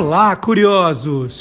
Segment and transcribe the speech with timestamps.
[0.00, 1.40] Olá, curiosos!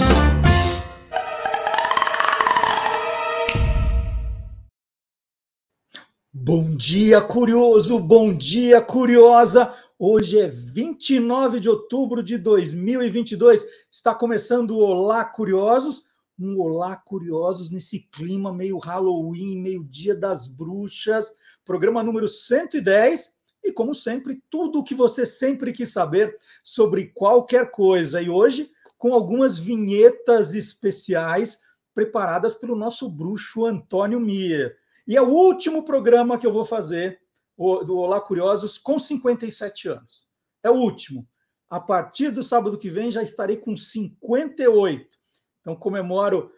[6.34, 8.00] Bom dia, curioso!
[8.00, 9.72] Bom dia, curiosa!
[10.00, 13.64] Hoje é 29 de outubro de 2022.
[13.92, 16.06] Está começando o Olá, curiosos!
[16.40, 21.32] Um Olá, curiosos nesse clima meio Halloween, meio Dia das Bruxas.
[21.64, 23.37] Programa número 110
[23.68, 28.22] e, como sempre, tudo o que você sempre quis saber sobre qualquer coisa.
[28.22, 31.60] E hoje, com algumas vinhetas especiais
[31.94, 34.78] preparadas pelo nosso bruxo Antônio Mier.
[35.08, 37.20] E é o último programa que eu vou fazer
[37.58, 40.28] do Olá Curiosos com 57 anos.
[40.62, 41.28] É o último.
[41.70, 45.18] A partir do sábado que vem já estarei com 58.
[45.60, 46.52] Então comemoro,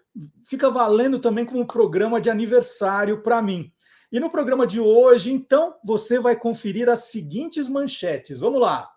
[0.43, 3.71] fica valendo também como programa de aniversário para mim.
[4.11, 8.39] E no programa de hoje, então, você vai conferir as seguintes manchetes.
[8.39, 8.89] Vamos lá.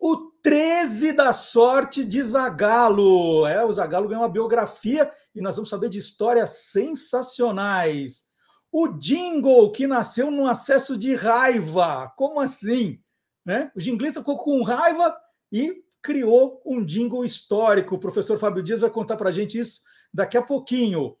[0.00, 3.46] O 13 da sorte de Zagalo.
[3.46, 8.24] É, o Zagalo ganhou uma biografia e nós vamos saber de histórias sensacionais.
[8.70, 12.12] O Jingle, que nasceu num acesso de raiva.
[12.16, 13.00] Como assim?
[13.44, 13.70] Né?
[13.74, 15.16] O jinglista ficou com raiva
[15.50, 17.94] e criou um jingle histórico.
[17.94, 19.80] O professor Fábio Dias vai contar para a gente isso
[20.12, 21.16] daqui a pouquinho.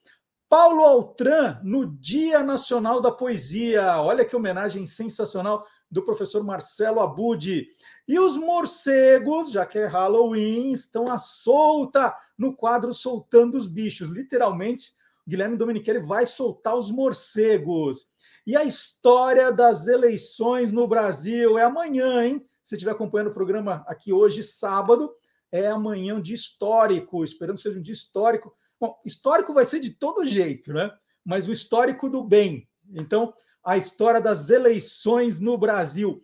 [0.48, 4.00] Paulo Altran no Dia Nacional da Poesia.
[4.00, 7.66] Olha que homenagem sensacional do professor Marcelo Abudi.
[8.06, 14.08] E os morcegos, já que é Halloween, estão à solta no quadro Soltando os Bichos.
[14.08, 14.92] Literalmente,
[15.26, 18.06] Guilherme Domenichelli vai soltar os morcegos.
[18.46, 22.46] E a história das eleições no Brasil é amanhã, hein?
[22.62, 25.12] Se estiver acompanhando o programa aqui hoje, sábado,
[25.50, 27.24] é amanhã um dia histórico.
[27.24, 30.90] Esperando que seja um dia histórico Bom, histórico vai ser de todo jeito, né?
[31.24, 32.68] Mas o histórico do bem.
[32.94, 33.32] Então,
[33.64, 36.20] a história das eleições no Brasil.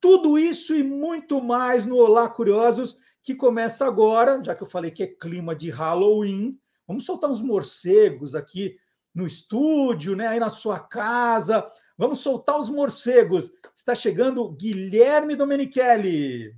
[0.00, 4.90] Tudo isso e muito mais no Olá Curiosos, que começa agora, já que eu falei
[4.90, 6.56] que é clima de Halloween.
[6.86, 8.76] Vamos soltar uns morcegos aqui
[9.12, 10.28] no estúdio, né?
[10.28, 11.66] Aí na sua casa.
[11.98, 13.50] Vamos soltar os morcegos.
[13.74, 16.54] Está chegando Guilherme Domenichelli.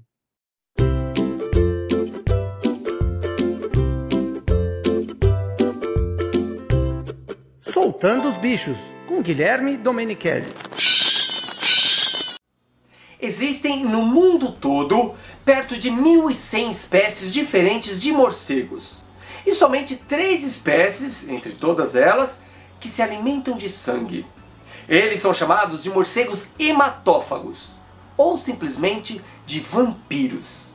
[7.81, 10.53] Soltando os Bichos, com Guilherme Domenichelli.
[13.21, 19.00] Existem no mundo todo perto de 1.100 espécies diferentes de morcegos.
[19.47, 22.43] E somente três espécies, entre todas elas,
[22.81, 24.27] que se alimentam de sangue.
[24.89, 27.69] Eles são chamados de morcegos hematófagos,
[28.16, 30.75] ou simplesmente de vampiros.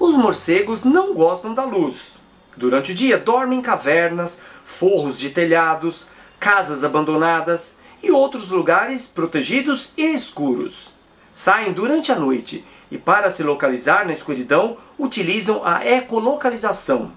[0.00, 2.18] Os morcegos não gostam da luz.
[2.56, 6.06] Durante o dia dormem em cavernas, forros de telhados,
[6.38, 10.90] casas abandonadas e outros lugares protegidos e escuros.
[11.30, 17.12] Saem durante a noite e, para se localizar na escuridão, utilizam a ecolocalização.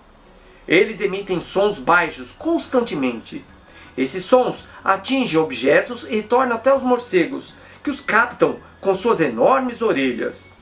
[0.67, 3.45] Eles emitem sons baixos constantemente.
[3.95, 7.53] Esses sons atingem objetos e retornam até os morcegos,
[7.83, 10.57] que os captam com suas enormes orelhas.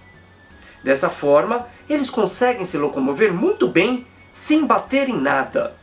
[0.84, 5.81] Dessa forma, eles conseguem se locomover muito bem sem bater em nada.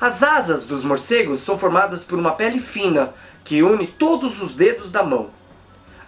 [0.00, 3.12] As asas dos morcegos são formadas por uma pele fina
[3.44, 5.30] que une todos os dedos da mão.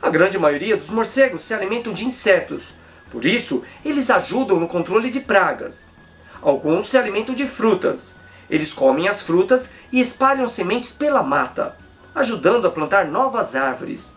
[0.00, 2.72] A grande maioria dos morcegos se alimentam de insetos,
[3.10, 5.90] por isso eles ajudam no controle de pragas.
[6.40, 8.14] Alguns se alimentam de frutas.
[8.48, 11.76] Eles comem as frutas e espalham sementes pela mata,
[12.14, 14.16] ajudando a plantar novas árvores.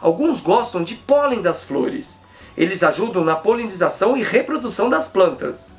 [0.00, 2.20] Alguns gostam de pólen das flores.
[2.56, 5.72] Eles ajudam na polinização e reprodução das plantas.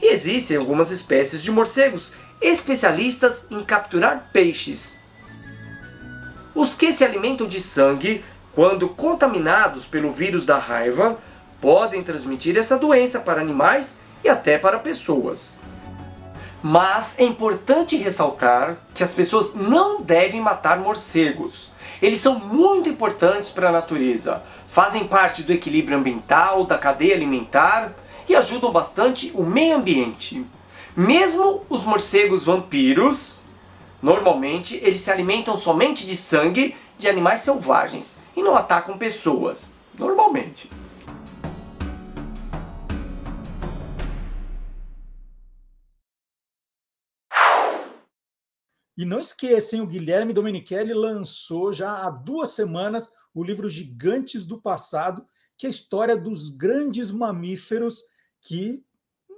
[0.00, 2.12] E existem algumas espécies de morcegos
[2.44, 5.00] especialistas em capturar peixes.
[6.54, 8.22] Os que se alimentam de sangue,
[8.52, 11.18] quando contaminados pelo vírus da raiva,
[11.60, 15.58] podem transmitir essa doença para animais e até para pessoas.
[16.62, 21.72] Mas é importante ressaltar que as pessoas não devem matar morcegos.
[22.00, 27.92] Eles são muito importantes para a natureza, fazem parte do equilíbrio ambiental, da cadeia alimentar
[28.28, 30.44] e ajudam bastante o meio ambiente.
[30.96, 33.42] Mesmo os morcegos vampiros,
[34.00, 40.70] normalmente eles se alimentam somente de sangue de animais selvagens e não atacam pessoas, normalmente.
[48.96, 54.60] E não esqueçam, o Guilherme Domenichelli lançou já há duas semanas o livro Gigantes do
[54.60, 55.26] Passado,
[55.58, 58.04] que é a história dos grandes mamíferos
[58.40, 58.84] que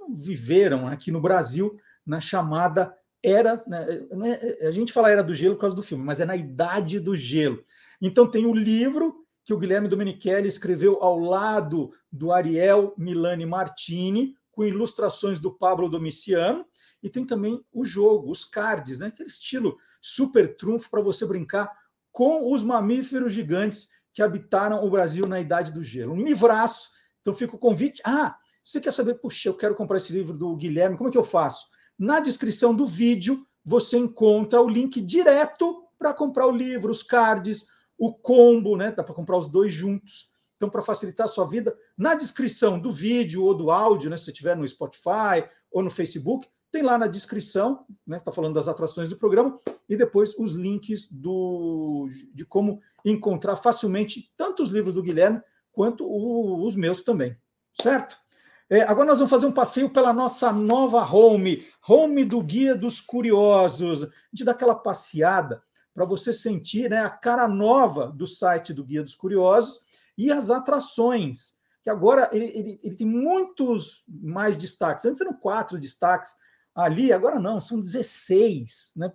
[0.09, 5.55] viveram aqui no Brasil na chamada era, né, é, a gente fala era do gelo
[5.55, 7.63] por causa do filme, mas é na idade do gelo.
[8.01, 14.35] Então tem o livro que o Guilherme Domenichelli escreveu ao lado do Ariel Milani Martini,
[14.51, 16.65] com ilustrações do Pablo Domiciano,
[17.01, 19.07] e tem também o jogo, os cards, né?
[19.07, 21.71] aquele estilo super trunfo para você brincar
[22.11, 26.13] com os mamíferos gigantes que habitaram o Brasil na Idade do Gelo.
[26.13, 26.89] Um livraço.
[27.21, 28.01] Então fica o convite.
[28.03, 28.35] Ah,
[28.67, 31.23] você quer saber, puxa, eu quero comprar esse livro do Guilherme, como é que eu
[31.23, 31.67] faço?
[31.97, 37.65] Na descrição do vídeo você encontra o link direto para comprar o livro, os cards,
[37.97, 38.91] o combo, né?
[38.91, 40.31] Dá para comprar os dois juntos.
[40.57, 44.25] Então, para facilitar a sua vida, na descrição do vídeo ou do áudio, né, se
[44.25, 48.17] você estiver no Spotify ou no Facebook, tem lá na descrição, né?
[48.17, 54.29] Está falando das atrações do programa, e depois os links do, de como encontrar facilmente
[54.35, 55.41] tanto os livros do Guilherme
[55.71, 57.37] quanto o, os meus também.
[57.81, 58.26] Certo?
[58.69, 62.99] É, agora nós vamos fazer um passeio pela nossa nova home, home do Guia dos
[62.99, 64.03] Curiosos.
[64.03, 68.83] A gente dá aquela passeada para você sentir né, a cara nova do site do
[68.83, 69.79] Guia dos Curiosos
[70.17, 75.05] e as atrações, que agora ele, ele, ele tem muitos mais destaques.
[75.05, 76.35] Antes eram quatro destaques,
[76.75, 79.09] ali, agora não, são 16, né?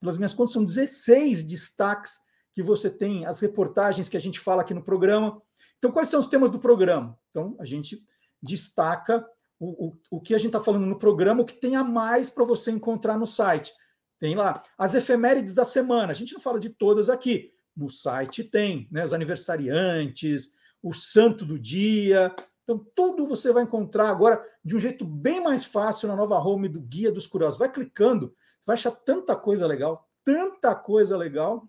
[0.00, 2.18] Pelas minhas contas, são 16 destaques
[2.50, 5.40] que você tem, as reportagens que a gente fala aqui no programa.
[5.78, 7.16] Então, quais são os temas do programa?
[7.28, 8.02] Então, a gente
[8.42, 9.26] destaca
[9.58, 12.28] o, o, o que a gente está falando no programa, o que tem a mais
[12.28, 13.72] para você encontrar no site.
[14.18, 16.10] Tem lá as efemérides da semana.
[16.10, 17.52] A gente não fala de todas aqui.
[17.76, 19.04] No site tem, né?
[19.04, 20.52] Os aniversariantes,
[20.82, 22.34] o santo do dia,
[22.66, 26.68] então, tudo você vai encontrar agora de um jeito bem mais fácil na nova home
[26.68, 27.60] do Guia dos Curiosos.
[27.60, 28.34] Vai clicando,
[28.66, 31.68] vai achar tanta coisa legal, tanta coisa legal.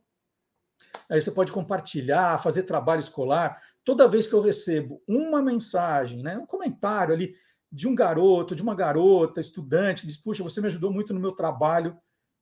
[1.08, 3.62] Aí você pode compartilhar, fazer trabalho escolar.
[3.88, 7.34] Toda vez que eu recebo uma mensagem, né, um comentário ali
[7.72, 11.22] de um garoto, de uma garota, estudante, que diz: Puxa, você me ajudou muito no
[11.22, 11.98] meu trabalho,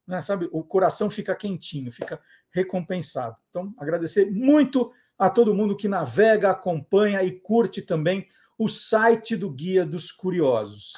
[0.08, 0.50] né, sabe?
[0.52, 2.20] O coração fica quentinho, fica
[2.52, 3.36] recompensado.
[3.52, 8.26] Então, agradecer muito a todo mundo que navega, acompanha e curte também
[8.58, 10.94] o site do Guia dos Curiosos.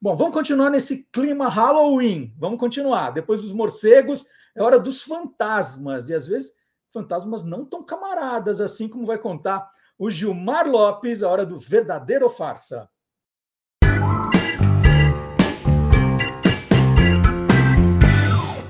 [0.00, 2.34] Bom, vamos continuar nesse clima Halloween.
[2.38, 3.10] Vamos continuar.
[3.10, 4.24] Depois dos morcegos,
[4.56, 6.08] é hora dos fantasmas.
[6.08, 6.50] E às vezes,
[6.90, 9.70] fantasmas não tão camaradas, assim como vai contar
[10.04, 12.88] o Gilmar Lopes, a hora do verdadeiro ou farsa.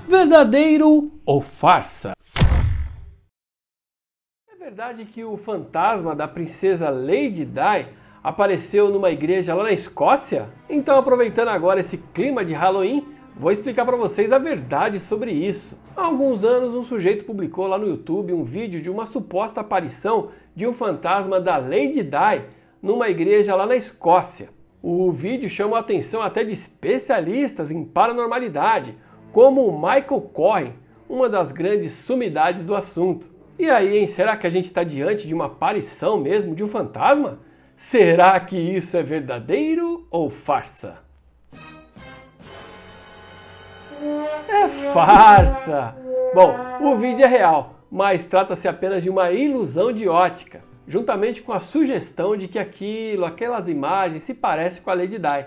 [0.06, 2.12] Verdadeiro ou farsa?
[4.46, 7.88] É verdade que o fantasma da princesa Lady Di
[8.22, 10.52] apareceu numa igreja lá na Escócia?
[10.68, 15.78] Então, aproveitando agora esse clima de Halloween, vou explicar para vocês a verdade sobre isso.
[15.96, 20.28] Há alguns anos, um sujeito publicou lá no YouTube um vídeo de uma suposta aparição
[20.54, 22.44] de um fantasma da Lady Di
[22.82, 24.48] numa igreja lá na Escócia.
[24.82, 28.96] O vídeo chamou a atenção até de especialistas em paranormalidade,
[29.30, 30.72] como o Michael Corrin,
[31.08, 33.30] uma das grandes sumidades do assunto.
[33.58, 36.68] E aí, hein, será que a gente está diante de uma aparição mesmo de um
[36.68, 37.38] fantasma?
[37.76, 41.11] Será que isso é verdadeiro ou farsa?
[44.48, 45.94] É farsa!
[46.34, 51.52] Bom, o vídeo é real, mas trata-se apenas de uma ilusão de ótica, juntamente com
[51.52, 55.46] a sugestão de que aquilo, aquelas imagens se parecem com a Lady Di.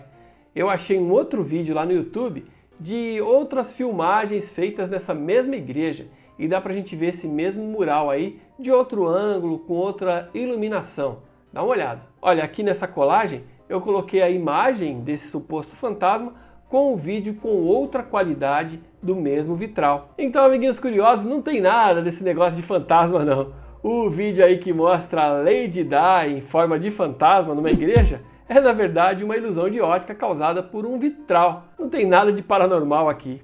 [0.55, 2.45] Eu achei um outro vídeo lá no YouTube
[2.79, 6.07] de outras filmagens feitas nessa mesma igreja
[6.39, 11.19] e dá pra gente ver esse mesmo mural aí de outro ângulo, com outra iluminação.
[11.51, 12.03] Dá uma olhada.
[12.21, 16.44] Olha, aqui nessa colagem eu coloquei a imagem desse suposto fantasma
[16.75, 20.09] com o vídeo com outra qualidade do mesmo vitral.
[20.17, 23.53] Então, amiguinhos curiosos, não tem nada desse negócio de fantasma não.
[23.81, 28.59] O vídeo aí que mostra a Lady Di em forma de fantasma numa igreja é
[28.59, 31.63] na verdade uma ilusão de ótica causada por um vitral.
[31.79, 33.41] Não tem nada de paranormal aqui.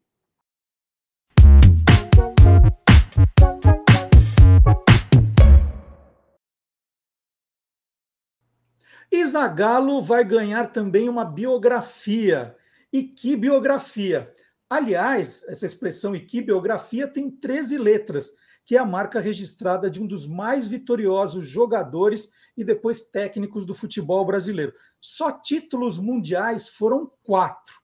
[9.10, 12.54] Isagalo vai ganhar também uma biografia.
[12.92, 14.32] E que biografia?
[14.68, 18.34] Aliás, essa expressão e que biografia tem 13 letras
[18.66, 23.72] que é a marca registrada de um dos mais vitoriosos jogadores e depois técnicos do
[23.72, 24.72] futebol brasileiro.
[25.00, 27.74] Só títulos mundiais foram quatro.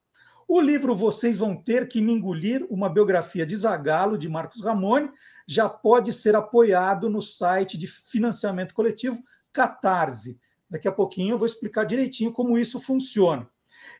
[0.49, 5.09] O livro Vocês Vão Ter Que Me Engolir, uma biografia de Zagalo, de Marcos Ramone,
[5.47, 10.41] já pode ser apoiado no site de financiamento coletivo Catarse.
[10.73, 13.47] Daqui a pouquinho eu vou explicar direitinho como isso funciona.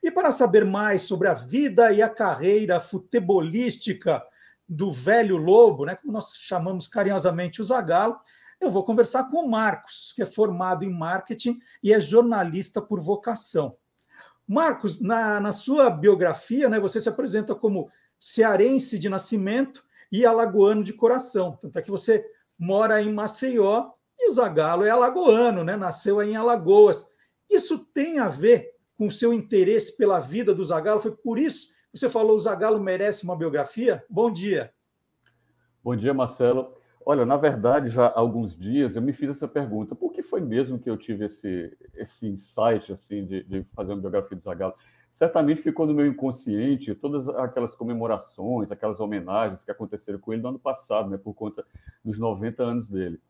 [0.03, 4.25] E para saber mais sobre a vida e a carreira futebolística
[4.67, 8.19] do velho lobo, né, como nós chamamos carinhosamente o Zagalo,
[8.59, 13.03] eu vou conversar com o Marcos, que é formado em marketing e é jornalista por
[13.03, 13.77] vocação.
[14.49, 20.83] Marcos, na, na sua biografia, né, você se apresenta como cearense de nascimento e alagoano
[20.83, 21.55] de coração.
[21.61, 22.25] Tanto é que você
[22.59, 23.91] mora em Maceió
[24.23, 25.77] e o Zagalo é alagoano, né?
[25.77, 27.07] nasceu em Alagoas.
[27.51, 31.01] Isso tem a ver com o seu interesse pela vida do Zagalo?
[31.01, 34.03] Foi por isso você falou, o Zagallo merece uma biografia?
[34.09, 34.73] Bom dia.
[35.85, 36.75] Bom dia, Marcelo.
[37.05, 39.95] Olha, na verdade, já há alguns dias eu me fiz essa pergunta.
[39.95, 44.01] Por que foi mesmo que eu tive esse, esse insight assim, de, de fazer uma
[44.01, 44.75] biografia do Zagallo?
[45.13, 50.49] Certamente ficou no meu inconsciente todas aquelas comemorações, aquelas homenagens que aconteceram com ele no
[50.49, 51.63] ano passado, né, por conta
[52.03, 53.21] dos 90 anos dele.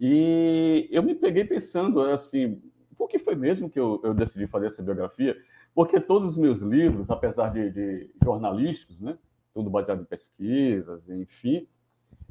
[0.00, 2.62] E eu me peguei pensando assim,
[2.96, 5.36] por que foi mesmo que eu, eu decidi fazer essa biografia?
[5.74, 9.18] Porque todos os meus livros, apesar de, de jornalísticos, né,
[9.54, 11.66] tudo baseado em pesquisas, enfim,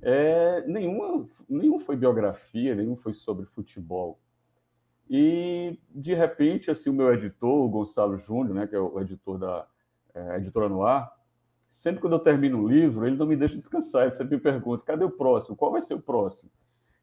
[0.02, 4.20] é, nenhuma, nenhum foi biografia, nenhum foi sobre futebol.
[5.10, 9.38] E, de repente, assim, o meu editor, o Gonçalo Júnior, né, que é o editor
[9.38, 9.68] da
[10.14, 11.08] é, Editora Noir,
[11.70, 14.84] sempre quando eu termino um livro, ele não me deixa descansar, ele sempre me pergunta,
[14.84, 15.56] cadê o próximo?
[15.56, 16.50] Qual vai ser o próximo?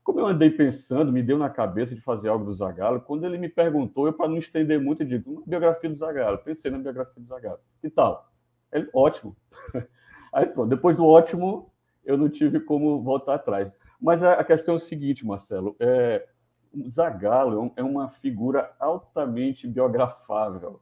[0.04, 3.38] Como eu andei pensando, me deu na cabeça de fazer algo do Zagallo, quando ele
[3.38, 6.36] me perguntou, eu, para não estender muito, eu digo, uma biografia do Zagallo.
[6.38, 7.58] Pensei na biografia do Zagallo.
[7.80, 8.30] Que tal?
[8.70, 9.34] Ele, ótimo.
[10.30, 11.72] Aí, pronto, depois do ótimo,
[12.04, 13.74] eu não tive como voltar atrás.
[13.98, 16.28] Mas a, questão é o seguinte, Marcelo, é,
[16.74, 20.80] o Zagallo é, é uma figura altamente biografável.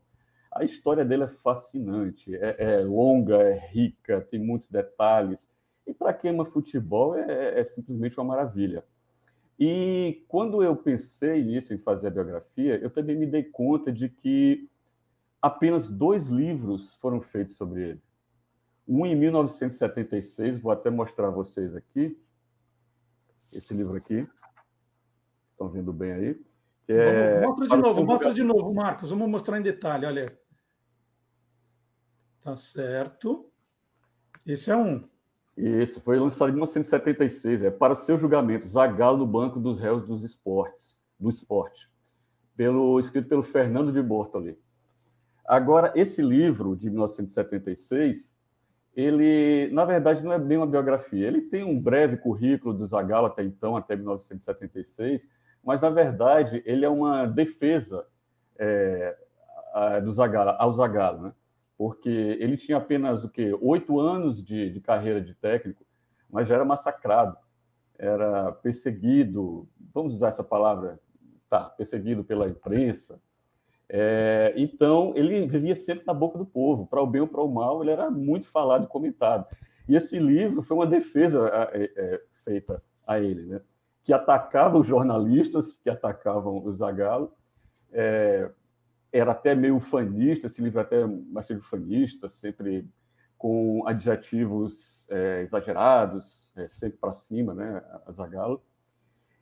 [0.50, 5.46] A história dele é fascinante, é, é longa, é rica, tem muitos detalhes.
[5.86, 8.82] E para quem ama futebol, é, é simplesmente uma maravilha.
[9.64, 14.08] E quando eu pensei nisso, em fazer a biografia, eu também me dei conta de
[14.08, 14.68] que
[15.40, 18.02] apenas dois livros foram feitos sobre ele.
[18.88, 22.20] Um em 1976, vou até mostrar a vocês aqui.
[23.52, 24.28] Esse livro aqui.
[25.52, 26.44] Estão vendo bem aí?
[26.88, 27.46] É...
[27.46, 29.10] Mostra de novo, mostra de novo, Marcos.
[29.10, 30.36] Vamos mostrar em detalhe, olha.
[32.40, 33.48] Tá certo.
[34.44, 35.08] Esse é um.
[35.56, 40.24] Isso, foi lançado em 1976, é para seu julgamento, Zagallo no Banco dos Réus dos
[40.24, 41.90] Esportes, do Esporte,
[42.56, 44.58] pelo, escrito pelo Fernando de Bortoli.
[45.44, 48.32] Agora, esse livro de 1976,
[48.94, 51.26] ele, na verdade, não é bem uma biografia.
[51.26, 55.26] Ele tem um breve currículo do Zagallo até então, até 1976,
[55.62, 58.06] mas, na verdade, ele é uma defesa
[58.58, 59.16] é,
[60.02, 61.32] do Zagallo, ao Zagallo, né?
[61.76, 63.56] Porque ele tinha apenas o quê?
[63.60, 65.84] oito anos de, de carreira de técnico,
[66.30, 67.36] mas já era massacrado,
[67.98, 70.98] era perseguido, vamos usar essa palavra,
[71.48, 73.20] tá, perseguido pela imprensa.
[73.88, 77.52] É, então, ele vivia sempre na boca do povo, para o bem ou para o
[77.52, 79.46] mal, ele era muito falado e comentado.
[79.88, 83.60] E esse livro foi uma defesa é, é, feita a ele, né?
[84.04, 87.32] que atacava os jornalistas, que atacavam o Zagallo,
[87.92, 88.50] é,
[89.12, 92.88] era até meio fanista, esse livro é até bastante fanista, sempre
[93.36, 98.62] com adjetivos é, exagerados, é, sempre para cima, né, a Zagallo.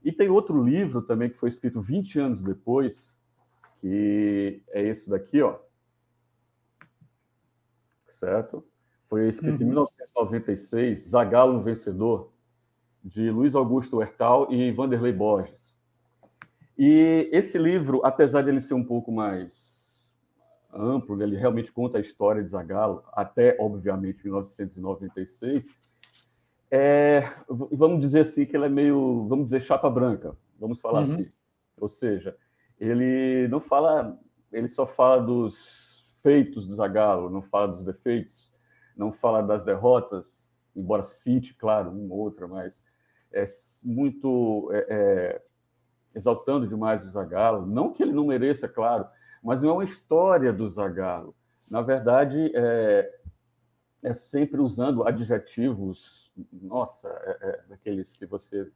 [0.03, 2.97] E tem outro livro também que foi escrito 20 anos depois,
[3.81, 5.59] que é esse daqui, ó.
[8.19, 8.65] Certo?
[9.09, 9.67] Foi escrito uhum.
[9.67, 12.33] em 1996, Zagallo Vencedor,
[13.05, 15.60] de Luiz Augusto Hertal e Vanderlei Borges.
[16.83, 19.53] E esse livro, apesar de ele ser um pouco mais
[20.73, 25.63] amplo, ele realmente conta a história de Zagallo, até, obviamente, 1996,
[26.71, 31.17] é, vamos dizer assim que ele é meio, vamos dizer, chapa branca, vamos falar uhum.
[31.17, 31.31] assim.
[31.79, 32.35] Ou seja,
[32.79, 34.19] ele não fala,
[34.51, 38.51] ele só fala dos feitos do Zagallo, não fala dos defeitos,
[38.97, 40.27] não fala das derrotas,
[40.75, 42.83] embora cite, claro, uma ou outra, mas
[43.35, 43.45] é
[43.83, 45.43] muito é, é,
[46.15, 47.67] exaltando demais o Zagallo.
[47.67, 49.07] Não que ele não mereça, claro,
[49.43, 51.35] mas não é uma história do Zagallo.
[51.69, 53.21] Na verdade, é,
[54.03, 58.71] é sempre usando adjetivos, nossa, é, é, daqueles que você.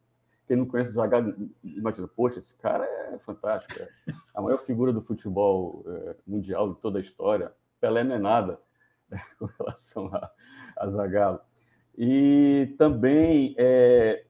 [0.46, 3.88] Quem não conhece o Zagallo, imagina, poxa, esse cara é fantástico, é
[4.34, 7.50] a maior figura do futebol é, mundial de toda a história.
[7.80, 8.60] Pelé não é nada
[9.08, 10.30] né, com relação a,
[10.76, 11.40] a Zagallo.
[11.96, 14.24] E também é,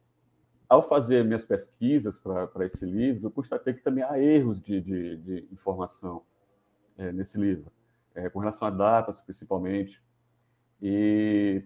[0.68, 5.16] ao fazer minhas pesquisas para esse livro, eu constatei que também há erros de, de,
[5.18, 6.22] de informação
[6.96, 7.70] é, nesse livro,
[8.14, 10.02] é, com relação a datas, principalmente,
[10.80, 11.62] e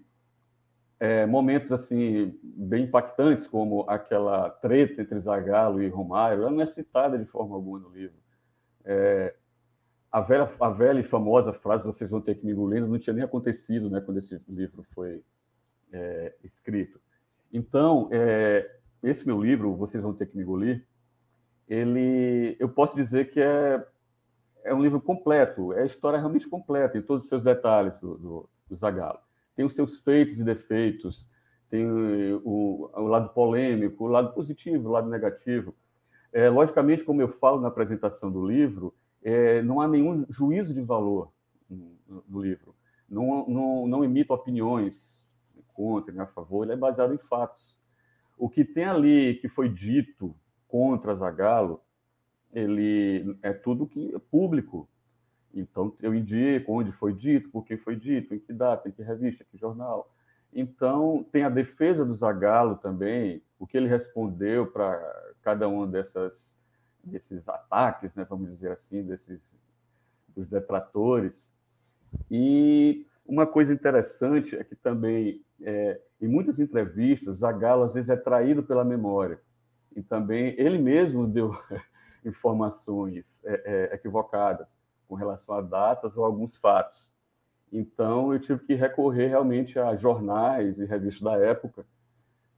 [0.99, 6.67] é, momentos assim bem impactantes, como aquela treta entre Zagallo e Romário, ela não é
[6.67, 8.17] citada de forma alguma no livro.
[10.11, 13.13] A, velha, a velha e famosa frase "vocês vão ter que me engolir" não tinha
[13.13, 15.23] nem acontecido, né, quando esse livro foi
[16.43, 16.99] escrito.
[17.53, 20.85] Então, é, esse meu livro, Vocês Vão Ter Que Me Engolir,
[21.69, 23.87] ele, eu posso dizer que é,
[24.65, 28.17] é um livro completo, é a história realmente completa, em todos os seus detalhes do,
[28.17, 29.21] do, do Zagallo.
[29.55, 31.27] Tem os seus feitos e defeitos,
[31.71, 35.75] tem o, o, lado polêmico, o lado positivo, o lado negativo.
[36.33, 40.81] É, logicamente, como eu falo na apresentação do livro, é, não há nenhum juízo de
[40.81, 41.31] valor
[41.69, 42.75] no, no livro.
[43.09, 45.23] Não, não, não emito opiniões
[45.75, 47.78] contra a favor, ele é baseado em fatos
[48.39, 50.35] o que tem ali que foi dito
[50.67, 51.81] contra Zagallo,
[52.53, 54.89] ele é tudo que é público.
[55.55, 59.03] Então eu indico onde foi dito, por que foi dito, em que data, em que
[59.03, 60.13] revista, em que jornal.
[60.53, 65.01] Então tem a defesa do Zagallo também, o que ele respondeu para
[65.43, 66.57] cada um dessas
[67.03, 69.41] desses ataques, né, vamos dizer assim, desses
[70.29, 71.51] dos detratores.
[72.31, 78.17] E uma coisa interessante é que também, é, em muitas entrevistas, Zagallo às vezes é
[78.17, 79.39] traído pela memória.
[79.95, 81.55] E também ele mesmo deu
[82.25, 84.75] informações é, é, equivocadas
[85.07, 87.13] com relação a datas ou alguns fatos.
[87.71, 91.85] Então, eu tive que recorrer realmente a jornais e revistas da época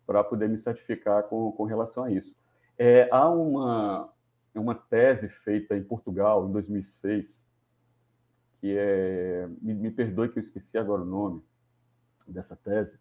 [0.07, 2.33] para poder me certificar com, com relação a isso.
[2.79, 4.09] É, há uma,
[4.55, 7.45] uma tese feita em Portugal, em 2006,
[8.61, 11.43] que é, me, me perdoe que eu esqueci agora o nome
[12.27, 12.99] dessa tese,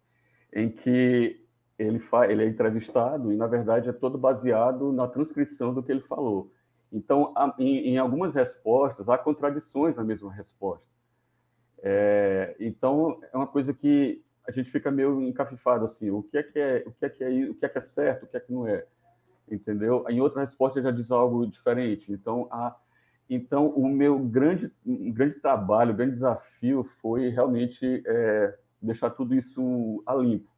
[0.52, 1.44] em que
[1.78, 5.92] ele, fa, ele é entrevistado e, na verdade, é todo baseado na transcrição do que
[5.92, 6.52] ele falou.
[6.92, 10.84] Então, em, em, algumas respostas, há contradições na mesma resposta.
[11.82, 16.42] É, então, é uma coisa que a gente fica meio encafifado, assim, o que é
[16.42, 18.36] que é, o que é, que é, o que é, que é certo, o que
[18.36, 18.84] é que não é,
[19.50, 20.04] entendeu?
[20.08, 22.12] Em outra resposta, já diz algo diferente.
[22.12, 22.76] Então, há
[23.30, 30.16] então, o meu grande, grande trabalho, grande desafio foi realmente é, deixar tudo isso a
[30.16, 30.50] limpo.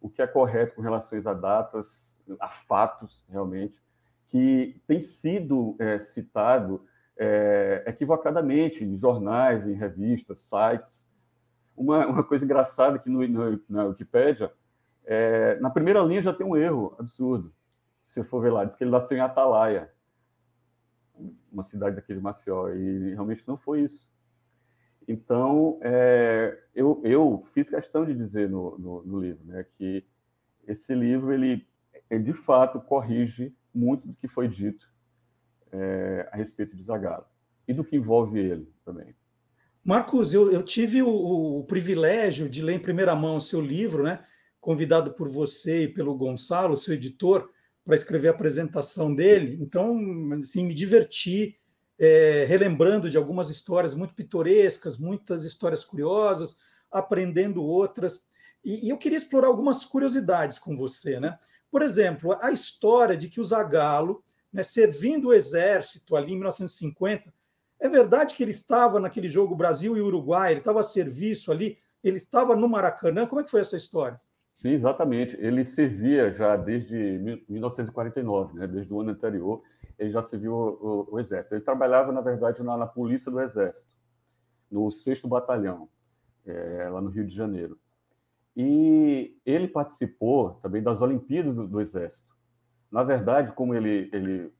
[0.00, 3.76] O que é correto com relação a datas, a fatos, realmente,
[4.28, 11.08] que tem sido é, citado é, equivocadamente em jornais, em revistas, sites.
[11.76, 14.52] Uma, uma coisa engraçada que no, no, na Wikipédia,
[15.04, 17.52] é, na primeira linha já tem um erro absurdo.
[18.06, 19.92] Se eu for ver lá, diz que ele nasceu em Atalaia
[21.54, 24.06] uma cidade daqui de Maceió, e realmente não foi isso.
[25.06, 30.04] Então, é, eu, eu fiz questão de dizer no, no, no, livro né, que
[30.66, 31.66] esse livro, ele,
[32.10, 34.88] ele, de fato corrige muito do que foi dito
[35.70, 37.26] é, a respeito de Zagallo
[37.68, 39.14] e do que envolve ele também.
[39.84, 44.02] Marcos, eu, eu tive o, o, privilégio de ler em primeira mão o seu livro,
[44.02, 44.24] né,
[44.58, 47.50] convidado por você e pelo Gonçalo, seu editor,
[47.84, 49.58] para escrever a apresentação dele.
[49.60, 49.98] Então,
[50.40, 51.58] assim, me diverti
[51.98, 56.58] é, relembrando de algumas histórias muito pitorescas, muitas histórias curiosas,
[56.90, 58.24] aprendendo outras.
[58.64, 61.38] E, e, eu queria explorar algumas curiosidades com você, né?
[61.70, 67.32] Por exemplo, a história de que o Zagallo, né, servindo o exército ali em 1950,
[67.80, 71.76] é verdade que ele estava naquele jogo Brasil e Uruguai, ele estava a serviço ali,
[72.02, 73.26] ele estava no Maracanã.
[73.26, 74.20] Como é que foi essa história?
[74.64, 75.36] Sim, exatamente.
[75.38, 76.96] Ele servia já desde
[77.46, 78.66] 1949, né?
[78.66, 79.62] desde o ano anterior,
[79.98, 81.54] ele já serviu o, o, o Exército.
[81.54, 83.86] Ele trabalhava, na verdade, na, na, Polícia do Exército,
[84.70, 85.86] no 6 Batalhão,
[86.46, 87.78] é, lá no Rio de Janeiro.
[88.56, 92.24] E ele participou também das Olimpíadas do, do Exército.
[92.90, 94.50] Na verdade, como ele, ele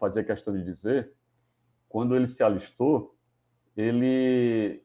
[0.00, 1.12] fazia questão de dizer,
[1.90, 3.14] quando ele se alistou,
[3.76, 4.82] ele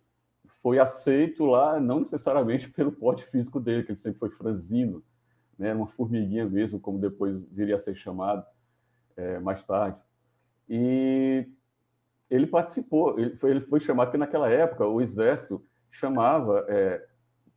[0.68, 5.02] foi aceito lá, não necessariamente pelo porte físico dele, que ele sempre foi franzino,
[5.58, 8.46] né, uma formiguinha mesmo, como depois viria a ser chamado
[9.16, 9.98] é, mais tarde.
[10.68, 11.48] E
[12.30, 17.08] ele participou, ele foi, ele foi chamado, porque naquela época o Exército chamava é,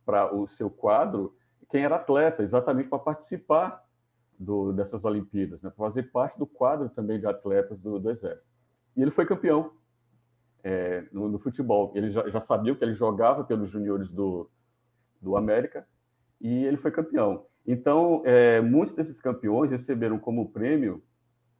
[0.05, 1.35] para o seu quadro
[1.69, 3.83] quem era atleta, exatamente para participar
[4.39, 8.49] do, dessas Olimpíadas, né, para fazer parte do quadro também de atletas do, do Exército.
[8.95, 9.73] E ele foi campeão
[10.63, 11.91] é, no, no, futebol.
[11.95, 14.49] Ele já, já, sabia que ele jogava pelos juniores do,
[15.21, 15.85] do América
[16.39, 17.45] e ele foi campeão.
[17.65, 21.03] Então, é, muitos desses campeões receberam como prêmio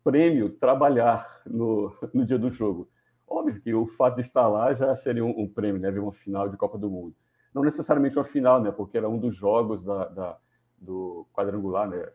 [0.04, 2.90] prêmio trabalhar no, no dia do jogo.
[3.28, 5.90] Óbvio que o fato de estar lá já seria um, um prêmio, né?
[5.90, 7.16] Ver uma final de Copa do Mundo.
[7.54, 8.72] Não necessariamente uma final, né?
[8.72, 10.38] Porque era um dos jogos da, da
[10.78, 12.10] do quadrangular, né?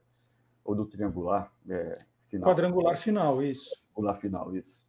[0.64, 1.96] ou do triangular é,
[2.28, 2.50] final.
[2.50, 3.70] Quadrangular final, isso.
[3.94, 4.82] Quadrangular final, isso.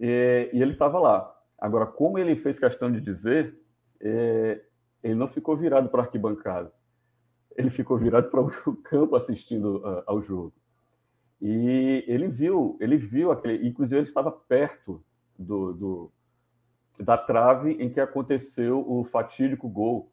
[0.00, 1.36] E, e ele estava lá.
[1.58, 3.54] Agora, como ele fez questão de dizer,
[4.00, 4.60] é,
[5.02, 6.72] ele não ficou virado para a arquibancada.
[7.54, 10.54] Ele ficou virado para o campo assistindo uh, ao jogo.
[11.40, 15.02] E ele viu, ele viu aquele, inclusive ele estava perto
[15.38, 16.12] do, do
[16.98, 20.12] da trave em que aconteceu o fatídico gol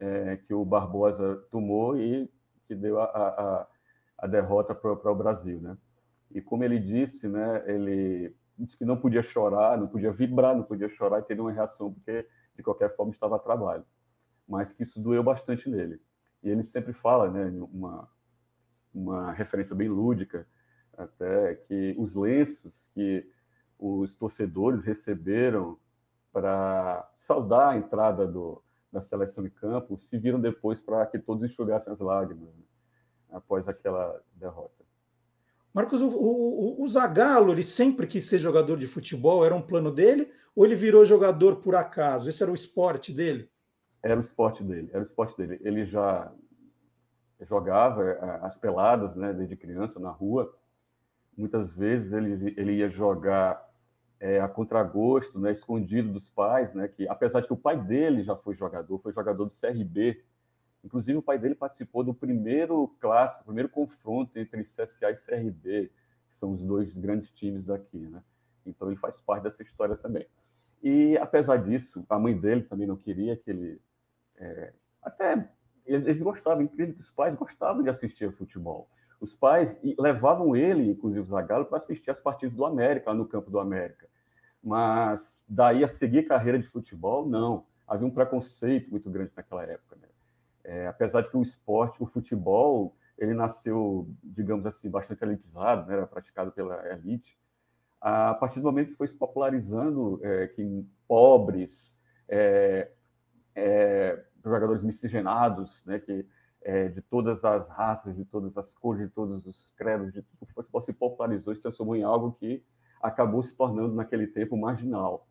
[0.00, 2.30] é, que o Barbosa tomou e
[2.66, 3.66] que deu a, a,
[4.18, 5.76] a derrota para o Brasil, né?
[6.30, 10.64] E como ele disse, né, ele disse que não podia chorar, não podia vibrar, não
[10.64, 13.84] podia chorar e ter uma reação porque de qualquer forma estava a trabalho,
[14.48, 16.00] mas que isso doeu bastante nele.
[16.42, 18.08] E ele sempre fala, né, uma
[18.92, 20.46] uma referência bem lúdica,
[20.96, 23.30] até que os lenços que
[23.78, 25.78] os torcedores receberam
[26.32, 31.48] para saudar a entrada do, da seleção de campo se viram depois para que todos
[31.48, 32.64] enxugassem as lágrimas né,
[33.30, 34.84] após aquela derrota.
[35.78, 39.92] Marcos, o, o, o Zagallo, ele sempre quis ser jogador de futebol, era um plano
[39.92, 42.28] dele, ou ele virou jogador por acaso?
[42.28, 43.48] Esse era o esporte dele?
[44.02, 45.60] Era o esporte dele, era o esporte dele.
[45.62, 46.32] Ele já
[47.42, 50.52] jogava eh, as peladas, né, desde criança na rua.
[51.36, 53.64] Muitas vezes ele, ele ia jogar
[54.18, 58.24] é, a contragosto, né, escondido dos pais, né, que apesar de que o pai dele
[58.24, 60.20] já foi jogador, foi jogador do CRB.
[60.84, 65.90] Inclusive o pai dele participou do primeiro clássico, primeiro confronto entre CSA e CRB,
[66.30, 68.22] que são os dois grandes times daqui, né?
[68.64, 70.26] Então ele faz parte dessa história também.
[70.82, 73.80] E apesar disso, a mãe dele também não queria que ele
[74.36, 75.48] é, até
[75.84, 78.88] eles gostavam, incrível que os pais gostavam de assistir futebol.
[79.20, 83.26] Os pais levavam ele, inclusive o Zagallo, para assistir as partidas do América, lá no
[83.26, 84.06] campo do América.
[84.62, 87.66] Mas daí a seguir carreira de futebol, não.
[87.86, 89.96] Havia um preconceito muito grande naquela época.
[89.96, 90.07] Né?
[90.68, 95.94] É, apesar de que o esporte, o futebol, ele nasceu, digamos assim, bastante elitizado, né?
[95.94, 97.38] era praticado pela elite.
[97.98, 101.96] A partir do momento que foi se popularizando, é, que pobres,
[102.28, 102.92] é,
[103.56, 106.26] é jogadores miscigenados, né, que
[106.62, 110.46] é, de todas as raças, de todas as cores, de todos os credos, de, o
[110.46, 112.62] futebol se popularizou e se transformou em algo que
[113.02, 115.26] acabou se tornando naquele tempo marginal.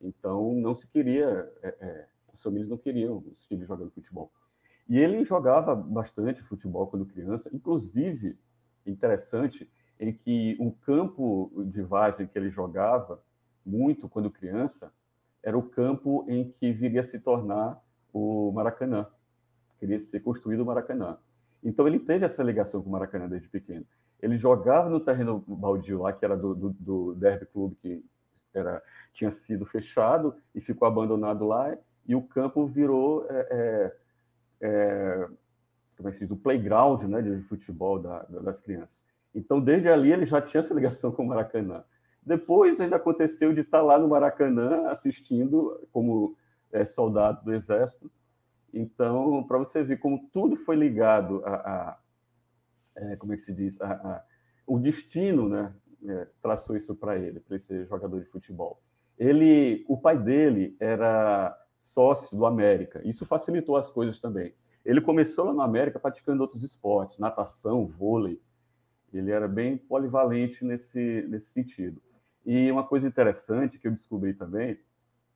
[0.00, 4.32] Então não se queria, é, as famílias não queriam os filhos jogando futebol.
[4.88, 8.38] E ele jogava bastante futebol quando criança, inclusive
[8.86, 13.22] interessante em que um campo de vagem que ele jogava
[13.64, 14.92] muito quando criança
[15.42, 17.80] era o campo em que viria a se tornar
[18.12, 19.06] o Maracanã.
[19.78, 21.16] Queria ser construído o Maracanã.
[21.62, 23.86] Então ele teve essa ligação com o Maracanã desde pequeno.
[24.20, 28.04] Ele jogava no terreno baldio lá, que era do, do, do Derby Clube, que
[28.54, 33.96] era, tinha sido fechado e ficou abandonado lá, e o campo virou é, é,
[34.62, 35.28] é,
[35.98, 39.02] é que se diz, o playground né, de futebol da, das crianças.
[39.34, 41.84] Então, desde ali, ele já tinha essa ligação com o Maracanã.
[42.24, 46.36] Depois, ainda aconteceu de estar lá no Maracanã assistindo, como
[46.70, 48.10] é, soldado do Exército.
[48.72, 51.98] Então, para você ver como tudo foi ligado a, a
[52.96, 54.24] é, como é que se diz, a, a,
[54.66, 55.72] o destino, né,
[56.06, 58.80] é, traçou isso para ele, para ele ser jogador de futebol.
[59.18, 63.00] Ele, o pai dele era sócio do América.
[63.04, 64.54] Isso facilitou as coisas também.
[64.84, 68.40] Ele começou lá no América praticando outros esportes, natação, vôlei.
[69.12, 72.00] Ele era bem polivalente nesse, nesse sentido.
[72.44, 74.78] E uma coisa interessante que eu descobri também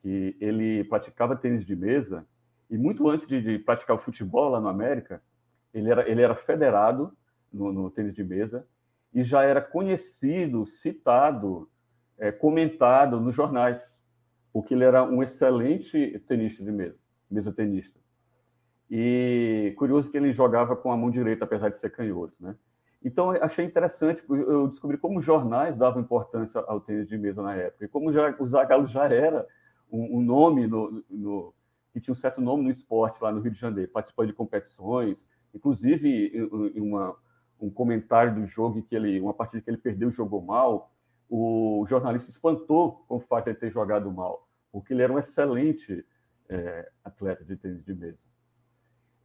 [0.03, 2.27] que ele praticava tênis de mesa
[2.71, 5.23] e muito antes de, de praticar o futebol lá no América,
[5.73, 7.13] ele era, ele era federado
[7.53, 8.67] no, no tênis de mesa
[9.15, 11.69] e já era conhecido, citado,
[12.19, 13.96] é, comentado nos jornais,
[14.57, 16.97] porque ele era um excelente tenista de mesa,
[17.31, 18.01] mesa tenista.
[18.91, 22.57] E curioso que ele jogava com a mão direita, apesar de ser canhoto, né?
[23.05, 27.55] Então, achei interessante, eu descobri como os jornais davam importância ao tênis de mesa na
[27.55, 29.47] época, e como já, o Zagallo já era
[29.93, 31.55] um, um nome no, no,
[31.93, 35.29] que tinha um certo nome no esporte lá no Rio de Janeiro, participou de competições,
[35.55, 36.33] inclusive
[36.75, 37.15] em uma,
[37.61, 40.91] um comentário do jogo em que ele, uma partida que ele perdeu, jogou mal,
[41.29, 44.46] o jornalista espantou com o fato de ele ter jogado mal,
[44.77, 46.05] porque ele era um excelente
[46.51, 48.19] é, atleta de tênis de mesa.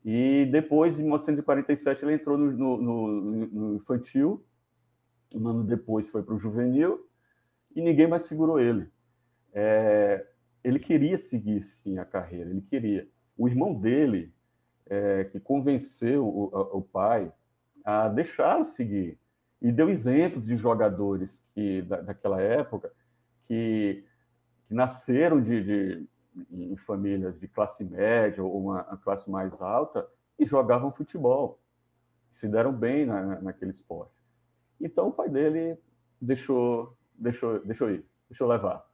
[0.02, 4.46] E depois, em 1947, ele entrou no, no, no infantil,
[5.36, 7.06] um ano depois foi para o juvenil,
[7.76, 8.88] e ninguém mais segurou ele.
[9.52, 10.26] É,
[10.64, 13.06] ele queria seguir sim a carreira, ele queria.
[13.38, 14.34] O irmão dele,
[14.86, 17.30] é, que convenceu o, o, pai
[17.84, 19.20] a deixá-lo seguir,
[19.62, 22.90] e deu exemplos de jogadores que da, daquela época
[23.50, 24.06] que,
[24.72, 26.08] que nasceram de, de,
[26.50, 30.08] em famílias de classe média ou uma, classe mais alta
[30.40, 31.60] e jogavam futebol.
[32.32, 34.16] se deram bem na, naquele esporte.
[34.80, 35.78] Então o pai dele
[36.22, 38.90] deixou, deixou, deixou ir, deixou levar.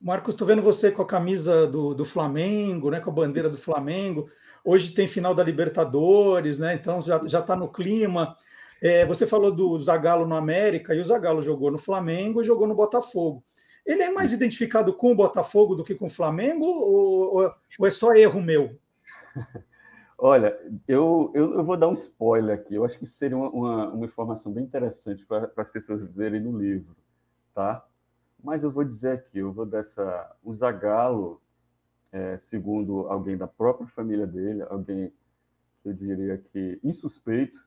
[0.00, 3.58] Marcos, estou vendo você com a camisa do, do Flamengo, né, com a bandeira do
[3.58, 4.26] Flamengo.
[4.64, 6.72] Hoje tem final da Libertadores, né?
[6.72, 8.32] Então já já está no clima.
[8.82, 12.66] É, você falou do Zagallo no América e o Zagallo jogou no Flamengo e jogou
[12.66, 13.44] no Botafogo.
[13.86, 17.90] Ele é mais identificado com o Botafogo do que com o Flamengo ou, ou é
[17.90, 18.76] só erro meu?
[20.18, 22.74] Olha, eu, eu, eu, vou dar um spoiler aqui.
[22.74, 26.58] Eu acho que seria uma, uma, uma informação bem interessante para as pessoas verem no
[26.58, 26.96] livro,
[27.54, 27.86] tá?
[28.42, 30.34] Mas eu vou dizer aqui, eu vou dessa...
[30.42, 31.40] O Zagallo,
[32.10, 35.12] é, segundo alguém da própria família dele, alguém
[35.82, 37.62] que eu diria que insuspeito,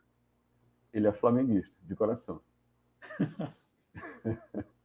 [0.92, 2.42] ele é flamenguista, de coração.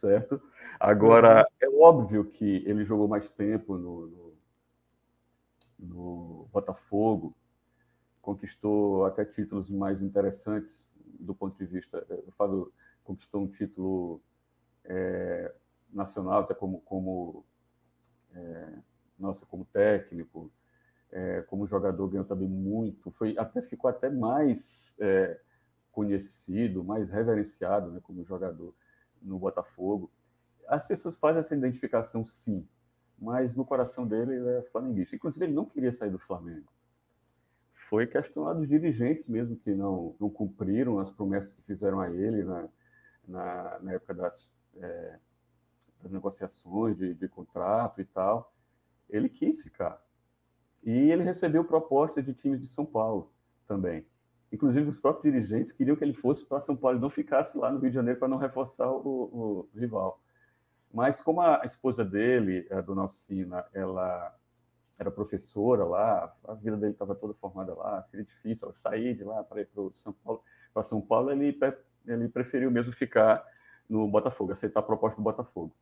[0.00, 0.40] certo?
[0.78, 4.34] Agora, é óbvio que ele jogou mais tempo no, no,
[5.78, 7.34] no Botafogo,
[8.20, 10.86] conquistou até títulos mais interessantes
[11.18, 12.04] do ponto de vista.
[12.08, 12.72] Eu falo,
[13.04, 14.22] conquistou um título
[14.84, 15.52] é,
[15.92, 17.44] nacional, até como, como
[18.34, 18.78] é,
[19.18, 20.52] nossa, como técnico,
[21.10, 25.40] é, como jogador ganhou também muito, foi até ficou até mais é,
[25.90, 28.74] conhecido, mais reverenciado, né, como jogador
[29.22, 30.10] no Botafogo.
[30.66, 32.66] As pessoas fazem essa identificação, sim,
[33.18, 35.16] mas no coração dele ele é flamenguista.
[35.16, 36.68] Inclusive ele não queria sair do Flamengo.
[37.88, 42.44] Foi questão dos dirigentes mesmo que não, não cumpriram as promessas que fizeram a ele
[42.44, 42.68] na,
[43.26, 45.18] na, na época das, é,
[46.02, 48.52] das negociações de, de contrato e tal,
[49.08, 50.00] ele quis ficar.
[50.82, 53.32] E ele recebeu proposta de times de São Paulo
[53.66, 54.04] também.
[54.50, 57.70] Inclusive, os próprios dirigentes queriam que ele fosse para São Paulo e não ficasse lá
[57.70, 60.20] no Rio de Janeiro para não reforçar o, o, rival.
[60.92, 64.34] Mas como a esposa dele, a dona Alcina, ela
[64.98, 69.44] era professora lá, a vida dele estava toda formada lá, seria difícil sair de lá
[69.44, 70.42] para ir para São Paulo.
[70.72, 71.56] Para São Paulo, ele,
[72.06, 73.44] ele preferiu mesmo ficar
[73.88, 75.74] no Botafogo, aceitar a proposta do Botafogo.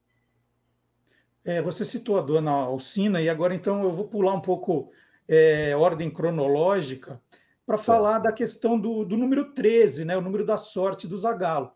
[1.45, 4.91] É, você citou a dona Alcina, e agora então eu vou pular um pouco
[5.29, 7.21] é, ordem cronológica
[7.67, 11.73] para falar da questão do, do, número 13, né, o número da sorte do Zagalo.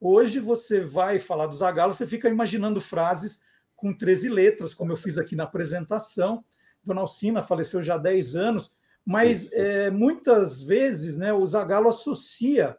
[0.00, 3.44] Hoje você vai falar do Zagalo, você fica imaginando frases
[3.76, 6.42] com 13 letras, como eu fiz aqui na apresentação.
[6.82, 12.76] Dona Alcina faleceu já há 10 anos, mas é, muitas vezes né, o Zagalo associa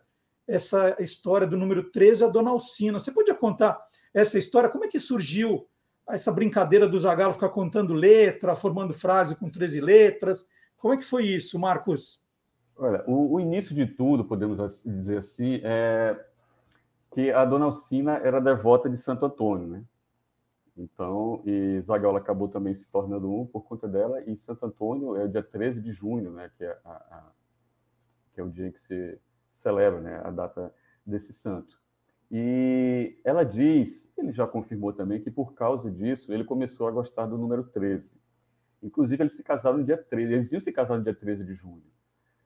[0.47, 2.97] essa história do número 13 a Dona Alcina.
[2.97, 3.79] Você podia contar
[4.11, 4.69] essa história?
[4.69, 5.67] Como é que surgiu
[6.09, 10.47] essa brincadeira do Zagalo ficar contando letra, formando frase com 13 letras?
[10.77, 12.24] Como é que foi isso, Marcos?
[12.77, 16.25] Olha, o, o início de tudo, podemos dizer assim, é
[17.11, 19.83] que a Dona Alcina era devota de Santo Antônio, né?
[20.77, 25.23] Então, e Zagalo acabou também se tornando um por conta dela, e Santo Antônio é
[25.23, 26.51] o dia 13 de junho, né?
[26.57, 27.31] Que é, a, a,
[28.33, 29.17] que é o dia que se
[29.53, 30.73] celebra, né, a data
[31.05, 31.79] desse santo.
[32.29, 37.25] E ela diz, ele já confirmou também, que por causa disso ele começou a gostar
[37.27, 38.19] do número 13.
[38.83, 41.55] Inclusive, eles se casaram no dia 13, eles iam se casar no dia 13 de
[41.55, 41.94] junho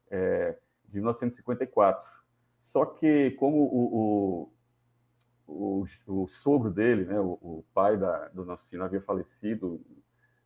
[0.10, 2.08] é, de 1954.
[2.64, 4.52] Só que, como o,
[5.48, 9.82] o, o, o sogro dele, né, o, o pai da, do nosso havia falecido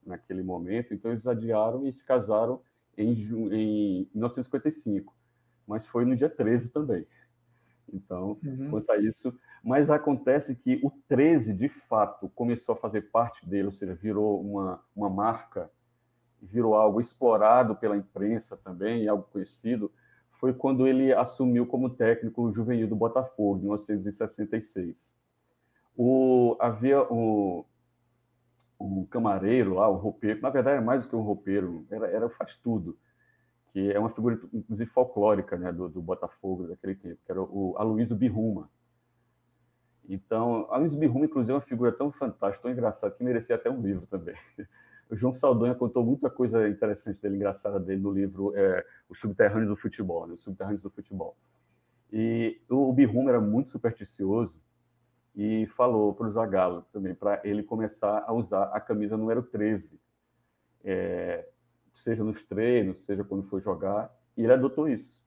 [0.06, 2.62] naquele momento, então eles adiaram e se casaram
[2.97, 3.12] em,
[3.52, 5.13] em 1955
[5.67, 7.06] mas foi no dia 13 também.
[7.91, 8.69] Então, uhum.
[8.69, 9.38] quanto a isso.
[9.63, 14.41] Mas acontece que o 13, de fato, começou a fazer parte dele, ou seja, virou
[14.41, 15.69] uma, uma marca,
[16.51, 19.91] virou algo explorado pela imprensa também, algo conhecido,
[20.39, 24.97] foi quando ele assumiu como técnico juvenil do Botafogo, em 1966.
[25.95, 27.65] O, havia o,
[28.77, 32.29] o camareiro lá, o roupeiro, na verdade era mais do que um roupeiro, era, era
[32.29, 32.97] faz tudo
[33.73, 37.75] que é uma figura, inclusive, folclórica né, do, do Botafogo daquele tempo, que era o
[37.75, 38.69] Aloysio Birruma.
[40.08, 43.82] Então, Aloysio Birruma, inclusive, é uma figura tão fantástica, tão engraçada, que merecia até um
[43.82, 44.36] livro também.
[45.10, 49.70] O João Saldanha contou muita coisa interessante dele, engraçada dele, no livro é, Os Subterrâneos
[49.70, 51.36] do Futebol, né, Os Subterrâneos do Futebol.
[52.12, 54.56] E o, o Birruma era muito supersticioso
[55.36, 60.00] e falou para o Zagallo também, para ele começar a usar a camisa número 13.
[60.84, 61.48] É,
[61.96, 65.24] seja nos treinos, seja quando for jogar, e ele adotou isso.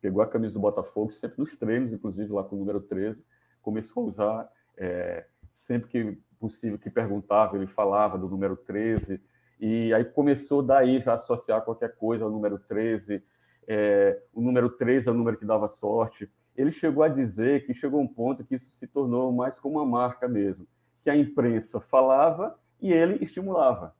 [0.00, 3.24] Pegou a camisa do Botafogo, sempre nos treinos, inclusive lá com o número 13,
[3.60, 9.20] começou a usar é, sempre que possível, que perguntava, ele falava do número 13,
[9.60, 13.22] e aí começou daí já a associar qualquer coisa ao número 13,
[13.68, 16.28] é, o número 13 é o número que dava sorte.
[16.56, 19.86] Ele chegou a dizer que chegou um ponto que isso se tornou mais como uma
[19.86, 20.66] marca mesmo,
[21.04, 23.94] que a imprensa falava e ele estimulava.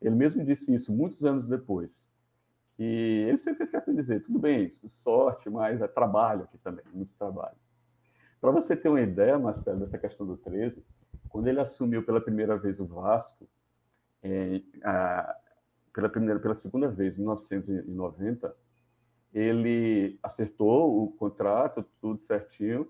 [0.00, 1.90] Ele mesmo disse isso muitos anos depois,
[2.78, 6.84] E ele sempre esquece de dizer, tudo bem, isso, sorte, mas é trabalho aqui também,
[6.92, 7.56] muito trabalho.
[8.38, 10.84] Para você ter uma ideia, Marcelo, dessa questão do 13,
[11.36, 13.46] quando ele assumiu pela primeira vez o Vasco,
[14.22, 15.36] é, a,
[15.92, 18.56] pela primeira, pela segunda vez, em 1990,
[19.34, 22.88] ele acertou o contrato, tudo certinho,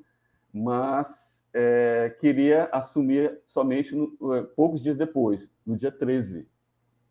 [0.53, 1.09] mas
[1.53, 6.49] é, queria assumir somente no, é, poucos dias depois, no dia 13.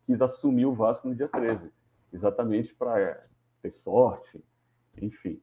[0.06, 1.70] Quis assumir o Vasco no dia 13,
[2.14, 3.26] exatamente para
[3.60, 4.42] ter sorte,
[5.02, 5.38] enfim.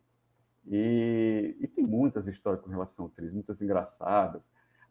[0.65, 4.41] E, e, tem muitas histórias com relação ao 13, muitas engraçadas.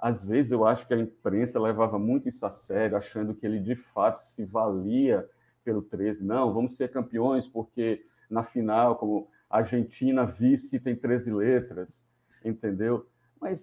[0.03, 3.61] Às vezes eu acho que a imprensa levava muito isso a sério, achando que ele
[3.61, 5.31] de fato se valia
[5.63, 6.25] pelo 13.
[6.25, 12.05] Não, vamos ser campeões porque na final, como Argentina vice tem 13 letras,
[12.45, 13.07] entendeu?
[13.41, 13.63] Mas,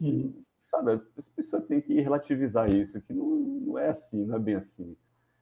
[0.71, 4.55] sabe, as pessoas têm que relativizar isso, que não, não é assim, não é bem
[4.55, 4.95] assim.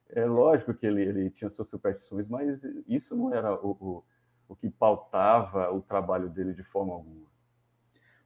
[0.08, 2.58] É lógico que ele, ele tinha suas superstições, mas
[2.88, 4.04] isso não era o, o,
[4.48, 7.27] o que pautava o trabalho dele de forma alguma.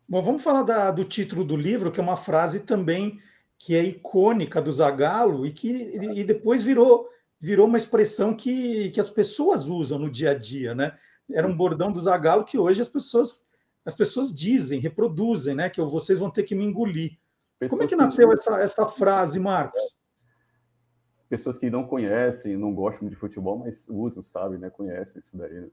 [0.08, 3.20] Bom, vamos falar da, do título do livro, que é uma frase também
[3.58, 7.08] que é icônica do Zagallo e que e depois virou
[7.40, 10.96] virou uma expressão que, que as pessoas usam no dia a dia, né?
[11.30, 13.48] Era um bordão do Zagallo que hoje as pessoas
[13.84, 15.68] as pessoas dizem, reproduzem, né?
[15.68, 17.18] Que vocês vão ter que me engolir.
[17.58, 18.34] Pessoas Como é que nasceu que...
[18.34, 19.98] essa, essa frase, Marcos?
[21.28, 24.70] Pessoas que não conhecem, não gostam de futebol, mas usam, sabe, né?
[24.70, 25.52] Conhecem isso daí.
[25.52, 25.68] Né?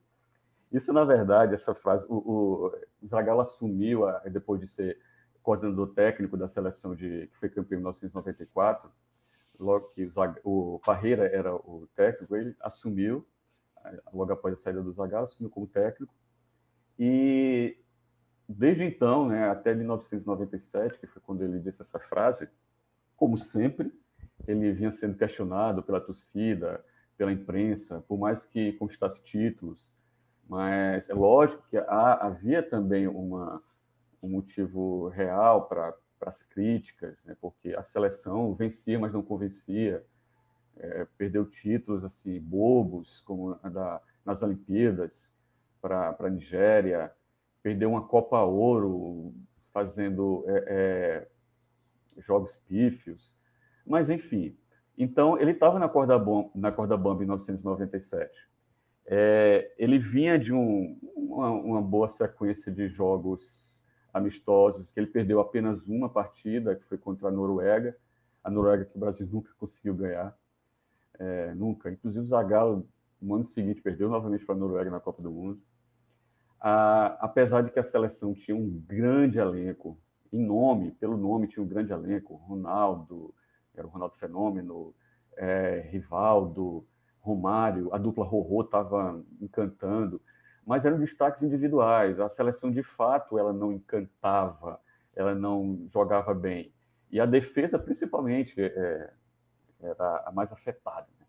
[0.72, 4.98] Isso, na verdade, essa frase, o, o Zagallo assumiu, a, depois de ser
[5.42, 8.90] coordenador técnico da seleção de que foi campeão em 1994,
[9.58, 10.10] logo que
[10.44, 13.26] o, o Parreira era o técnico, ele assumiu,
[14.12, 16.14] logo após a saída do Zagallo, assumiu como técnico,
[16.98, 17.76] e
[18.48, 22.48] desde então, né, até 1997, que foi quando ele disse essa frase,
[23.16, 23.92] como sempre,
[24.46, 26.84] ele vinha sendo questionado pela torcida,
[27.16, 29.89] pela imprensa, por mais que conquistasse títulos,
[30.50, 33.62] mas é lógico que há, havia também uma,
[34.20, 40.04] um motivo real para as críticas, né, porque a seleção vencia, mas não convencia,
[40.76, 45.12] é, perdeu títulos assim bobos, como da, nas Olimpíadas,
[45.80, 47.12] para a Nigéria,
[47.62, 49.32] perdeu uma Copa Ouro
[49.72, 50.64] fazendo é,
[52.16, 53.32] é, jogos pífios,
[53.86, 54.58] mas enfim.
[54.98, 58.49] Então ele estava na corda bamba, na corda bamba em 1997.
[59.06, 63.40] É, ele vinha de um, uma, uma, boa sequência de jogos
[64.12, 67.96] amistosos, que ele perdeu apenas uma partida, que foi contra a Noruega,
[68.42, 70.36] a Noruega que o Brasil nunca conseguiu ganhar,
[71.18, 71.90] é, nunca.
[71.90, 72.86] Inclusive o Zagallo,
[73.20, 75.60] no ano seguinte, perdeu novamente para a Noruega na Copa do Mundo.
[76.60, 79.98] Apesar de que a seleção tinha um grande elenco,
[80.32, 83.34] em nome, pelo nome tinha um grande elenco, Ronaldo,
[83.74, 84.94] era o Ronaldo Fenômeno,
[85.36, 86.84] é, Rivaldo,
[87.20, 90.20] Romário, a dupla Rorô estava encantando,
[90.66, 92.18] mas eram destaques individuais.
[92.18, 94.80] A seleção, de fato, ela não encantava,
[95.14, 96.72] ela não jogava bem.
[97.10, 99.12] E a defesa, principalmente, é,
[99.80, 101.06] era a mais afetada.
[101.18, 101.26] Né?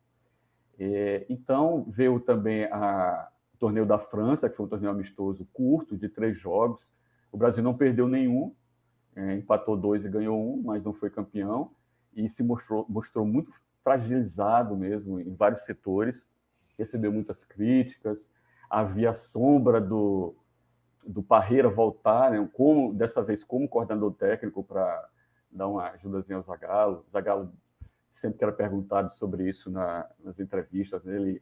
[0.80, 3.30] E, então, veio também a,
[3.62, 6.82] torneio da França, que foi um torneio amistoso curto, de três jogos.
[7.32, 8.56] O Brasil não perdeu nenhum,
[9.16, 11.70] é, empatou dois e ganhou um, mas não foi campeão.
[12.16, 16.16] E se mostrou, mostrou muito fragilizado mesmo em vários setores.
[16.78, 18.18] Recebeu muitas críticas.
[18.70, 20.36] Havia a sombra do,
[21.06, 22.50] do Parreira voltar, né?
[22.54, 25.10] como, dessa vez como coordenador técnico para
[25.52, 27.06] dar uma ajudazinha ao Zagallo.
[27.12, 27.52] Zagallo
[28.22, 31.42] sempre que era perguntado sobre isso na, nas entrevistas, ele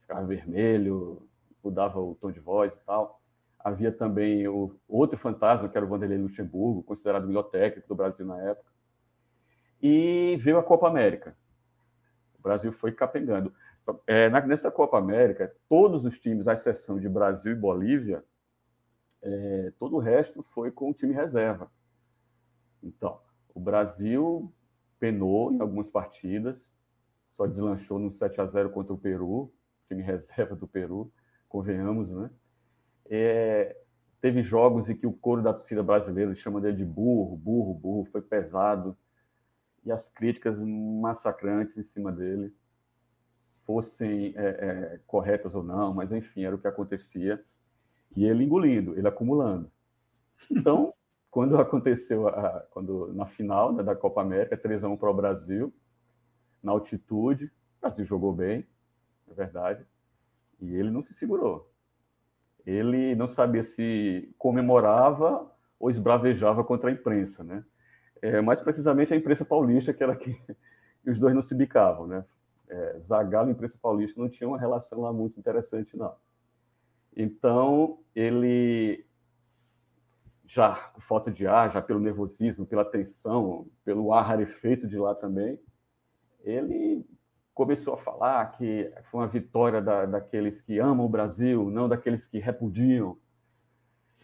[0.00, 1.28] ficava vermelho,
[1.62, 3.20] mudava o tom de voz e tal.
[3.58, 7.94] Havia também o outro fantasma, que era o Vanderlei Luxemburgo, considerado o melhor técnico do
[7.94, 8.70] Brasil na época.
[9.80, 11.36] E veio a Copa América.
[12.40, 13.52] O Brasil foi capengando.
[14.06, 18.24] É, nessa Copa América, todos os times, à exceção de Brasil e Bolívia,
[19.22, 21.70] é, todo o resto foi com o time reserva.
[22.82, 23.20] Então,
[23.54, 24.52] o Brasil
[24.98, 26.56] penou em algumas partidas,
[27.36, 29.52] só deslanchou no 7 a 0 contra o Peru,
[29.88, 31.12] time reserva do Peru
[31.50, 32.30] convenhamos, né?
[33.06, 33.76] É,
[34.20, 38.08] teve jogos em que o coro da torcida brasileira chama dele de burro, burro, burro,
[38.12, 38.96] foi pesado.
[39.84, 42.54] E as críticas massacrantes em cima dele,
[43.70, 47.40] fossem é, é, corretas ou não, mas enfim, era o que acontecia.
[48.16, 49.70] E ele engolindo, ele acumulando.
[50.50, 50.92] Então,
[51.30, 55.14] quando aconteceu, a, quando na final né, da Copa América, 3 a 1 para o
[55.14, 55.72] Brasil,
[56.60, 58.66] na altitude, o Brasil jogou bem,
[59.30, 59.86] é verdade,
[60.60, 61.70] e ele não se segurou.
[62.66, 67.64] Ele não sabia se comemorava ou esbravejava contra a imprensa, né?
[68.22, 70.38] É, mais precisamente a imprensa paulista, que era que
[71.06, 72.24] os dois não se bicavam, né?
[72.70, 76.14] é, Zagallo e imprensa paulista não tinha uma relação lá muito interessante, não.
[77.16, 79.04] Então, ele,
[80.46, 85.14] já por falta de ar, já pelo nervosismo, pela tensão, pelo ar rarefeito de lá
[85.14, 85.58] também,
[86.42, 87.04] ele
[87.52, 92.24] começou a falar que foi uma vitória da, daqueles que amam o Brasil, não daqueles
[92.26, 93.18] que repudiam.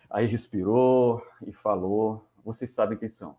[0.08, 3.36] Aí respirou e falou: Vocês sabem quem são.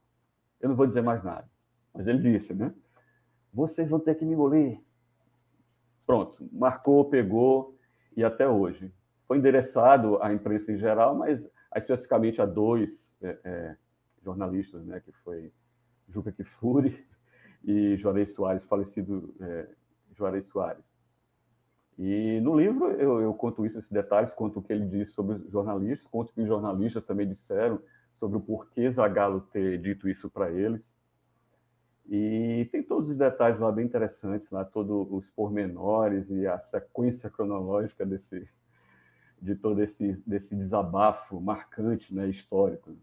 [0.60, 1.48] Eu não vou dizer mais nada.
[1.94, 2.74] Mas ele disse, né?
[3.54, 4.80] Vocês vão ter que me engolir.
[6.06, 7.78] Pronto, marcou, pegou
[8.16, 8.92] e até hoje.
[9.28, 11.40] Foi endereçado à imprensa em geral, mas
[11.76, 13.76] especificamente a dois é, é,
[14.24, 15.00] jornalistas, né?
[15.00, 15.52] Que foi
[16.08, 17.06] Juca Kifuri
[17.64, 19.68] e Juarez Soares, falecido é,
[20.16, 20.86] Juarez Soares.
[21.98, 25.36] E no livro eu, eu, conto isso, esses detalhes, conto o que ele disse sobre
[25.36, 27.82] os jornalistas, conto o que os jornalistas também disseram
[28.20, 30.90] sobre o porquê Zagallo ter dito isso para eles.
[32.10, 37.30] E tem todos os detalhes lá bem interessantes, lá todos os pormenores e a sequência
[37.30, 38.48] cronológica desse,
[39.42, 42.96] de todo esse desse desabafo marcante, né, histórico.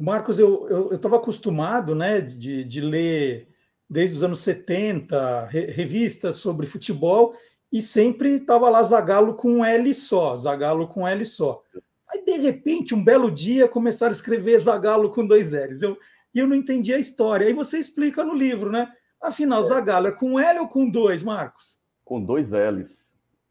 [0.00, 3.48] Marcos, eu estava acostumado né, de, de ler
[3.88, 7.34] desde os anos 70 re, revistas sobre futebol
[7.72, 11.62] e sempre estava lá Zagalo com um L só, Zagalo com um L só.
[12.10, 15.82] Aí, de repente, um belo dia, começaram a escrever Zagalo com dois L's.
[15.82, 15.98] Eu,
[16.34, 17.46] e eu não entendi a história.
[17.46, 18.90] Aí você explica no livro, né?
[19.20, 19.64] Afinal, é.
[19.64, 21.80] Zagalo é com L ou com dois, Marcos?
[22.04, 22.90] Com dois L's.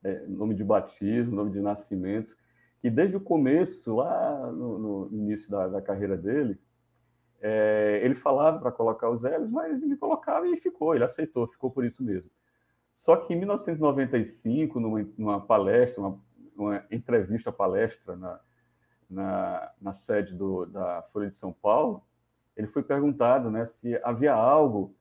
[0.03, 2.35] É, nome de batismo, nome de nascimento.
[2.83, 6.57] E desde o começo, lá no, no início da, da, carreira dele,
[7.41, 11.69] é, ele falava para colocar os L's, mas ele colocava e ficou, ele aceitou, ficou
[11.69, 12.29] por isso mesmo.
[12.95, 16.19] Só que em 1995, numa, numa palestra, uma,
[16.55, 18.39] uma, entrevista palestra na,
[19.09, 22.03] na, na sede do, da Folha de São Paulo,
[22.55, 24.95] ele foi perguntado né, se havia algo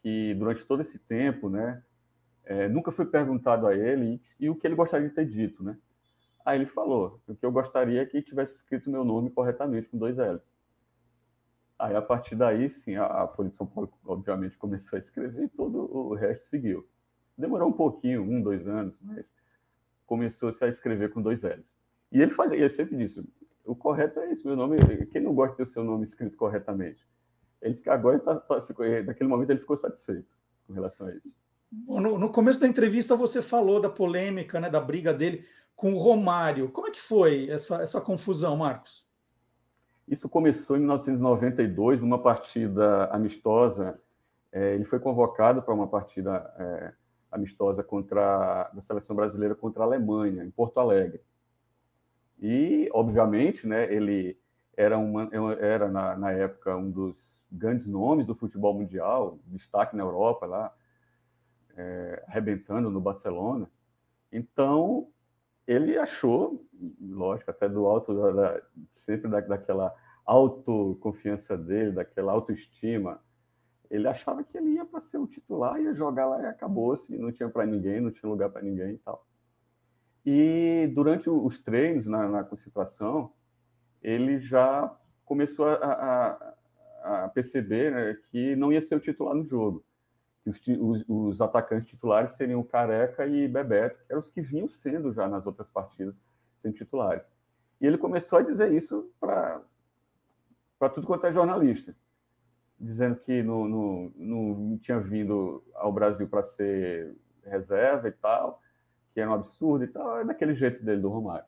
[0.00, 1.82] que, durante todo esse tempo, né,
[2.44, 5.62] é, nunca foi perguntado a ele e, e, o que ele gostaria de ter dito.
[5.62, 5.76] Né?
[6.44, 9.98] Aí ele falou: o que eu gostaria é que tivesse escrito meu nome corretamente, com
[9.98, 10.42] dois L's.
[11.78, 15.44] Aí, a partir daí, sim, a, a Folha de São Paulo, obviamente, começou a escrever
[15.44, 16.86] e todo o resto seguiu.
[17.36, 19.26] Demorou um pouquinho, um, dois anos, mas
[20.06, 21.73] começou-se a escrever com dois L's.
[22.14, 23.22] E ele fazia, ele sempre disse:
[23.64, 24.76] o correto é isso, meu nome.
[25.06, 27.04] Quem não gosta de ter o seu nome escrito corretamente?
[27.60, 30.28] Ele agora tá, tá, ficou, naquele momento ele ficou satisfeito
[30.66, 31.34] com relação a isso.
[31.72, 35.44] No, no, começo da entrevista você falou da polêmica, né, da briga dele
[35.74, 36.70] com o Romário.
[36.70, 39.08] Como é que foi essa, essa confusão, Marcos?
[40.06, 43.98] Isso começou em 1992, numa partida amistosa.
[44.52, 46.92] É, ele foi convocado para uma partida é,
[47.32, 51.20] amistosa contra a seleção brasileira contra a Alemanha, em Porto Alegre.
[52.46, 54.38] E, obviamente, né, ele
[54.76, 57.16] era, uma, era na, na época um dos
[57.50, 60.74] grandes nomes do futebol mundial, destaque na Europa lá,
[61.74, 63.66] é, arrebentando no Barcelona.
[64.30, 65.08] Então,
[65.66, 66.62] ele achou,
[67.00, 68.62] lógico, até do alto, da, da,
[68.94, 69.94] sempre da, daquela
[70.26, 73.22] autoconfiança dele, daquela autoestima,
[73.90, 77.32] ele achava que ele ia para ser o titular, ia jogar lá e acabou-se, não
[77.32, 79.26] tinha para ninguém, não tinha lugar para ninguém e tal.
[80.24, 83.32] E durante os treinos, na, na concentração,
[84.02, 84.94] ele já
[85.24, 89.84] começou a, a, a perceber né, que não ia ser o titular no jogo.
[90.46, 95.12] Os, os, os, atacantes titulares seriam Careca e Bebeto, que eram os que vinham sendo
[95.12, 96.14] já nas outras partidas
[96.60, 97.22] sendo titulares.
[97.80, 99.62] E ele começou a dizer isso para
[100.94, 101.94] tudo quanto é jornalista,
[102.78, 108.62] dizendo que não tinha vindo ao Brasil para ser reserva e tal,
[109.14, 111.46] que era um absurdo e tal, é daquele jeito dele, do Romário.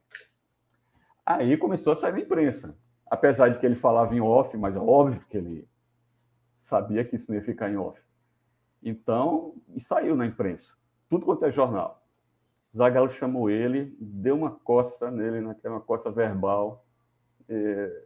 [1.27, 2.75] Aí começou a sair na imprensa.
[3.11, 5.69] Apesar de que ele falava em off, mas é óbvio que ele
[6.61, 8.01] sabia que isso não ia ficar em off.
[8.83, 10.73] Então, e saiu na imprensa.
[11.09, 12.03] Tudo quanto é jornal.
[12.77, 16.85] Zagallo chamou ele, deu uma coça nele, naquela coça verbal,
[17.49, 18.03] é,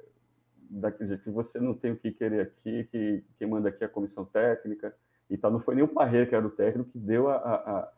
[0.71, 3.87] daquele jeito que você não tem o que querer aqui, que quem manda aqui é
[3.87, 4.95] a comissão técnica
[5.29, 5.51] e tal.
[5.51, 7.93] Não foi nem o Parreira, que era o técnico, que deu a, a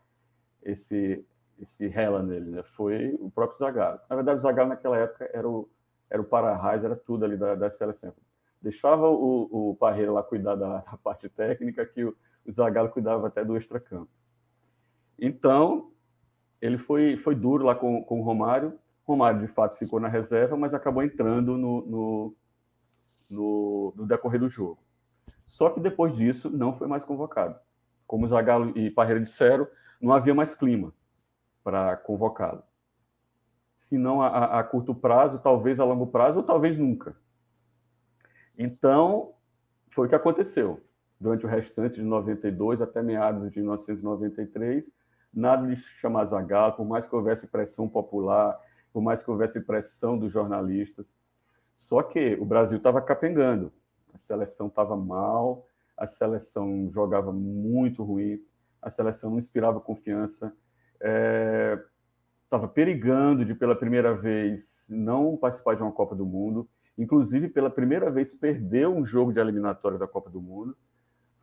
[0.63, 1.25] esse,
[1.59, 2.63] esse rela nele, né?
[2.75, 3.99] Foi o próprio Zagallo.
[4.09, 5.69] Na verdade, o Zagallo naquela época era o,
[6.09, 8.13] era o para-raio, era tudo ali da, da seleção.
[8.61, 13.27] Deixava o, o Parreira lá cuidar da, da parte técnica, que o, o Zagallo cuidava
[13.27, 14.09] até do extracampo.
[15.19, 15.91] Então,
[16.61, 18.77] ele foi, foi duro lá com, com o Romário.
[19.05, 22.35] Romário, de fato, ficou na reserva, mas acabou entrando no, no,
[23.29, 24.79] no, no decorrer do jogo.
[25.45, 27.59] Só que depois disso, não foi mais convocado.
[28.07, 29.67] Como Zagallo e Parreira disseram,
[30.01, 30.93] não havia mais clima
[31.63, 32.63] para convocá-lo.
[33.87, 37.15] Se não a, a, curto prazo, talvez a longo prazo, ou talvez nunca.
[38.57, 39.33] Então,
[39.91, 40.81] foi o que aconteceu.
[41.19, 44.91] durante o restante de 92 até meados de 1993.
[45.33, 48.59] Nada de chamar Zagallo, por mais que houvesse pressão popular,
[48.91, 51.11] por mais que houvesse pressão dos jornalistas.
[51.77, 53.71] Só que o Brasil estava capengando,
[54.13, 55.65] a seleção estava mal,
[55.97, 58.39] a seleção jogava muito ruim,
[58.81, 60.53] a seleção não inspirava confiança,
[61.03, 67.49] estava é, perigando de pela primeira vez não participar de uma Copa do Mundo, inclusive
[67.49, 70.75] pela primeira vez perdeu um jogo de eliminatória da Copa do Mundo,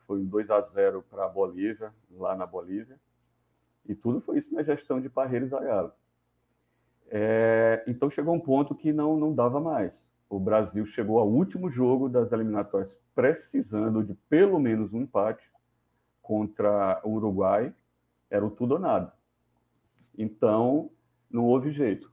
[0.06, 2.98] foi um 2 a 0 para a Bolívia, lá na Bolívia,
[3.86, 5.92] e tudo foi isso na gestão de Parreira e Zagallo.
[7.08, 10.00] É, então chegou um ponto que não, não dava mais.
[10.28, 15.44] O Brasil chegou ao último jogo das eliminatórias precisando de pelo menos um empate
[16.22, 17.74] contra o Uruguai,
[18.30, 19.12] era o tudo ou nada.
[20.20, 20.90] Então,
[21.30, 22.12] não houve jeito.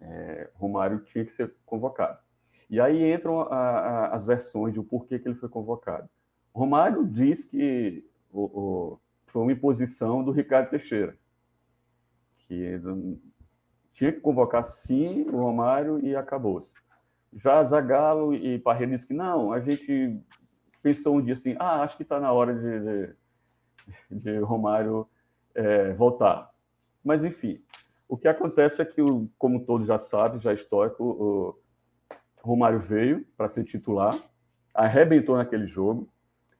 [0.00, 2.18] É, Romário tinha que ser convocado.
[2.68, 6.08] E aí entram a, a, as versões de o porquê que ele foi convocado.
[6.54, 11.16] Romário diz que o, o, foi uma imposição do Ricardo Teixeira,
[12.40, 12.80] que
[13.94, 16.76] tinha que convocar sim o Romário e acabou-se.
[17.32, 20.20] Já Zagallo e Parreira dizem que não, a gente
[20.82, 23.14] pensou um dia assim, ah, acho que está na hora de,
[24.10, 25.08] de, de Romário
[25.54, 26.47] é, voltar.
[27.08, 27.58] Mas, enfim,
[28.06, 29.00] o que acontece é que,
[29.38, 31.58] como todos já sabem, já é histórico, o
[32.42, 34.14] Romário veio para ser titular,
[34.74, 36.06] arrebentou naquele jogo.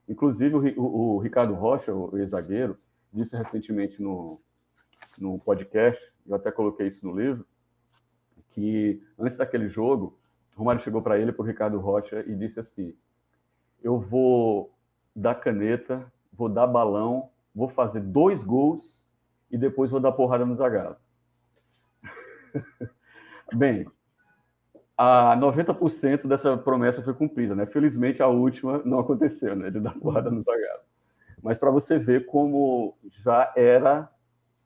[0.09, 2.79] Inclusive, o, o, Ricardo Rocha, o ex-zagueiro,
[3.13, 4.41] disse recentemente no,
[5.19, 7.47] no podcast, eu até coloquei isso no livro,
[8.53, 10.19] que antes daquele jogo,
[10.57, 12.95] Romário chegou para ele, para o Ricardo Rocha, e disse assim:
[13.83, 14.73] Eu vou
[15.15, 18.98] dar caneta, vou dar balão, vou fazer dois gols
[19.51, 20.97] e depois vou dar porrada no Zagallo.
[23.55, 23.87] Bem,
[24.97, 27.67] a 90% dessa promessa foi cumprida, né?
[27.67, 29.71] Felizmente a última não aconteceu, né?
[29.71, 30.83] De dar porrada no Zagallo.
[31.43, 34.11] Mas para você ver como já era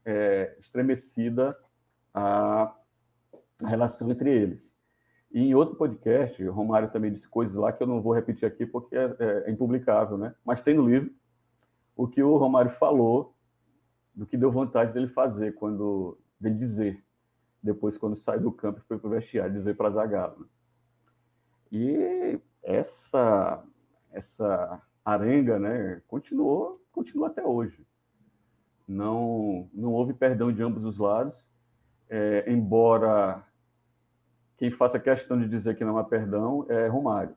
[0.04, 1.56] é, estremecida
[2.14, 2.74] a,
[3.60, 4.72] relação entre eles.
[5.30, 8.46] E em outro podcast, o Romário também disse coisas lá que eu não vou repetir
[8.46, 10.34] aqui porque é, é, é impublicável, né?
[10.44, 11.10] Mas tem no livro
[11.96, 13.34] o que o Romário falou
[14.14, 17.02] do que deu vontade dele fazer quando dele dizer
[17.62, 20.40] depois quando sai do campo e foi para o vestiário dizer para Zagallo.
[20.40, 20.46] Né?
[21.70, 23.62] E essa
[24.10, 27.86] essa arenga, né, continuou, continua até hoje.
[28.86, 31.36] Não não houve perdão de ambos os lados,
[32.10, 33.42] é, embora
[34.58, 37.34] quem faça questão de dizer que não há perdão é Romário.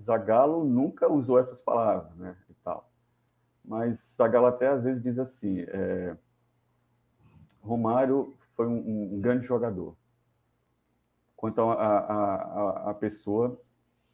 [0.00, 2.36] Zagallo nunca usou essas palavras, né.
[3.66, 6.16] Mas Zagallo até às vezes diz assim, é,
[7.60, 9.96] Romário foi um, um grande jogador.
[11.34, 13.60] Quanto a, a, a, a, pessoa,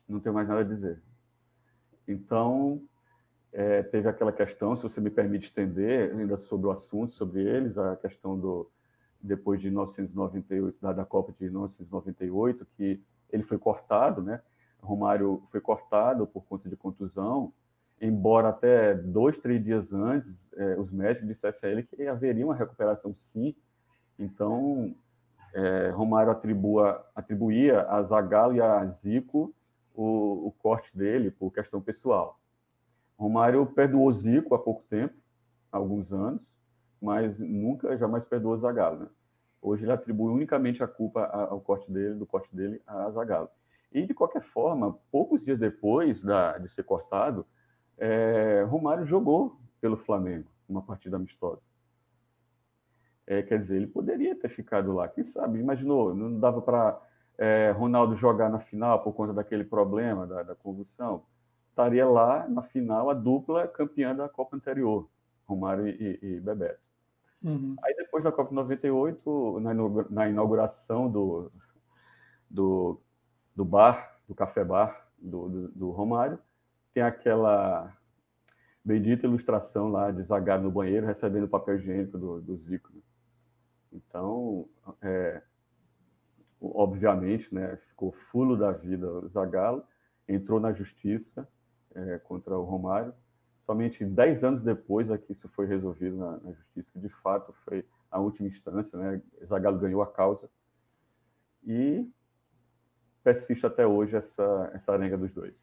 [0.08, 1.00] não tenho mais nada a dizer.
[2.08, 2.82] Então,
[3.52, 7.76] é, teve aquela questão, se você me permite estender ainda sobre o assunto, sobre eles,
[7.78, 8.68] a questão do
[9.22, 13.00] depois de 1998, da, da Copa de 1998, que
[13.30, 14.42] ele foi cortado, né?
[14.82, 17.52] Romário foi cortado por conta de contusão,
[18.02, 22.54] embora até dois, três dias antes, é, os médicos dissessem a ele que haveria uma
[22.54, 23.54] recuperação sim,
[24.18, 24.94] então,
[25.54, 29.54] é, Romário atribua, atribuía a Zagallo e a Zico
[29.94, 32.38] o, o, corte dele por questão pessoal.
[33.18, 35.14] Romário perdoou Zico há pouco tempo,
[35.70, 36.40] há alguns anos,
[37.00, 39.00] mas nunca, jamais perdoou Zagallo.
[39.00, 39.08] Né?
[39.60, 43.48] Hoje ele atribui unicamente a culpa ao corte dele, do corte dele a Zagallo.
[43.92, 47.46] E, de qualquer forma, poucos dias depois da, de ser cortado,
[48.02, 51.62] é, Romário jogou pelo Flamengo, uma partida amistosa.
[53.24, 55.60] É, quer dizer, ele poderia ter ficado lá, quem sabe?
[55.60, 57.00] Imaginou, não dava para
[57.38, 61.22] é, Ronaldo jogar na final por conta daquele problema da, da convulsão.
[61.68, 65.08] Estaria lá na final a dupla campeã da Copa anterior,
[65.46, 66.80] Romário e, e Bebeto.
[67.40, 67.76] Uhum.
[67.84, 69.74] Aí depois da Copa 98, na,
[70.10, 71.52] na inauguração do,
[72.50, 73.00] do,
[73.54, 76.36] do bar, do café bar do, do, do Romário,
[76.92, 77.96] tem aquela
[78.84, 82.90] bendita ilustração lá de Zagallo no banheiro recebendo o papel higiênico do, do Zico.
[82.92, 83.00] Né?
[83.92, 84.68] Então,
[85.00, 85.42] é,
[86.60, 89.84] obviamente, né, ficou fulo da vida o Zagallo,
[90.28, 91.48] entrou na justiça
[91.94, 93.14] é, contra o Romário.
[93.64, 97.54] Somente dez anos depois é que isso foi resolvido na, na justiça, que de fato
[97.64, 99.22] foi a última instância, né?
[99.46, 100.50] Zagallo ganhou a causa
[101.64, 102.10] e
[103.22, 105.54] persiste até hoje essa, essa arenga dos dois.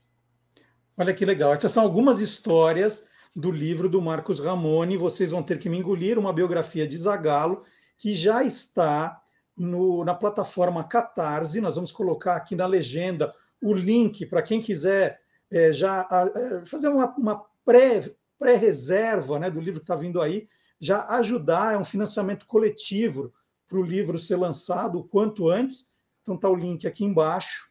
[0.99, 1.53] Olha que legal.
[1.53, 4.97] Essas são algumas histórias do livro do Marcos Ramone.
[4.97, 7.63] Vocês vão ter que me engolir uma biografia de Zagallo
[7.97, 9.21] que já está
[9.55, 11.61] no, na plataforma Catarse.
[11.61, 16.89] Nós vamos colocar aqui na legenda o link para quem quiser é, já é, fazer
[16.89, 18.01] uma, uma pré,
[18.37, 20.49] pré-reserva né, do livro que está vindo aí,
[20.81, 23.33] já ajudar, é um financiamento coletivo
[23.69, 25.93] para o livro ser lançado o quanto antes.
[26.21, 27.68] Então está o link aqui embaixo.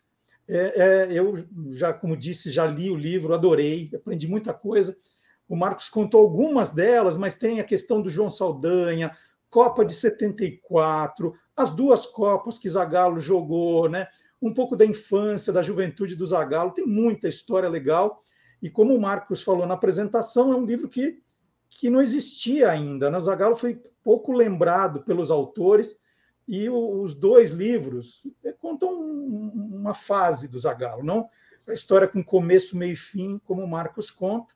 [0.48, 1.32] É, é, eu
[1.70, 4.96] já, como disse, já li o livro, adorei, aprendi muita coisa.
[5.48, 9.12] O Marcos contou algumas delas, mas tem a questão do João Saldanha,
[9.50, 14.06] Copa de 74, as duas Copas que Zagallo jogou, né?
[14.40, 18.18] um pouco da infância, da juventude do Zagallo, tem muita história legal.
[18.62, 21.20] E como o Marcos falou na apresentação, é um livro que,
[21.68, 23.10] que não existia ainda.
[23.10, 23.18] Né?
[23.18, 26.00] O Zagallo foi pouco lembrado pelos autores,
[26.48, 31.28] e o, os dois livros é, contam uma fase do Zagallo, não
[31.68, 34.54] a história com começo, meio e fim, como o Marcos conta.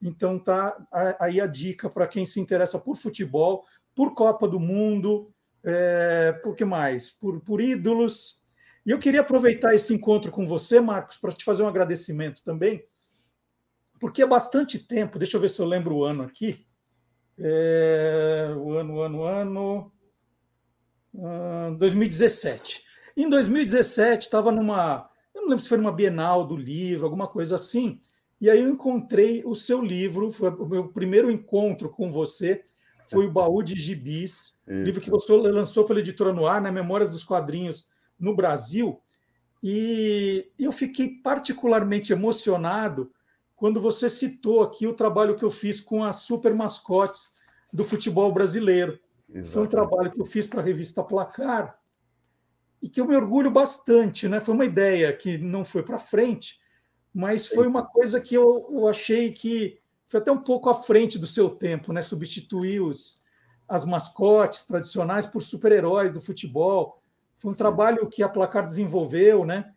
[0.00, 0.76] Então tá
[1.20, 3.64] aí a dica para quem se interessa por futebol,
[3.94, 5.30] por Copa do Mundo,
[5.62, 7.10] é, por que mais?
[7.10, 8.42] Por, por ídolos.
[8.84, 12.84] E eu queria aproveitar esse encontro com você, Marcos, para te fazer um agradecimento também,
[13.98, 16.66] porque há bastante tempo, deixa eu ver se eu lembro o ano aqui.
[17.38, 19.92] É, o ano, o ano, o ano.
[21.14, 22.82] Uh, 2017.
[23.16, 25.08] Em 2017, estava numa.
[25.32, 28.00] Eu não lembro se foi numa Bienal do livro, alguma coisa assim.
[28.40, 32.64] E aí eu encontrei o seu livro, foi o meu primeiro encontro com você,
[33.08, 34.82] foi o Baú de Gibis, Isso.
[34.82, 37.86] livro que você lançou pela editora Noir, né, Memórias dos Quadrinhos
[38.18, 39.00] no Brasil.
[39.62, 43.10] E eu fiquei particularmente emocionado
[43.56, 47.32] quando você citou aqui o trabalho que eu fiz com as super mascotes
[47.72, 48.98] do futebol brasileiro.
[49.34, 49.52] Exatamente.
[49.52, 51.76] Foi um trabalho que eu fiz para a revista Placar
[52.80, 54.28] e que eu me orgulho bastante.
[54.28, 54.40] Né?
[54.40, 56.60] Foi uma ideia que não foi para frente,
[57.12, 61.18] mas foi uma coisa que eu, eu, achei que foi até um pouco à frente
[61.18, 62.00] do seu tempo, né?
[62.00, 63.24] substituir os,
[63.68, 67.02] as mascotes tradicionais por super-heróis do futebol.
[67.34, 69.72] Foi um trabalho que a Placar desenvolveu, né?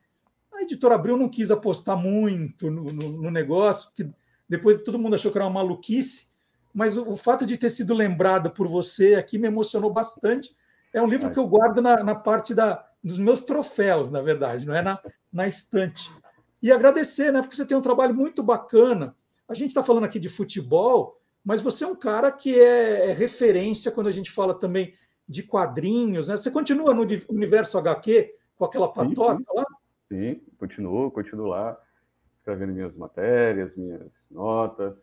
[0.53, 4.07] A editora Abril não quis apostar muito no, no, no negócio, que
[4.47, 6.36] depois todo mundo achou que era uma maluquice,
[6.77, 10.55] mas o, o, fato de ter sido lembrada por você aqui me emocionou bastante.
[10.93, 14.67] É um livro que eu guardo na, na parte da, dos meus troféus, na verdade,
[14.67, 15.01] não é na,
[15.33, 16.11] na estante.
[16.61, 17.41] E agradecer, né?
[17.41, 19.15] Porque você tem um trabalho muito bacana.
[19.49, 23.11] A gente está falando aqui de futebol, mas você é um cara que é, é
[23.11, 24.93] referência quando a gente fala também
[25.27, 26.37] de quadrinhos, né?
[26.37, 29.57] Você continua no universo HQ com aquela patota sim, sim.
[29.57, 29.65] lá?
[30.09, 31.75] Sim, continuo, continuo lá,
[32.37, 34.95] escrevendo minhas matérias, minhas notas,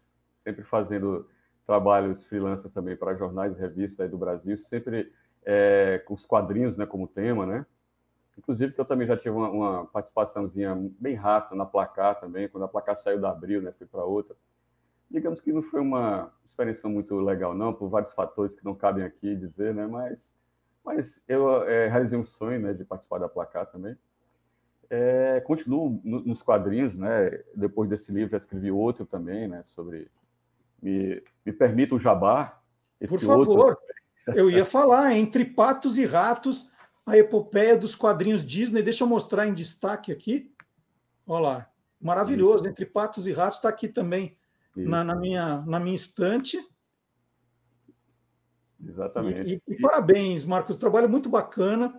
[0.44, 1.26] sempre fazendo
[1.66, 5.12] trabalhos freelancers também para jornais e revistas do Brasil, sempre
[5.44, 7.66] é, com os quadrinhos né, como tema, né?
[8.36, 12.64] Inclusive que eu também já tive uma, uma participaçãozinha bem rápida na Placar também, quando
[12.64, 14.34] a Placar saiu da Abril, né, fui para outra.
[15.10, 19.04] Digamos que não foi uma experiência muito legal não, por vários fatores que não cabem
[19.04, 20.18] aqui dizer, né, mas,
[20.84, 23.96] mas eu é, realizei um sonho, né, de participar da Placar também.
[24.90, 30.10] É, continuo no, nos quadrinhos, né, depois desse livro já escrevi outro também, né, sobre...
[30.82, 32.60] Me, me permita o jabá.
[33.08, 33.78] Por favor, outro...
[34.34, 36.70] eu ia falar, entre patos e ratos
[37.06, 38.82] a epopeia dos quadrinhos Disney.
[38.82, 40.52] Deixa eu mostrar em destaque aqui.
[41.26, 41.70] Olha lá.
[42.00, 42.68] Maravilhoso.
[42.68, 44.36] Entre Patos e Ratos está aqui também
[44.76, 46.58] na, na, minha, na minha estante.
[48.86, 49.48] Exatamente.
[49.48, 50.76] E, e, e parabéns, Marcos.
[50.76, 51.98] Trabalho muito bacana.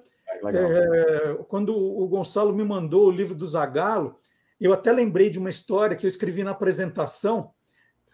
[0.54, 4.16] É, quando o Gonçalo me mandou o livro do Zagalo,
[4.62, 7.52] eu até lembrei de uma história que eu escrevi na apresentação.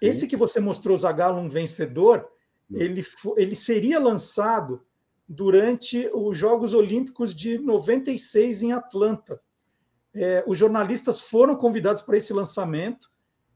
[0.01, 2.27] Esse que você mostrou, Zagalo, um vencedor,
[2.73, 3.03] ele,
[3.37, 4.83] ele seria lançado
[5.27, 9.39] durante os Jogos Olímpicos de 96 em Atlanta.
[10.13, 13.09] É, os jornalistas foram convidados para esse lançamento,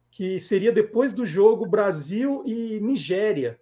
[0.09, 3.59] que seria depois do jogo Brasil e Nigéria,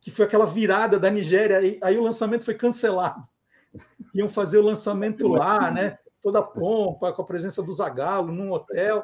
[0.00, 3.26] que foi aquela virada da Nigéria, aí, aí o lançamento foi cancelado.
[4.14, 5.98] Iam fazer o lançamento lá, né?
[6.20, 9.02] Toda a pompa, com a presença do Zagallo num hotel.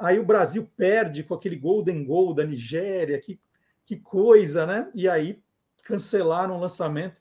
[0.00, 3.38] Aí o Brasil perde com aquele golden goal da Nigéria, que,
[3.84, 4.90] que coisa, né?
[4.94, 5.42] E aí
[5.84, 7.20] cancelaram o lançamento.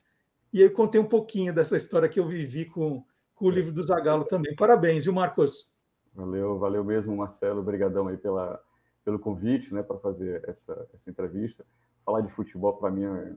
[0.54, 3.04] E eu contei um pouquinho dessa história que eu vivi com,
[3.36, 4.56] com o livro do Zagalo também.
[4.56, 5.78] Parabéns, viu, Marcos?
[6.14, 7.60] Valeu, valeu mesmo, Marcelo.
[7.60, 8.62] Obrigadão aí pela,
[9.04, 11.66] pelo convite, né, para fazer essa, essa entrevista.
[12.06, 13.36] Falar de futebol para mim é,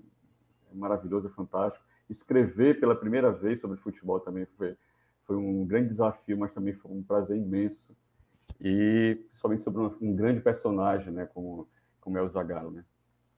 [0.71, 1.85] é maravilhoso, é fantástico.
[2.09, 4.77] Escrever pela primeira vez sobre futebol também foi,
[5.25, 7.93] foi um grande desafio, mas também foi um prazer imenso.
[8.63, 11.69] E principalmente sobre um, grande personagem, né, como,
[12.01, 12.85] como é o Zagallo, né?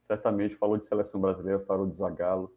[0.07, 2.55] Certamente falou de seleção brasileira, falou de Zagallo,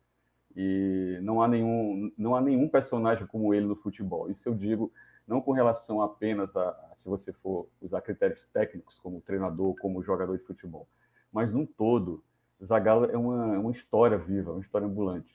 [0.54, 4.30] e não há nenhum não há nenhum personagem como ele no futebol.
[4.30, 4.92] Isso eu digo
[5.26, 10.04] não com relação apenas a, a se você for usar critérios técnicos como treinador, como
[10.04, 10.88] jogador de futebol,
[11.32, 12.22] mas num todo,
[12.66, 15.34] Zagallo é uma, uma história viva, uma história ambulante.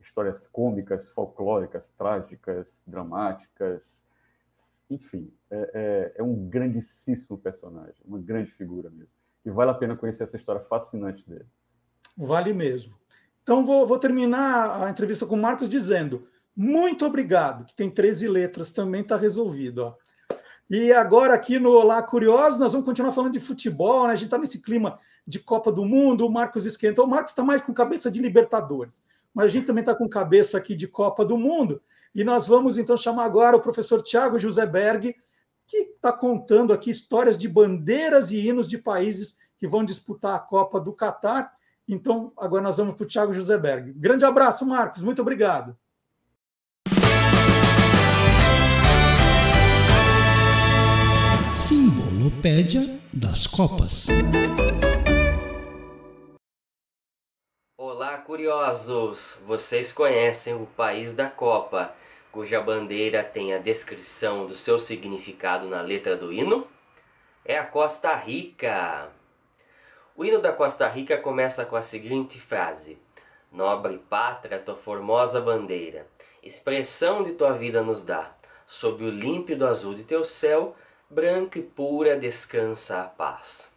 [0.00, 4.02] Histórias cômicas, folclóricas, trágicas, dramáticas,
[4.94, 9.12] enfim, é, é, é, um grandíssimo personagem, uma grande figura mesmo.
[9.44, 11.46] E vale a pena conhecer essa história fascinante dele.
[12.16, 12.94] Vale mesmo.
[13.42, 18.28] Então, vou, vou terminar a entrevista com o Marcos dizendo muito obrigado, que tem 13
[18.28, 19.78] letras, também está resolvido.
[19.78, 19.94] Ó.
[20.68, 24.12] E agora, aqui no Olá Curiosos, nós vamos continuar falando de futebol, né?
[24.12, 27.02] A gente está nesse clima de Copa do Mundo, o Marcos esquenta.
[27.02, 29.02] O Marcos está mais com cabeça de Libertadores,
[29.34, 31.82] mas a gente também está com cabeça aqui de Copa do Mundo.
[32.14, 35.16] E nós vamos então chamar agora o professor Tiago José Berg,
[35.66, 40.38] que está contando aqui histórias de bandeiras e hinos de países que vão disputar a
[40.38, 41.50] Copa do Catar.
[41.88, 43.94] Então, agora nós vamos para o Tiago José Berg.
[43.94, 45.02] Grande abraço, Marcos.
[45.02, 45.74] Muito obrigado.
[51.54, 54.06] Simbolopédia das Copas.
[57.78, 59.38] Olá, curiosos!
[59.46, 61.94] Vocês conhecem o país da Copa,
[62.32, 66.66] cuja bandeira tem a descrição do seu significado na letra do hino?
[67.44, 69.10] É a Costa Rica!
[70.16, 72.98] O hino da Costa Rica começa com a seguinte frase:
[73.52, 76.06] Nobre pátria, tua formosa bandeira,
[76.42, 78.34] expressão de tua vida nos dá,
[78.66, 80.74] sob o límpido azul de teu céu,
[81.10, 83.70] branca e pura descansa a paz.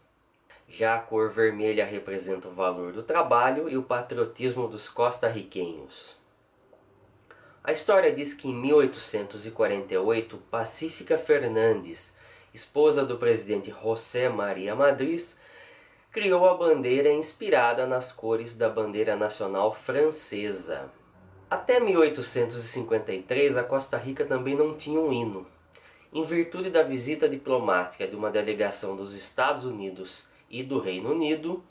[0.69, 6.24] Já a cor vermelha representa o valor do trabalho e o patriotismo dos costarriquenhos.
[7.67, 12.15] A história diz que em 1848, Pacífica Fernandes,
[12.53, 15.35] esposa do presidente José Maria Madriz,
[16.11, 20.91] criou a bandeira inspirada nas cores da bandeira nacional francesa.
[21.49, 25.47] Até 1853, a Costa Rica também não tinha um hino.
[26.13, 31.63] Em virtude da visita diplomática de uma delegação dos Estados Unidos e do Reino Unido,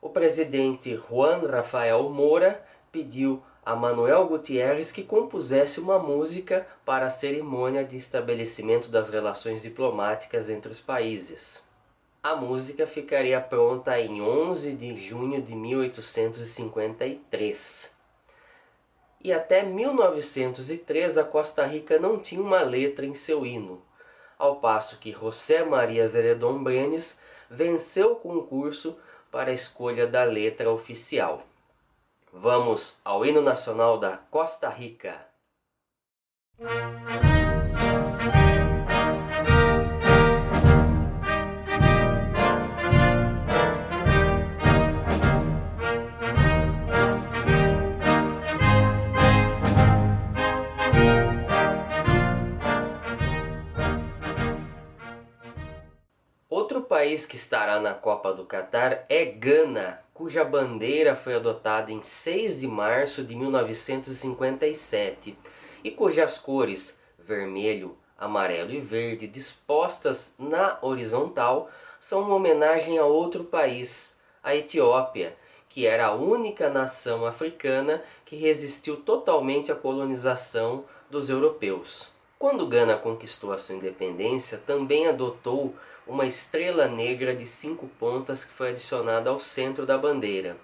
[0.00, 7.10] o presidente Juan Rafael Moura pediu a Manuel Gutierrez que compusesse uma música para a
[7.10, 11.62] cerimônia de estabelecimento das relações diplomáticas entre os países.
[12.22, 17.94] A música ficaria pronta em 11 de junho de 1853.
[19.22, 23.82] E até 1903 a Costa Rica não tinha uma letra em seu hino,
[24.38, 28.96] ao passo que José Maria Zeredon Brenes venceu o concurso
[29.30, 31.47] para a escolha da letra oficial.
[32.32, 35.26] Vamos ao hino nacional da Costa Rica.
[57.18, 62.60] País que estará na Copa do Catar é Gana, cuja bandeira foi adotada em 6
[62.60, 65.36] de março de 1957
[65.82, 73.42] e cujas cores vermelho, amarelo e verde dispostas na horizontal são uma homenagem a outro
[73.42, 75.34] país, a Etiópia,
[75.68, 82.08] que era a única nação africana que resistiu totalmente à colonização dos europeus.
[82.38, 85.74] Quando Gana conquistou a sua independência, também adotou
[86.08, 90.56] uma estrela negra de cinco pontas que foi adicionada ao centro da bandeira.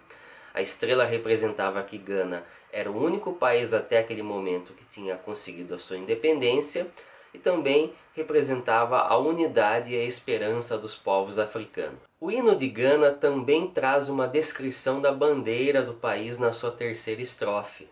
[0.55, 5.75] A estrela representava que Gana era o único país até aquele momento que tinha conseguido
[5.75, 6.87] a sua independência
[7.35, 12.01] e também representava a unidade e a esperança dos povos africanos.
[12.21, 17.21] O hino de Gana também traz uma descrição da bandeira do país na sua terceira
[17.21, 17.87] estrofe.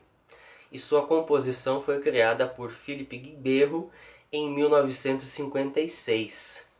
[0.70, 3.90] E sua composição foi criada por Philippe Guiberro
[4.32, 6.71] em 1956.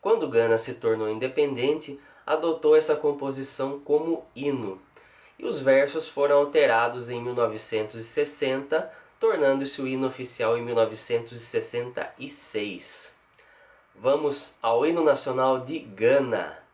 [0.00, 4.82] Quando Gana se tornou independente, adotou essa composição como hino,
[5.38, 13.14] e os versos foram alterados em 1960, tornando-se o hino oficial em 1966.
[13.94, 16.65] Vamos ao hino nacional de Gana.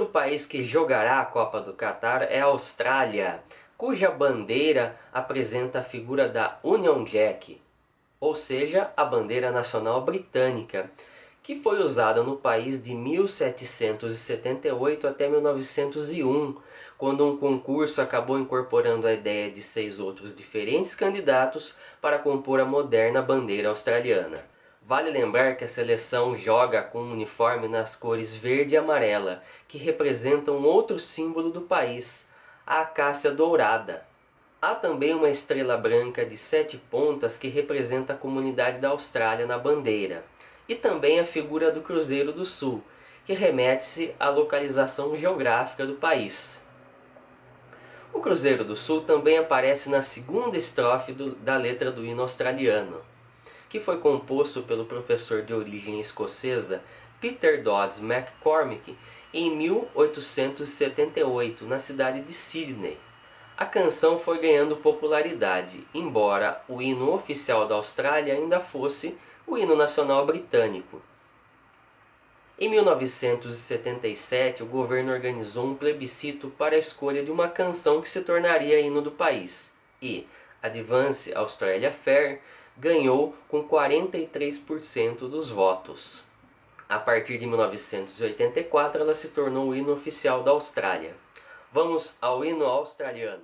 [0.00, 3.42] País que jogará a Copa do Catar é a Austrália,
[3.76, 7.60] cuja bandeira apresenta a figura da Union Jack,
[8.20, 10.88] ou seja, a bandeira nacional britânica,
[11.42, 16.56] que foi usada no país de 1778 até 1901,
[16.96, 22.64] quando um concurso acabou incorporando a ideia de seis outros diferentes candidatos para compor a
[22.64, 24.52] moderna bandeira australiana.
[24.84, 29.40] Vale lembrar que a seleção joga com um uniforme nas cores verde e amarela,
[29.72, 32.28] que representam outro símbolo do país,
[32.66, 34.06] a acácia dourada.
[34.60, 39.56] Há também uma estrela branca de sete pontas que representa a comunidade da Austrália na
[39.56, 40.26] bandeira,
[40.68, 42.82] e também a figura do Cruzeiro do Sul,
[43.24, 46.62] que remete-se à localização geográfica do país.
[48.12, 53.00] O Cruzeiro do Sul também aparece na segunda estrofe do, da letra do hino australiano,
[53.70, 56.82] que foi composto pelo professor de origem escocesa
[57.22, 58.98] Peter Dodds McCormick
[59.32, 62.98] em 1878, na cidade de Sydney.
[63.56, 69.16] A canção foi ganhando popularidade, embora o hino oficial da Austrália ainda fosse
[69.46, 71.00] o hino nacional britânico.
[72.58, 78.22] Em 1977, o governo organizou um plebiscito para a escolha de uma canção que se
[78.22, 80.26] tornaria hino do país, e
[80.62, 82.40] Advance Australia Fair
[82.76, 86.22] ganhou com 43% dos votos.
[86.92, 91.16] A partir de 1984, ela se tornou o hino oficial da Austrália.
[91.72, 93.42] Vamos ao hino australiano.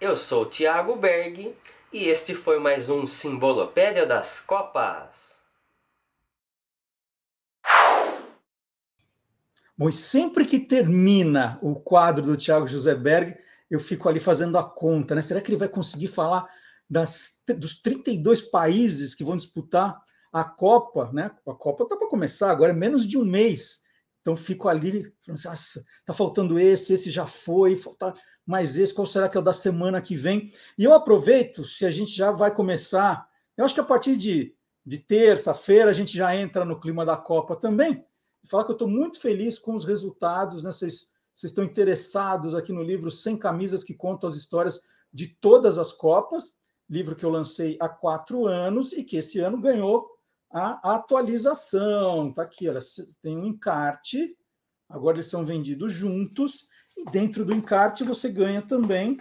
[0.00, 1.54] Eu sou Tiago Berg
[1.92, 5.38] e este foi mais um Simbolopédia das Copas.
[9.76, 13.38] Bom, e sempre que termina o quadro do Tiago José Berg,
[13.70, 15.22] eu fico ali fazendo a conta, né?
[15.22, 16.46] Será que ele vai conseguir falar
[16.90, 21.30] das, dos 32 países que vão disputar a Copa, né?
[21.46, 23.86] A Copa está para começar, agora é menos de um mês.
[24.20, 28.14] Então fico ali, nossa, tá faltando esse, esse já foi, falta
[28.48, 30.50] mais esse, qual será que é o da semana que vem?
[30.76, 34.54] E eu aproveito, se a gente já vai começar, eu acho que a partir de,
[34.84, 38.04] de terça-feira a gente já entra no clima da Copa também
[38.48, 40.72] falar que eu estou muito feliz com os resultados, né?
[40.72, 44.82] Vocês, vocês estão interessados aqui no livro Sem Camisas, que conta as histórias
[45.12, 46.56] de todas as Copas,
[46.88, 50.08] livro que eu lancei há quatro anos e que esse ano ganhou
[50.50, 52.32] a atualização.
[52.32, 52.80] Tá aqui, olha,
[53.20, 54.36] tem um encarte,
[54.88, 56.68] agora eles são vendidos juntos,
[56.98, 59.16] e dentro do encarte você ganha também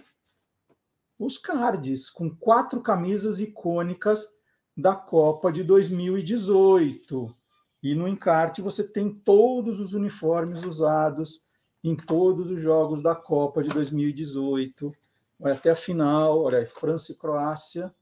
[1.19, 4.28] os cards, com quatro camisas icônicas
[4.75, 7.36] da Copa de 2018.
[7.84, 11.45] E no encarte você tem todos os uniformes usados
[11.84, 14.91] em todos os jogos da Copa de 2018.
[15.39, 17.93] Vai até a final, olha, França e Croácia.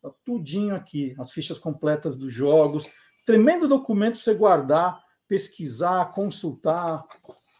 [0.00, 2.88] Tá tudinho aqui, as fichas completas dos jogos.
[3.26, 7.04] Tremendo documento para você guardar, pesquisar, consultar.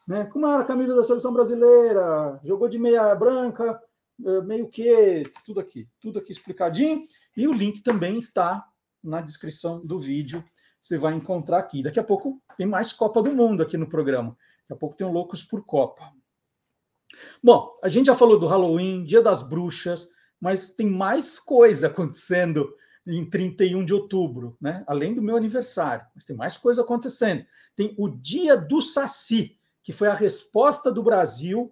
[0.08, 0.24] Né?
[0.26, 2.40] Como era a camisa da seleção brasileira?
[2.44, 3.80] Jogou de meia branca,
[4.24, 7.04] eh, meio que, tudo aqui, tudo aqui explicadinho.
[7.36, 8.64] E o link também está
[9.02, 10.44] na descrição do vídeo
[10.84, 11.82] você vai encontrar aqui.
[11.82, 14.36] Daqui a pouco tem mais Copa do Mundo aqui no programa.
[14.60, 16.12] Daqui a pouco tem um Loucos por Copa.
[17.42, 22.70] Bom, a gente já falou do Halloween, Dia das Bruxas, mas tem mais coisa acontecendo
[23.06, 24.84] em 31 de outubro, né?
[24.86, 27.46] Além do meu aniversário, mas tem mais coisa acontecendo.
[27.74, 31.70] Tem o Dia do Saci, que foi a resposta do Brasil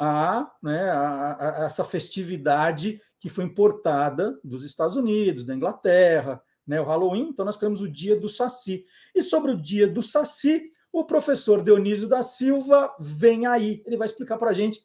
[0.00, 6.80] a, né, a, a essa festividade que foi importada dos Estados Unidos, da Inglaterra, né,
[6.80, 8.84] o Halloween, então nós temos o dia do Saci.
[9.14, 13.82] E sobre o dia do Saci, o professor Dionísio da Silva vem aí.
[13.86, 14.82] Ele vai explicar para a gente o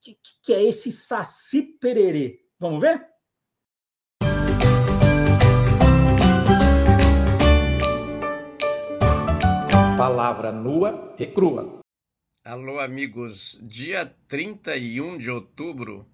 [0.00, 2.40] que, que é esse Saci Pererê.
[2.58, 3.08] Vamos ver?
[9.96, 11.79] Palavra nua e crua.
[12.42, 13.60] Alô, amigos.
[13.60, 16.06] Dia 31 de outubro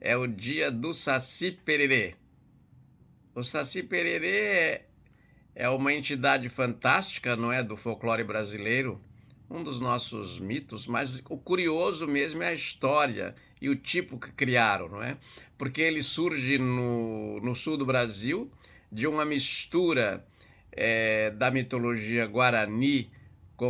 [0.00, 2.14] é o dia do Saci Pererê.
[3.34, 4.80] O Saci Pererê
[5.54, 8.98] é, uma entidade fantástica, não é, do folclore brasileiro,
[9.50, 14.32] um dos nossos mitos, mas o curioso mesmo é a história e o tipo que
[14.32, 15.18] criaram, não é?
[15.58, 18.50] Porque ele surge no, no sul do Brasil
[18.90, 20.26] de uma mistura
[20.72, 23.10] é, da mitologia guarani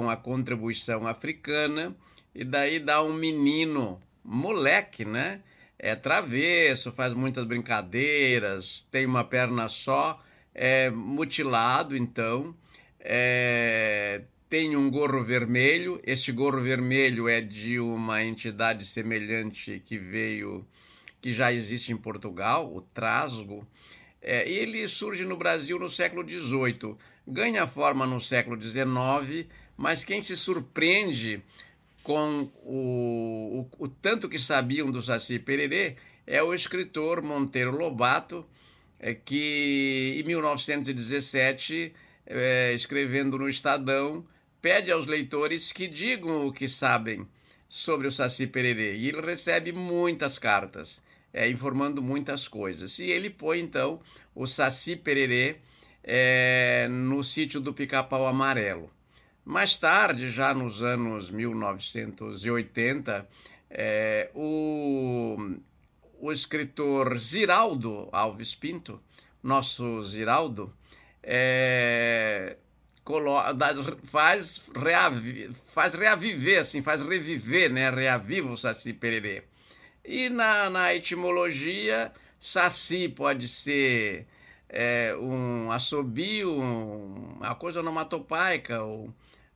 [0.00, 1.94] com a contribuição africana
[2.34, 5.40] e daí dá um menino moleque, né?
[5.78, 10.22] é travesso, faz muitas brincadeiras, tem uma perna só,
[10.54, 12.56] é mutilado, então,
[12.98, 16.00] é, tem um gorro vermelho.
[16.02, 20.66] Este gorro vermelho é de uma entidade semelhante que veio,
[21.20, 23.66] que já existe em Portugal, o Trasgo.
[24.22, 26.96] É, ele surge no Brasil no século XVIII,
[27.28, 29.46] ganha forma no século XIX,
[29.76, 31.42] mas quem se surpreende
[32.02, 35.96] com o, o, o, tanto que sabiam do Saci Pererê
[36.26, 38.46] é o escritor Monteiro Lobato,
[38.98, 41.92] é, que em 1917,
[42.26, 44.24] é, escrevendo no Estadão,
[44.60, 47.26] pede aos leitores que digam o que sabem
[47.68, 48.96] sobre o Saci Pererê.
[48.96, 51.02] E ele recebe muitas cartas,
[51.32, 52.98] é, informando muitas coisas.
[52.98, 54.00] E ele põe, então,
[54.34, 55.56] o Saci Pererê
[56.02, 58.90] é, no sítio do Pica-Pau Amarelo.
[59.44, 63.28] Mais tarde, já nos anos 1980,
[63.68, 65.36] é, o,
[66.18, 68.98] o escritor Ziraldo Alves Pinto,
[69.42, 70.72] nosso Ziraldo,
[71.22, 72.56] é,
[74.04, 77.90] faz, reavi, faz reaviver, assim, faz reviver, né?
[77.90, 79.42] Reaviva o Saci Pererê.
[80.02, 84.26] E na, na etimologia, Saci pode ser
[84.70, 89.12] é, um assobio, um, uma coisa onomatopaica, ou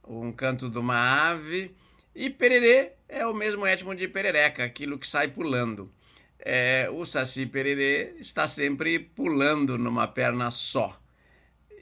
[0.08, 1.74] um canto de uma ave.
[2.14, 5.92] E pererê é o mesmo étimo de perereca, aquilo que sai pulando.
[6.38, 10.98] É, o saci pererê está sempre pulando numa perna só.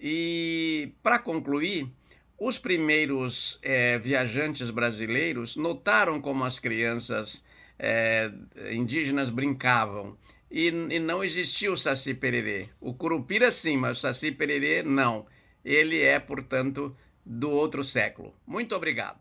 [0.00, 1.90] E para concluir,
[2.38, 7.42] os primeiros é, viajantes brasileiros notaram como as crianças
[7.78, 8.30] é,
[8.70, 10.16] indígenas brincavam.
[10.50, 12.68] E, e, não existia o Saci Pererê.
[12.80, 15.26] O Curupira sim, mas o Saci Pererê não.
[15.64, 16.96] Ele é, portanto,
[17.26, 18.32] do outro século.
[18.46, 19.20] Muito obrigado.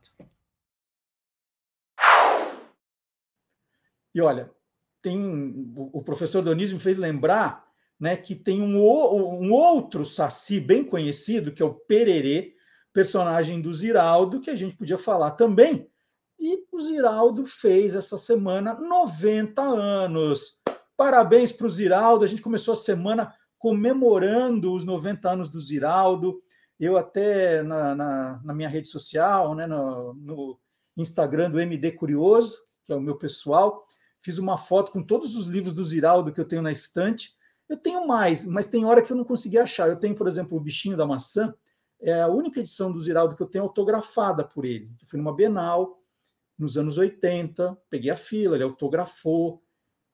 [4.13, 4.51] E olha,
[5.01, 7.65] tem o professor Dionísio me fez lembrar
[7.99, 12.53] né, que tem um, um outro saci bem conhecido, que é o Pererê,
[12.93, 15.89] personagem do Ziraldo, que a gente podia falar também.
[16.39, 20.61] E o Ziraldo fez essa semana 90 anos.
[20.95, 22.23] Parabéns para o Ziraldo.
[22.23, 26.41] A gente começou a semana comemorando os 90 anos do Ziraldo.
[26.79, 30.59] Eu até na, na, na minha rede social, né, no, no,
[30.97, 33.83] Instagram do MD Curioso, que é o meu pessoal,
[34.19, 37.33] fiz uma foto com todos os livros do Ziraldo que eu tenho na estante.
[37.67, 39.89] Eu tenho mais, mas tem hora que eu não consegui achar.
[39.89, 41.53] Eu tenho, por exemplo, o Bichinho da Maçã,
[42.01, 44.91] é a única edição do Ziraldo que eu tenho autografada por ele.
[45.01, 45.99] Eu fui numa Bienal
[46.57, 49.61] nos anos 80, peguei a fila, ele autografou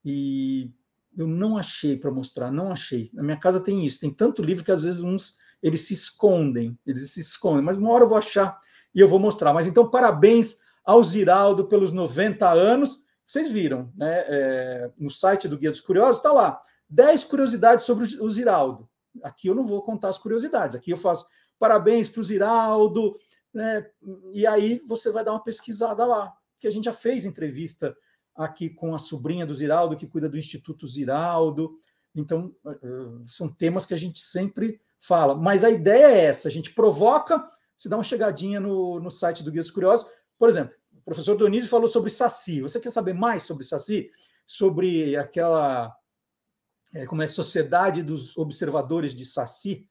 [0.04, 0.72] e
[1.18, 3.10] eu não achei para mostrar, não achei.
[3.14, 6.78] Na minha casa tem isso, tem tanto livro que às vezes uns eles se escondem,
[6.86, 8.58] eles se escondem, mas uma hora eu vou achar
[8.94, 9.54] e eu vou mostrar.
[9.54, 13.04] Mas então, parabéns ao Ziraldo pelos 90 anos.
[13.26, 14.26] Vocês viram, né?
[14.28, 16.60] É, no site do Guia dos Curiosos, está lá
[16.90, 18.90] 10 curiosidades sobre o Ziraldo.
[19.24, 21.26] Aqui eu não vou contar as curiosidades, aqui eu faço
[21.58, 23.14] parabéns para o Ziraldo,
[23.54, 23.86] né?
[24.34, 27.96] e aí você vai dar uma pesquisada lá, que a gente já fez entrevista
[28.36, 31.78] aqui com a sobrinha do Ziraldo, que cuida do Instituto Ziraldo.
[32.16, 35.36] Então, eh, eh, são temas que a gente sempre fala.
[35.36, 37.46] Mas a ideia é essa: a gente provoca,
[37.78, 40.10] se dá uma chegadinha no, no site do Guia dos Curiosos.
[40.38, 42.62] Por exemplo, o professor Dionísio falou sobre Saci.
[42.62, 44.10] Você quer saber mais sobre Saci?
[44.46, 45.96] Sobre aquela.
[46.94, 49.88] É, como é a Sociedade dos Observadores de Saci?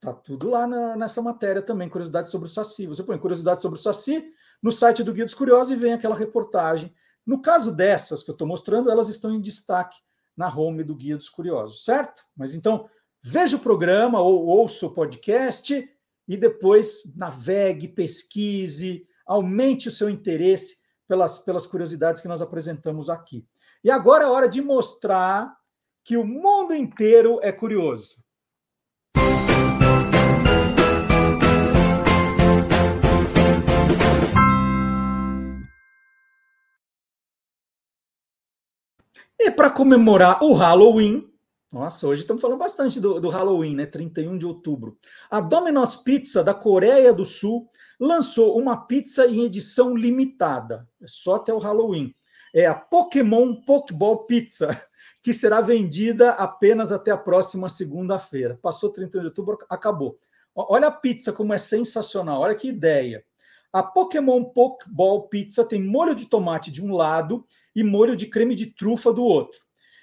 [0.00, 2.86] Tá tudo lá na, nessa matéria também, curiosidade sobre o Saci.
[2.86, 4.30] Você põe curiosidade sobre o Saci
[4.62, 6.94] no site do Guia dos Curiosos e vem aquela reportagem
[7.26, 9.96] no caso dessas que eu estou mostrando, elas estão em destaque
[10.36, 12.22] na home do Guia dos Curiosos, certo?
[12.36, 12.88] Mas então,
[13.22, 15.88] veja o programa ou ouça o podcast
[16.26, 20.76] e depois navegue, pesquise, aumente o seu interesse
[21.06, 23.46] pelas, pelas curiosidades que nós apresentamos aqui.
[23.82, 25.54] E agora é hora de mostrar
[26.02, 28.23] que o mundo inteiro é curioso.
[39.38, 41.28] E para comemorar o Halloween,
[41.72, 43.84] nossa, hoje estamos falando bastante do, do, Halloween, né?
[43.84, 44.96] 31 de outubro.
[45.28, 47.68] A Domino's Pizza da Coreia do Sul
[47.98, 52.14] lançou uma pizza em edição limitada, é só até o Halloween.
[52.54, 54.80] É a Pokémon Pokeball Pizza,
[55.20, 58.56] que será vendida apenas até a próxima segunda-feira.
[58.62, 60.16] Passou 31 de outubro, acabou.
[60.54, 63.24] Olha a pizza como é sensacional, olha que ideia.
[63.72, 67.44] A Pokémon Pokeball Pizza tem molho de tomate de um lado
[67.74, 69.60] e molho de creme de trufa do outro.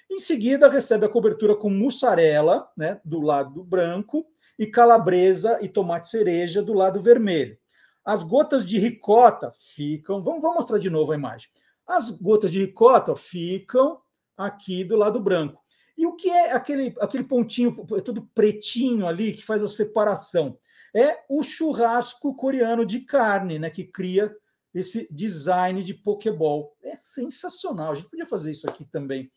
[0.10, 4.26] Em seguida, recebe a cobertura com mussarela, né, do lado branco,
[4.60, 7.58] e calabresa e tomate cereja do lado vermelho.
[8.06, 10.24] As gotas de ricota ficam.
[10.24, 11.50] Vamos, vamos mostrar de novo a imagem.
[11.88, 14.00] As gotas de ricota ficam
[14.38, 15.62] aqui do lado branco.
[15.98, 20.58] E o que é aquele, aquele pontinho, é tudo pretinho ali, que faz a separação?
[20.96, 24.32] É o churrasco coreano de carne, né, que cria
[24.74, 26.76] esse design de Pokéball.
[26.84, 27.92] É sensacional.
[27.92, 29.32] A gente podia fazer isso aqui também.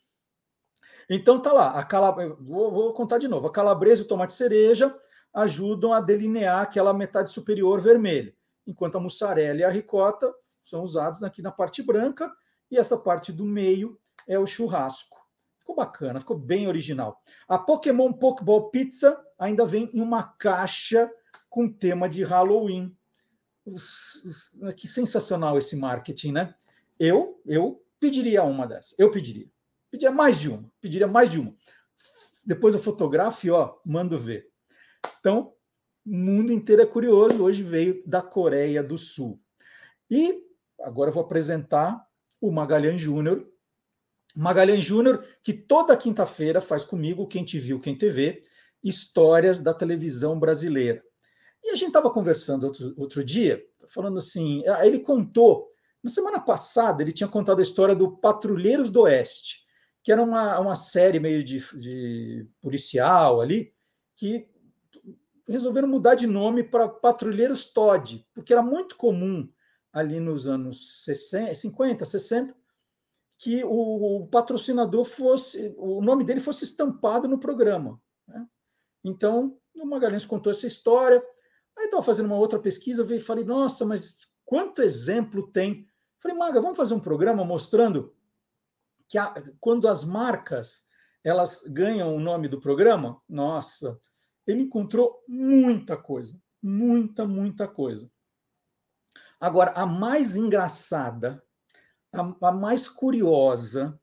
[1.09, 2.35] Então tá lá, a calab...
[2.39, 3.47] vou, vou contar de novo.
[3.47, 4.97] A calabresa e o tomate cereja
[5.33, 8.33] ajudam a delinear aquela metade superior vermelha,
[8.65, 12.31] enquanto a mussarela e a ricota são usados aqui na parte branca
[12.71, 15.17] e essa parte do meio é o churrasco.
[15.59, 17.21] Ficou bacana, ficou bem original.
[17.47, 21.11] A Pokémon Pokéball Pizza ainda vem em uma caixa
[21.49, 22.95] com tema de Halloween.
[24.75, 26.55] Que sensacional esse marketing, né?
[26.99, 28.95] Eu, eu pediria uma dessas.
[28.97, 29.49] Eu pediria.
[29.89, 30.71] Pediria mais de uma.
[30.79, 31.55] Pediria mais de uma.
[32.45, 34.47] Depois eu fotografo e ó, mando ver.
[35.19, 35.53] Então,
[36.05, 37.43] o mundo inteiro é curioso.
[37.43, 39.41] Hoje veio da Coreia do Sul.
[40.09, 40.43] E
[40.81, 42.05] agora eu vou apresentar
[42.39, 43.49] o Magalhães Júnior.
[44.35, 48.41] Magalhães Júnior, que toda quinta-feira faz comigo, quem te viu, quem te vê,
[48.83, 51.01] histórias da televisão brasileira.
[51.65, 55.67] E a gente estava conversando outro, outro dia, falando assim, ah, ele contou,
[56.03, 59.65] na semana passada, ele tinha contado a história do Patrulheiros do Oeste,
[60.03, 63.73] que era uma, uma série meio de, de policial ali,
[64.15, 64.47] que
[65.47, 69.49] resolveram mudar de nome para Patrulheiros Todd, porque era muito comum
[69.91, 72.55] ali nos anos 60, 50, 60,
[73.39, 77.99] que o, o patrocinador fosse, o nome dele fosse estampado no programa.
[78.27, 78.45] Né?
[79.03, 81.23] Então, o Magalhães contou essa história,
[81.77, 85.89] Aí estava fazendo uma outra pesquisa, eu falei, nossa, mas quanto exemplo tem?
[86.19, 88.15] Falei, Maga, vamos fazer um programa mostrando
[89.07, 90.87] que a, quando as marcas
[91.23, 93.99] elas ganham o nome do programa, nossa,
[94.45, 98.09] ele encontrou muita coisa, muita, muita coisa.
[99.39, 101.43] Agora, a mais engraçada,
[102.13, 103.99] a, a mais curiosa,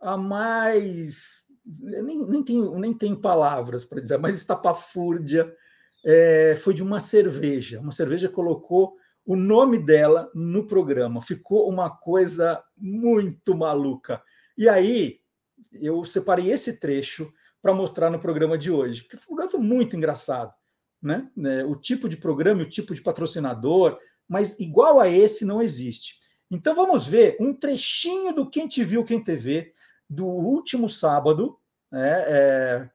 [0.00, 1.42] a mais.
[1.64, 5.56] Nem, nem, tenho, nem tenho palavras para dizer, mais estapafúrdia
[6.04, 7.80] é, foi de uma cerveja.
[7.80, 11.20] Uma cerveja colocou o nome dela no programa.
[11.20, 14.22] Ficou uma coisa muito maluca.
[14.56, 15.20] E aí
[15.72, 19.96] eu separei esse trecho para mostrar no programa de hoje, porque o programa foi muito
[19.96, 20.52] engraçado.
[21.00, 21.28] Né?
[21.44, 23.98] É, o tipo de programa, o tipo de patrocinador,
[24.28, 26.18] mas igual a esse não existe.
[26.50, 29.72] Então vamos ver um trechinho do Quem Te Viu, Quem TV,
[30.08, 31.56] do último sábado,
[31.90, 32.24] né?
[32.26, 32.90] é,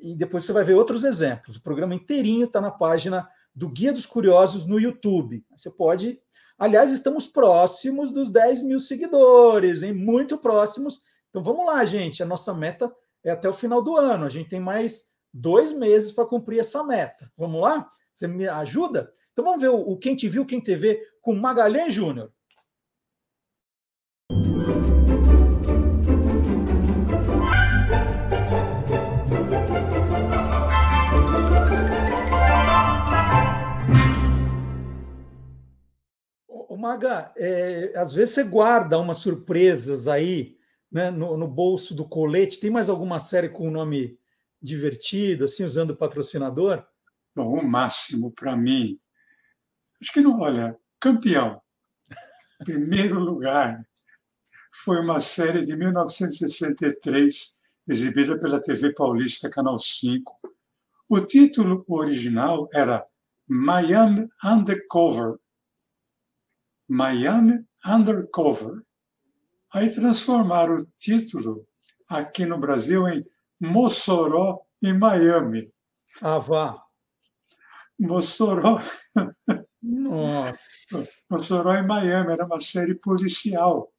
[0.00, 1.56] e depois você vai ver outros exemplos.
[1.56, 5.44] O programa inteirinho está na página do Guia dos Curiosos no YouTube.
[5.56, 6.20] Você pode.
[6.58, 9.92] Aliás, estamos próximos dos 10 mil seguidores, hein?
[9.92, 11.00] Muito próximos.
[11.30, 12.22] Então vamos lá, gente.
[12.22, 12.92] A nossa meta
[13.24, 14.24] é até o final do ano.
[14.24, 17.30] A gente tem mais dois meses para cumprir essa meta.
[17.36, 17.88] Vamos lá?
[18.12, 19.10] Você me ajuda?
[19.32, 22.32] Então vamos ver o Quem Te Viu, Quem TV com Magalhães Júnior.
[36.78, 40.56] Maga, é, às vezes você guarda umas surpresas aí
[40.90, 42.60] né, no, no, bolso do colete.
[42.60, 44.16] Tem mais alguma série com um nome
[44.62, 46.86] divertido, assim, usando patrocinador?
[47.34, 48.96] Bom, o máximo para mim.
[50.00, 51.60] Acho que não, olha, campeão.
[52.64, 53.84] Primeiro lugar.
[54.72, 57.56] Foi uma série de 1963,
[57.88, 60.38] exibida pela TV Paulista, Canal 5.
[61.10, 63.04] O título original era
[63.48, 65.40] Miami Undercover
[66.88, 68.82] Miami Undercover.
[69.72, 71.66] Aí transformaram o título
[72.08, 73.24] aqui no Brasil em
[73.60, 75.70] Mossoró e Miami.
[76.22, 76.82] Ah, vá.
[77.98, 78.80] Mossoró.
[79.82, 80.98] Nossa.
[81.30, 83.92] Mossoró e Miami era uma série policial,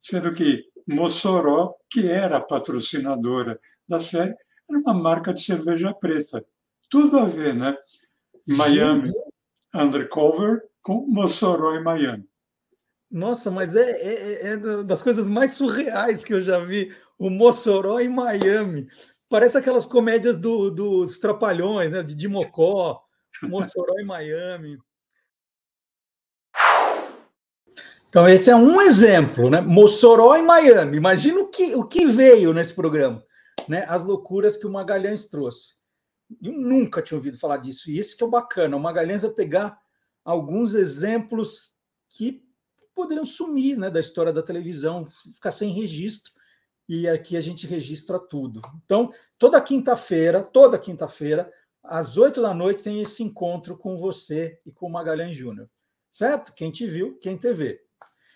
[0.00, 4.34] sendo que Mossoró, que era a patrocinadora da série,
[4.68, 6.44] era uma marca de cerveja preta.
[6.88, 7.76] Tudo a ver, né?
[8.48, 9.12] Miami
[9.74, 12.24] Undercover com Mossoró e Miami.
[13.10, 16.94] Nossa, mas é, é, é, das coisas mais surreais que eu já vi.
[17.18, 18.86] O Mossoró em Miami.
[19.28, 22.04] Parece aquelas comédias do, dos Trapalhões, né?
[22.04, 23.02] de Dimocó,
[23.42, 24.78] Mossoró em Miami.
[28.08, 29.60] Então, esse é um exemplo, né?
[29.60, 30.98] Mossoró em Miami.
[30.98, 33.24] Imagina o que, o que veio nesse programa,
[33.68, 33.84] né?
[33.88, 35.74] As loucuras que o Magalhães trouxe.
[36.40, 37.90] Eu nunca tinha ouvido falar disso.
[37.90, 38.76] E isso que é bacana.
[38.76, 39.76] O Magalhães vai pegar
[40.26, 41.76] alguns exemplos
[42.10, 42.44] que
[42.92, 46.32] poderiam sumir né, da história da televisão, ficar sem registro,
[46.88, 48.60] e aqui a gente registra tudo.
[48.84, 51.50] Então, toda quinta-feira, toda quinta-feira,
[51.82, 55.70] às oito da noite, tem esse encontro com você e com o Magalhães Júnior.
[56.10, 56.52] Certo?
[56.54, 57.80] Quem te viu, quem te vê.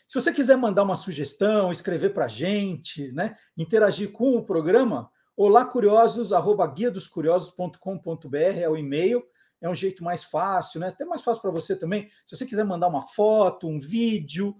[0.07, 5.11] Se você quiser mandar uma sugestão, escrever para a gente, né, interagir com o programa,
[5.37, 9.25] olá curiosos, arroba guia dos curiosos.com.br é o e-mail
[9.61, 10.89] é um jeito mais fácil, né?
[10.89, 12.09] Até mais fácil para você também.
[12.25, 14.57] Se você quiser mandar uma foto, um vídeo,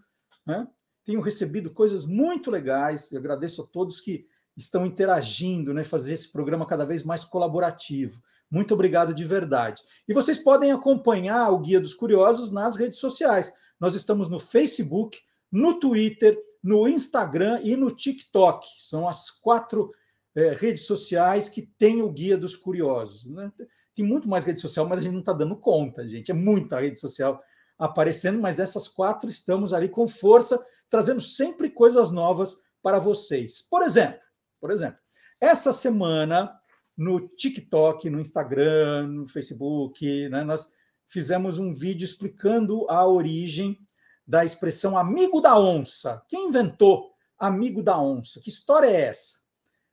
[0.47, 0.67] né?
[1.05, 3.13] Tenho recebido coisas muito legais.
[3.13, 5.83] Agradeço a todos que estão interagindo, né?
[5.83, 8.21] Fazer esse programa cada vez mais colaborativo.
[8.51, 9.83] Muito obrigado de verdade.
[10.09, 13.53] E vocês podem acompanhar o Guia dos Curiosos nas redes sociais.
[13.79, 15.19] Nós estamos no Facebook,
[15.51, 18.67] no Twitter, no Instagram e no TikTok.
[18.79, 19.91] São as quatro
[20.35, 23.27] é, redes sociais que têm o Guia dos Curiosos.
[23.27, 23.51] Né?
[23.95, 26.31] Tem muito mais rede social, mas a gente não está dando conta, gente.
[26.31, 27.43] É muita rede social.
[27.79, 33.63] aparecendo, mas essas quatro estamos ali com força, trazendo sempre coisas novas para vocês.
[33.63, 34.21] Por exemplo,
[34.61, 34.99] por exemplo,
[35.41, 36.55] essa semana
[36.95, 40.69] no TikTok, no Instagram, no Facebook, né, nós
[41.09, 43.81] fizemos um vídeo explicando a origem
[44.27, 46.23] da expressão amigo da onça.
[46.29, 48.39] Quem inventou amigo da onça?
[48.41, 49.40] Que história é essa?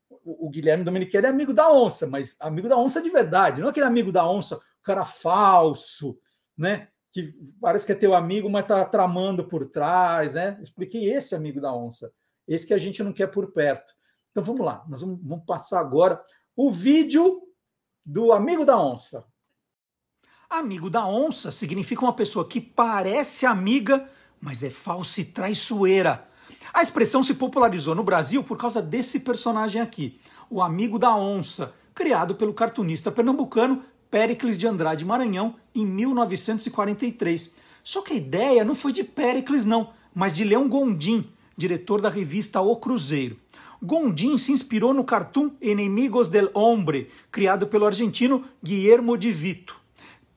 [0.10, 3.86] O, Guilherme Domenichelli é amigo da onça, mas amigo da onça de verdade, não aquele
[3.86, 6.18] amigo da onça, o cara falso,
[6.58, 6.88] né?
[7.12, 10.58] Que parece que é teu amigo, mas tá tramando por trás, né?
[10.62, 12.12] expliquei esse amigo da onça,
[12.48, 13.94] esse que a gente não quer por perto.
[14.32, 16.24] Então vamos lá, nós vamos, vamos passar agora
[16.56, 17.42] o vídeo
[18.06, 19.26] do amigo da onça.
[20.50, 24.10] Amigo da onça significa uma pessoa que parece amiga,
[24.40, 26.26] mas é falsa e traiçoeira.
[26.73, 30.19] A expressão se popularizou no Brasil por causa desse personagem aqui,
[30.49, 37.53] o amigo da onça, criado pelo cartunista pernambucano Péricles de Andrade Maranhão em 1943.
[37.84, 42.10] Só que a ideia não foi de Péricles não, mas de Leão Gondim, diretor da
[42.10, 43.38] revista O Cruzeiro.
[43.81, 49.86] Gondim se inspirou no cartoon Enemigos del Hombre, criado pelo argentino Guillermo de Vito.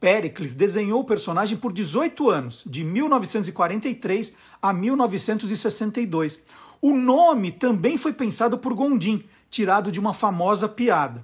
[0.01, 4.33] Péricles desenhou o personagem por 18 anos, de 1943
[4.63, 6.43] a 1962.
[6.81, 11.23] O nome também foi pensado por Gondim, tirado de uma famosa piada.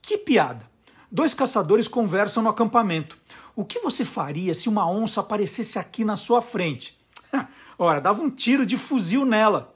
[0.00, 0.70] Que piada?
[1.10, 3.18] Dois caçadores conversam no acampamento.
[3.56, 6.96] O que você faria se uma onça aparecesse aqui na sua frente?
[7.76, 9.74] Ora, dava um tiro de fuzil nela.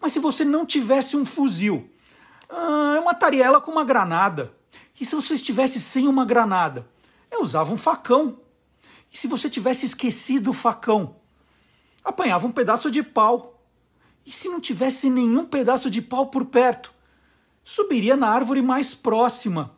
[0.00, 1.90] Mas se você não tivesse um fuzil?
[2.48, 4.50] Ah, eu mataria ela com uma granada.
[4.98, 6.86] E se você estivesse sem uma granada?
[7.32, 8.36] Eu usava um facão.
[9.10, 11.16] E se você tivesse esquecido o facão?
[12.04, 13.64] Apanhava um pedaço de pau.
[14.26, 16.92] E se não tivesse nenhum pedaço de pau por perto?
[17.64, 19.74] Subiria na árvore mais próxima.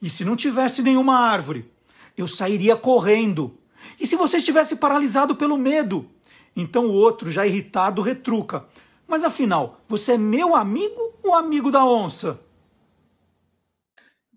[0.00, 1.70] E se não tivesse nenhuma árvore?
[2.16, 3.56] Eu sairia correndo.
[3.98, 6.08] E se você estivesse paralisado pelo medo?
[6.54, 8.66] Então o outro, já irritado, retruca.
[9.06, 12.40] Mas afinal, você é meu amigo ou amigo da onça?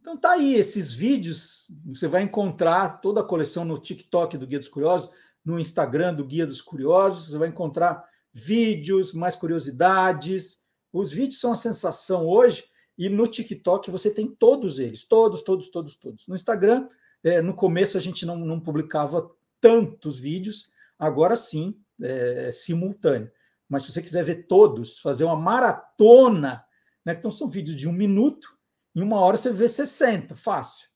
[0.03, 4.59] Então tá aí esses vídeos, você vai encontrar toda a coleção no TikTok do Guia
[4.59, 5.15] dos Curiosos,
[5.45, 8.03] no Instagram do Guia dos Curiosos, você vai encontrar
[8.33, 10.65] vídeos, mais curiosidades.
[10.91, 12.65] Os vídeos são a sensação hoje
[12.97, 16.27] e no TikTok você tem todos eles, todos, todos, todos, todos.
[16.27, 16.89] No Instagram,
[17.23, 19.31] é, no começo a gente não, não publicava
[19.61, 20.69] tantos vídeos,
[20.99, 23.31] agora sim, é, é simultâneo.
[23.69, 26.61] Mas se você quiser ver todos, fazer uma maratona,
[27.05, 27.15] né?
[27.17, 28.53] Então são vídeos de um minuto,
[28.95, 30.87] em uma hora você vê 60, fácil.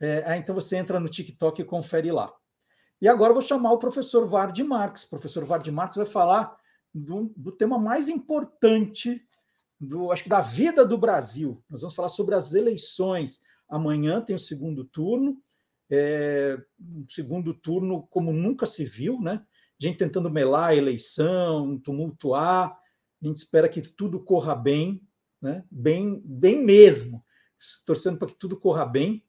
[0.00, 2.32] É, então você entra no TikTok e confere lá.
[3.00, 5.04] E agora eu vou chamar o professor Vard Marx.
[5.04, 6.56] O professor Vard Marx vai falar
[6.94, 9.24] do, do, tema mais importante,
[9.80, 11.62] do, acho que da vida do Brasil.
[11.68, 13.40] Nós vamos falar sobre as eleições.
[13.68, 15.40] Amanhã tem o segundo turno,
[15.90, 19.44] é, um segundo turno como nunca se viu, né?
[19.80, 22.76] Gente tentando melar a eleição, tumultuar.
[23.22, 25.00] A gente espera que tudo corra bem,
[25.40, 25.64] né?
[25.70, 27.24] bem, bem mesmo,
[27.84, 29.24] torcendo para que tudo corra bem.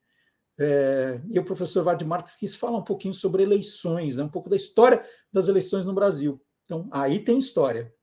[0.62, 4.24] É, e o professor Vard Marques quis falar um pouquinho sobre eleições, né?
[4.24, 6.42] um pouco da história das eleições no Brasil.
[6.66, 7.94] Então, aí tem história.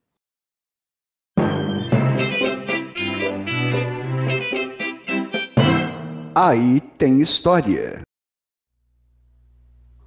[6.34, 8.02] Aí tem história.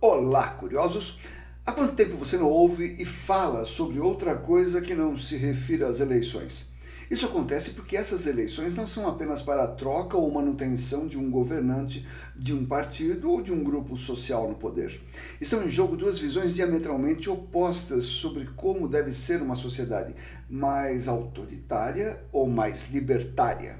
[0.02, 1.20] Olá, curiosos!
[1.66, 5.88] Há quanto tempo você não ouve e fala sobre outra coisa que não se refira
[5.88, 6.72] às eleições?
[7.10, 11.32] Isso acontece porque essas eleições não são apenas para a troca ou manutenção de um
[11.32, 12.06] governante
[12.36, 15.02] de um partido ou de um grupo social no poder.
[15.42, 20.16] Estão em jogo duas visões diametralmente opostas sobre como deve ser uma sociedade,
[20.48, 23.80] mais autoritária ou mais libertária.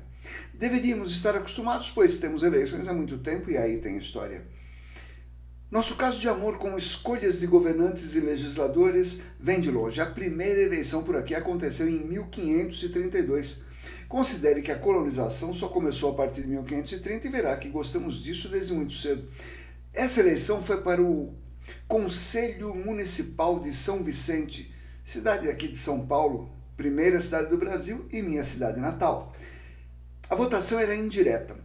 [0.54, 4.44] Deveríamos estar acostumados, pois temos eleições há muito tempo e aí tem história.
[5.72, 10.02] Nosso caso de amor com escolhas de governantes e legisladores vem de longe.
[10.02, 13.62] A primeira eleição por aqui aconteceu em 1532.
[14.08, 18.50] Considere que a colonização só começou a partir de 1530 e verá que gostamos disso
[18.50, 19.30] desde muito cedo.
[19.94, 21.36] Essa eleição foi para o
[21.88, 24.74] Conselho Municipal de São Vicente,
[25.06, 29.36] cidade aqui de São Paulo, primeira cidade do Brasil e minha cidade natal.
[30.28, 31.56] A votação era indireta,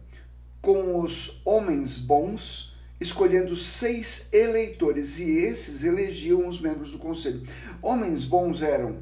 [0.61, 7.43] com os homens bons escolhendo seis eleitores, e esses elegiam os membros do conselho.
[7.81, 8.99] Homens bons eram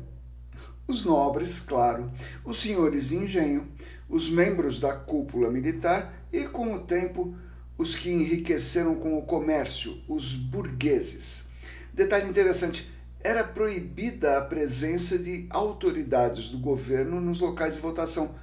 [0.88, 2.12] os nobres, claro,
[2.44, 3.68] os senhores de engenho,
[4.10, 7.36] os membros da cúpula militar e, com o tempo,
[7.78, 11.48] os que enriqueceram com o comércio, os burgueses.
[11.94, 12.92] Detalhe interessante:
[13.22, 18.36] era proibida a presença de autoridades do governo nos locais de votação,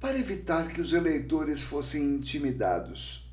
[0.00, 3.25] para evitar que os eleitores fossem intimidados.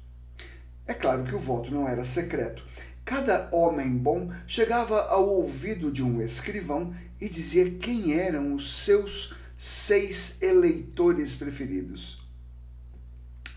[0.86, 2.64] É claro que o voto não era secreto.
[3.06, 9.34] Cada homem bom chegava ao ouvido de um escrivão e dizia quem eram os seus
[9.58, 12.22] seis eleitores preferidos.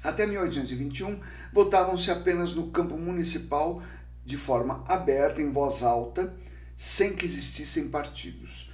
[0.02, 1.20] Até 1821,
[1.52, 3.82] votavam-se apenas no campo municipal
[4.24, 6.34] de forma aberta, em voz alta,
[6.76, 8.72] sem que existissem partidos.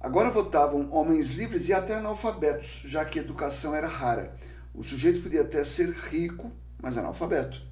[0.00, 4.34] Agora votavam homens livres e até analfabetos, já que a educação era rara.
[4.74, 6.50] O sujeito podia até ser rico,
[6.80, 7.67] mas analfabeto.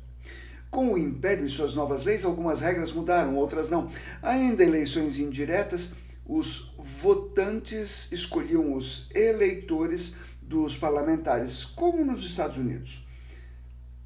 [0.71, 3.89] Com o Império e suas novas leis, algumas regras mudaram, outras não.
[4.23, 5.95] Ainda eleições indiretas,
[6.27, 13.07] os votantes escolhiam os eleitores dos parlamentares, como nos Estados Unidos.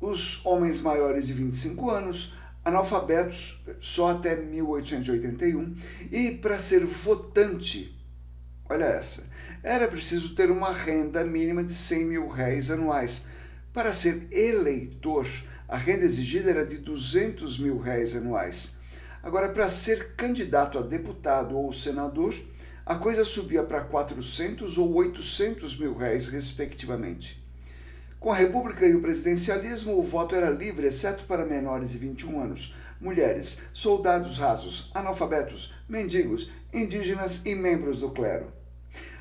[0.00, 2.34] Os homens maiores de 25 anos,
[2.64, 5.74] analfabetos só até 1881,
[6.10, 7.98] e para ser votante,
[8.68, 9.28] olha essa,
[9.62, 13.26] era preciso ter uma renda mínima de 100 mil réis anuais.
[13.72, 15.26] Para ser eleitor,
[15.70, 18.72] a renda exigida era de 200 mil réis anuais.
[19.22, 22.34] Agora, para ser candidato a deputado ou senador,
[22.84, 27.40] a coisa subia para 400 ou 800 mil réis, respectivamente.
[28.18, 32.42] Com a República e o presidencialismo, o voto era livre, exceto para menores de 21
[32.42, 38.52] anos, mulheres, soldados rasos, analfabetos, mendigos, indígenas e membros do clero.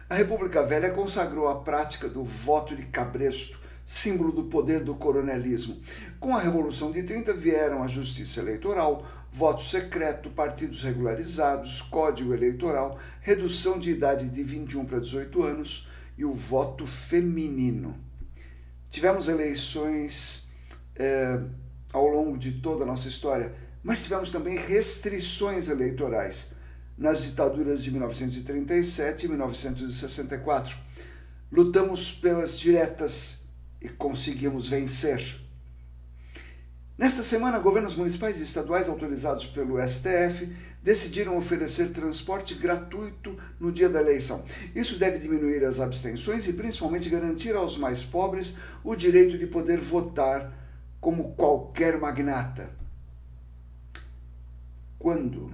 [0.10, 5.82] A República Velha consagrou a prática do voto de cabresto, símbolo do poder do coronelismo.
[6.20, 9.04] Com a Revolução de 30 vieram a justiça eleitoral,
[9.34, 16.24] voto secreto, partidos regularizados, código eleitoral, redução de idade de 21 para 18 anos e
[16.24, 17.98] o voto feminino.
[18.92, 20.48] Tivemos eleições
[20.96, 21.42] é,
[21.92, 26.52] ao longo de toda a nossa história, mas tivemos também restrições eleitorais
[26.96, 30.78] nas ditaduras de 1937 e 1964.
[31.52, 33.39] Lutamos pelas diretas
[33.82, 35.40] e conseguimos vencer.
[37.00, 40.54] Nesta semana, governos municipais e estaduais autorizados pelo STF
[40.84, 44.44] decidiram oferecer transporte gratuito no dia da eleição.
[44.76, 49.78] Isso deve diminuir as abstenções e principalmente garantir aos mais pobres o direito de poder
[49.80, 50.54] votar
[51.00, 52.70] como qualquer magnata.
[54.98, 55.54] Quando,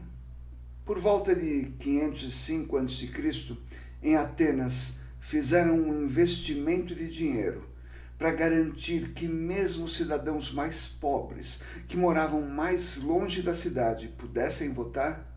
[0.83, 3.57] por volta de 505 a.C.,
[4.01, 7.74] em Atenas, fizeram um investimento de dinheiro
[8.17, 15.31] para garantir que mesmo cidadãos mais pobres, que moravam mais longe da cidade, pudessem votar?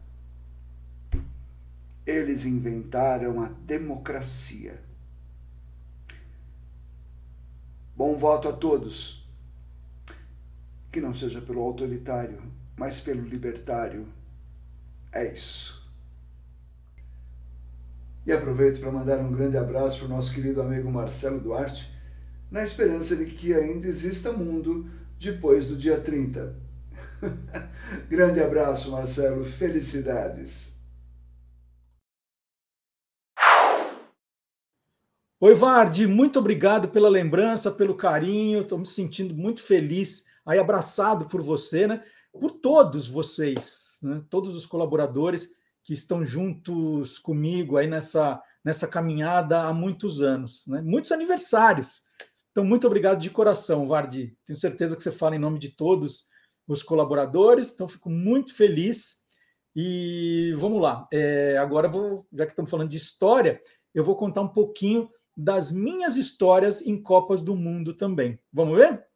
[2.06, 4.80] Eles inventaram a democracia.
[7.96, 9.28] Bom voto a todos.
[10.90, 12.40] Que não seja pelo autoritário,
[12.76, 14.08] mas pelo libertário.
[15.12, 15.86] É isso.
[18.24, 21.97] E aproveito para mandar um grande abraço para o nosso querido amigo Marcelo Duarte
[22.50, 26.54] na esperança de que ainda exista mundo depois do dia 30.
[28.08, 29.44] Grande abraço, Marcelo.
[29.44, 30.78] Felicidades.
[35.40, 38.60] Oi, Vardi, muito obrigado pela lembrança, pelo carinho.
[38.60, 42.02] Estou me sentindo muito feliz, aí abraçado por você, né?
[42.32, 44.20] Por todos vocês, né?
[44.28, 50.82] todos os colaboradores que estão juntos comigo aí nessa, nessa caminhada há muitos anos, né?
[50.82, 52.02] Muitos aniversários.
[52.50, 54.36] Então, muito obrigado de coração, Vardi.
[54.44, 56.26] Tenho certeza que você fala em nome de todos
[56.66, 59.18] os colaboradores, então fico muito feliz.
[59.74, 61.06] E vamos lá.
[61.12, 63.60] É, agora, vou, já que estamos falando de história,
[63.94, 68.38] eu vou contar um pouquinho das minhas histórias em Copas do Mundo também.
[68.52, 69.06] Vamos ver?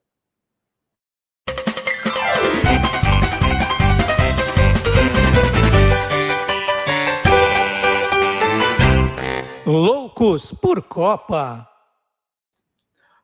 [9.66, 11.71] Loucos por Copa.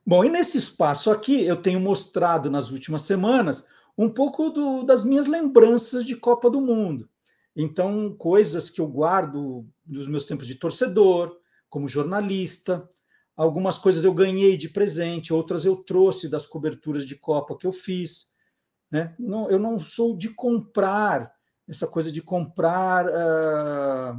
[0.08, 5.04] Bom, e nesse espaço aqui eu tenho mostrado nas últimas semanas um pouco do, das
[5.04, 7.06] minhas lembranças de Copa do Mundo.
[7.54, 11.36] Então, coisas que eu guardo dos meus tempos de torcedor,
[11.68, 12.88] como jornalista,
[13.36, 17.72] algumas coisas eu ganhei de presente, outras eu trouxe das coberturas de Copa que eu
[17.72, 18.32] fiz.
[18.90, 19.14] Né?
[19.18, 21.30] Não, eu não sou de comprar,
[21.68, 24.18] essa coisa de comprar uh,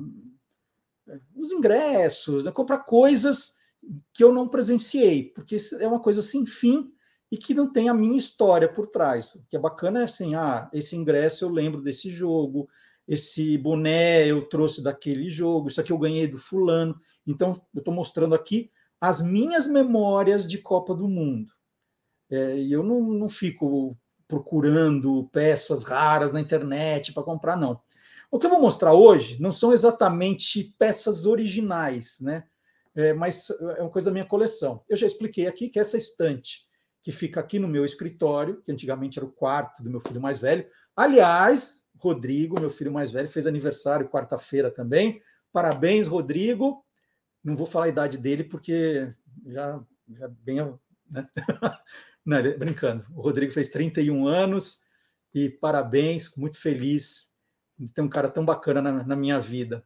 [1.36, 2.52] os ingressos, né?
[2.52, 3.58] comprar coisas
[4.14, 6.92] que eu não presenciei, porque é uma coisa sem fim
[7.32, 9.36] e que não tem a minha história por trás.
[9.36, 12.68] O que é bacana é assim, ah, esse ingresso eu lembro desse jogo,
[13.08, 17.00] esse boné eu trouxe daquele jogo, isso aqui eu ganhei do fulano.
[17.26, 21.52] Então, eu estou mostrando aqui as minhas memórias de Copa do Mundo.
[22.30, 23.96] É, e eu não, não fico
[24.28, 27.82] procurando peças raras na internet para comprar, não.
[28.32, 32.44] O que eu vou mostrar hoje não são exatamente peças originais, né?
[33.00, 34.84] É, mas é uma coisa da minha coleção.
[34.90, 36.68] Eu já expliquei aqui que essa estante,
[37.02, 40.40] que fica aqui no meu escritório, que antigamente era o quarto do meu filho mais
[40.40, 40.68] velho.
[40.96, 45.22] Aliás, Rodrigo, meu filho mais velho, fez aniversário quarta-feira também.
[45.54, 46.86] Parabéns, Rodrigo.
[47.42, 49.14] Não vou falar a idade dele, porque
[49.46, 50.58] já, já bem.
[51.10, 51.28] Né?
[52.26, 53.06] Não, brincando.
[53.16, 54.82] O Rodrigo fez 31 anos
[55.34, 57.38] e parabéns, muito feliz
[57.78, 59.86] de ter um cara tão bacana na, na minha vida.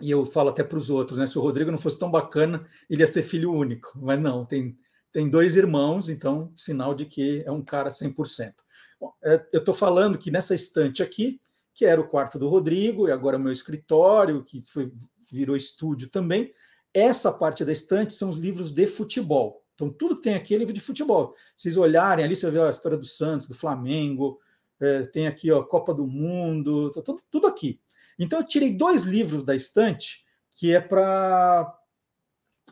[0.00, 1.26] E eu falo até para os outros, né?
[1.26, 3.92] Se o Rodrigo não fosse tão bacana, ele ia ser filho único.
[3.96, 4.76] Mas não, tem,
[5.10, 8.52] tem dois irmãos, então sinal de que é um cara 100%.
[9.00, 11.40] Bom, é, eu estou falando que nessa estante aqui,
[11.74, 14.92] que era o quarto do Rodrigo, e agora o meu escritório, que foi,
[15.30, 16.52] virou estúdio também,
[16.92, 19.62] essa parte da estante são os livros de futebol.
[19.74, 21.34] Então, tudo que tem aqui é livro de futebol.
[21.54, 24.40] Vocês olharem ali, você vê a história do Santos, do Flamengo,
[24.80, 27.78] é, tem aqui a Copa do Mundo, tá tudo, tudo aqui.
[28.18, 30.24] Então, eu tirei dois livros da estante,
[30.56, 31.72] que é para.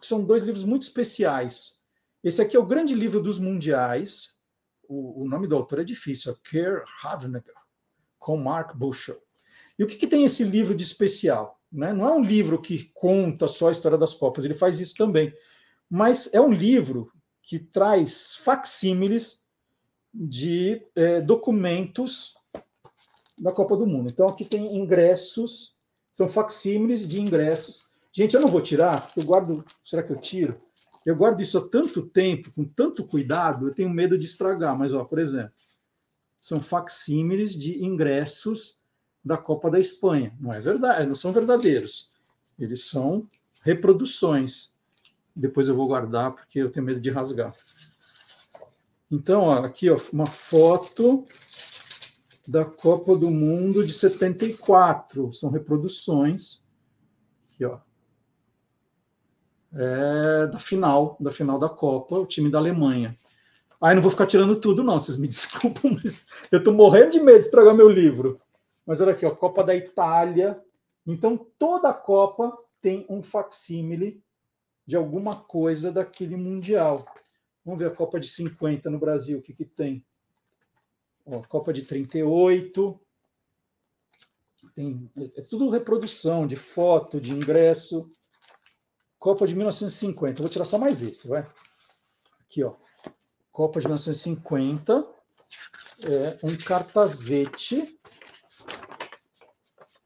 [0.03, 1.83] São dois livros muito especiais.
[2.23, 4.41] Esse aqui é o grande livro dos mundiais.
[4.89, 7.55] O, o nome do autor é difícil, é Kerr Havneger,
[8.19, 9.23] com Mark Bushel.
[9.79, 11.61] E o que, que tem esse livro de especial?
[11.71, 11.93] Né?
[11.93, 15.35] Não é um livro que conta só a história das Copas, ele faz isso também.
[15.91, 17.13] Mas é um livro
[17.43, 19.43] que traz facsímiles
[20.13, 22.35] de é, documentos
[23.41, 24.09] da Copa do Mundo.
[24.13, 25.75] Então aqui tem ingressos,
[26.13, 27.87] são facsímiles de ingressos.
[28.13, 29.65] Gente, eu não vou tirar, eu guardo.
[29.83, 30.57] Será que eu tiro?
[31.05, 34.79] Eu guardo isso há tanto tempo, com tanto cuidado, eu tenho medo de estragar.
[34.79, 35.53] Mas, ó, por exemplo,
[36.41, 38.81] são facsímiles de ingressos
[39.23, 40.35] da Copa da Espanha.
[40.41, 42.11] Não é verdade, não são verdadeiros.
[42.59, 43.29] Eles são
[43.63, 44.75] reproduções.
[45.35, 47.55] Depois eu vou guardar porque eu tenho medo de rasgar.
[49.11, 51.27] Então, ó, aqui ó, uma foto
[52.47, 55.33] da Copa do Mundo de 74.
[55.33, 56.67] São reproduções.
[57.53, 57.79] Aqui, ó.
[59.73, 63.19] É da final, da final da Copa, o time da Alemanha.
[63.81, 67.21] Aí não vou ficar tirando tudo, não, vocês me desculpam, mas eu estou morrendo de
[67.21, 68.39] medo de estragar meu livro.
[68.87, 70.61] Mas olha aqui, ó, Copa da Itália.
[71.07, 74.23] Então, toda a Copa tem um facsímile
[74.87, 77.05] de alguma coisa daquele Mundial.
[77.65, 80.05] Vamos ver a Copa de 50 no Brasil, o que, que tem?
[81.27, 83.01] Ó, Copa de 38.
[84.75, 88.11] Tem, é tudo reprodução de foto, de ingresso.
[89.19, 90.43] Copa de 1950.
[90.43, 91.47] Vou tirar só mais esse, vai.
[92.41, 92.75] Aqui, ó.
[93.51, 95.15] Copa de 1950.
[96.03, 97.99] É um cartazete.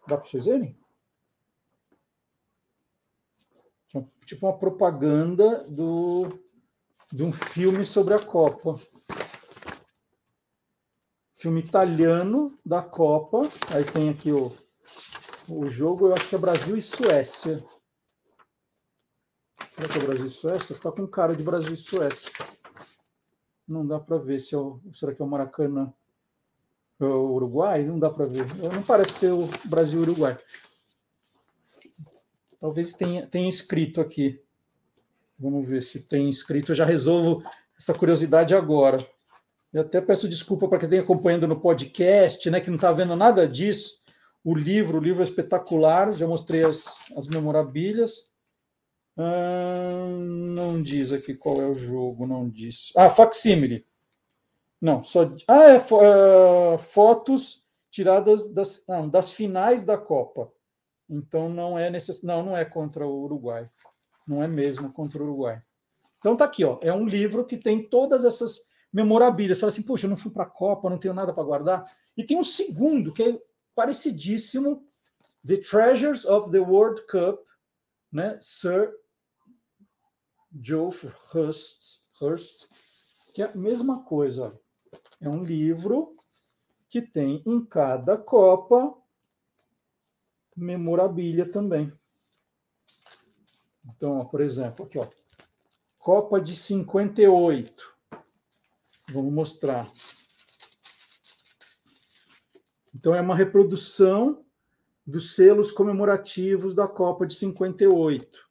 [0.07, 0.79] Dá para vocês verem?
[4.25, 6.39] Tipo uma propaganda do,
[7.11, 8.79] de um filme sobre a Copa
[11.39, 13.49] filme italiano da Copa.
[13.73, 14.53] Aí tem aqui o,
[15.49, 17.65] o jogo, eu acho que é Brasil e Suécia.
[19.69, 20.73] Será que é Brasil e Suécia?
[20.75, 22.33] Está com cara de Brasil e Suécia.
[23.67, 25.93] Não dá para ver se é o, será que é o Maracanã
[27.01, 27.85] é o Uruguai?
[27.85, 28.45] Não dá para ver.
[28.73, 30.37] Não parece ser o Brasil e Uruguai.
[32.59, 34.43] Talvez tenha, tenha escrito aqui.
[35.39, 36.73] Vamos ver se tem escrito.
[36.73, 37.43] Eu já resolvo
[37.79, 38.99] essa curiosidade agora.
[39.73, 43.15] Eu até peço desculpa para quem está acompanhando no podcast, né, que não está vendo
[43.15, 44.03] nada disso.
[44.43, 48.31] O livro, o livro é espetacular, já mostrei as, as memorabilhas.
[49.17, 52.93] Hum, não diz aqui qual é o jogo, não diz.
[52.97, 53.85] Ah, facsímile.
[54.81, 55.35] Não, só.
[55.47, 60.51] Ah, é, é fotos tiradas das, não, das finais da Copa.
[61.11, 62.23] Então não é necess...
[62.23, 63.67] não, não é contra o Uruguai.
[64.27, 65.61] Não é mesmo contra o Uruguai.
[66.19, 66.79] Então tá aqui, ó.
[66.83, 69.59] É um livro que tem todas essas memorabilhas.
[69.59, 71.85] Você fala assim, poxa, eu não fui para a Copa, não tenho nada para guardar.
[72.17, 73.43] E tem um segundo, que é
[73.75, 74.87] parecidíssimo,
[75.47, 77.41] The Treasures of the World Cup,
[78.11, 78.39] né?
[78.41, 78.93] Sir
[80.61, 82.67] Geoff Hurst, Hurst,
[83.35, 84.59] que é a mesma coisa.
[85.21, 86.17] É um livro
[86.89, 88.97] que tem em cada Copa
[90.57, 91.93] memorabilia também.
[93.85, 95.07] Então, ó, por exemplo, aqui, ó,
[95.99, 97.98] Copa de 58.
[99.11, 99.87] Vamos mostrar.
[102.95, 104.45] Então, é uma reprodução
[105.07, 108.47] dos selos comemorativos da Copa de 58.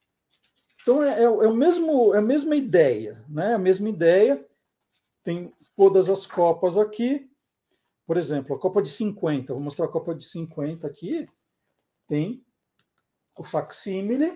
[0.82, 3.54] Então, é, é, é, o mesmo, é a mesma ideia, né?
[3.54, 4.44] A mesma ideia.
[5.24, 7.30] Tem todas as Copas aqui.
[8.06, 9.54] Por exemplo, a Copa de 50.
[9.54, 11.28] Vou mostrar a Copa de 50 aqui.
[12.08, 12.44] Tem
[13.38, 14.34] o facsímile.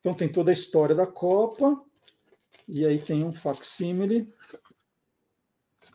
[0.00, 1.80] Então, tem toda a história da Copa.
[2.66, 4.26] E aí tem um facsímile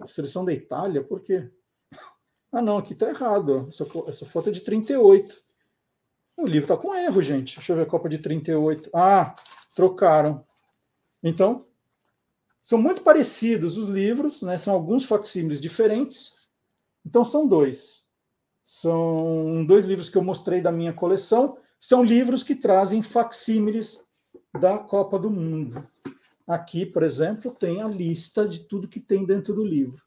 [0.08, 1.50] Seleção da Itália, por quê?
[2.52, 3.68] Ah, não, aqui está errado.
[3.70, 5.36] Essa, essa, foto é de 38.
[6.38, 7.56] O livro está com erro, gente.
[7.56, 8.90] Deixa eu ver a Copa de 38.
[8.94, 9.34] Ah,
[9.76, 10.44] trocaram.
[11.24, 11.66] Então,
[12.62, 14.58] São muito parecidos os livros, né?
[14.58, 16.50] são alguns facsímiles diferentes.
[17.06, 18.06] Então, são dois.
[18.64, 21.58] São dois livros que eu mostrei da minha coleção.
[21.80, 24.08] São livros que trazem facsímiles
[24.60, 25.82] da Copa do Mundo.
[26.48, 30.04] Aqui, por exemplo, tem a lista de tudo que tem dentro do livro.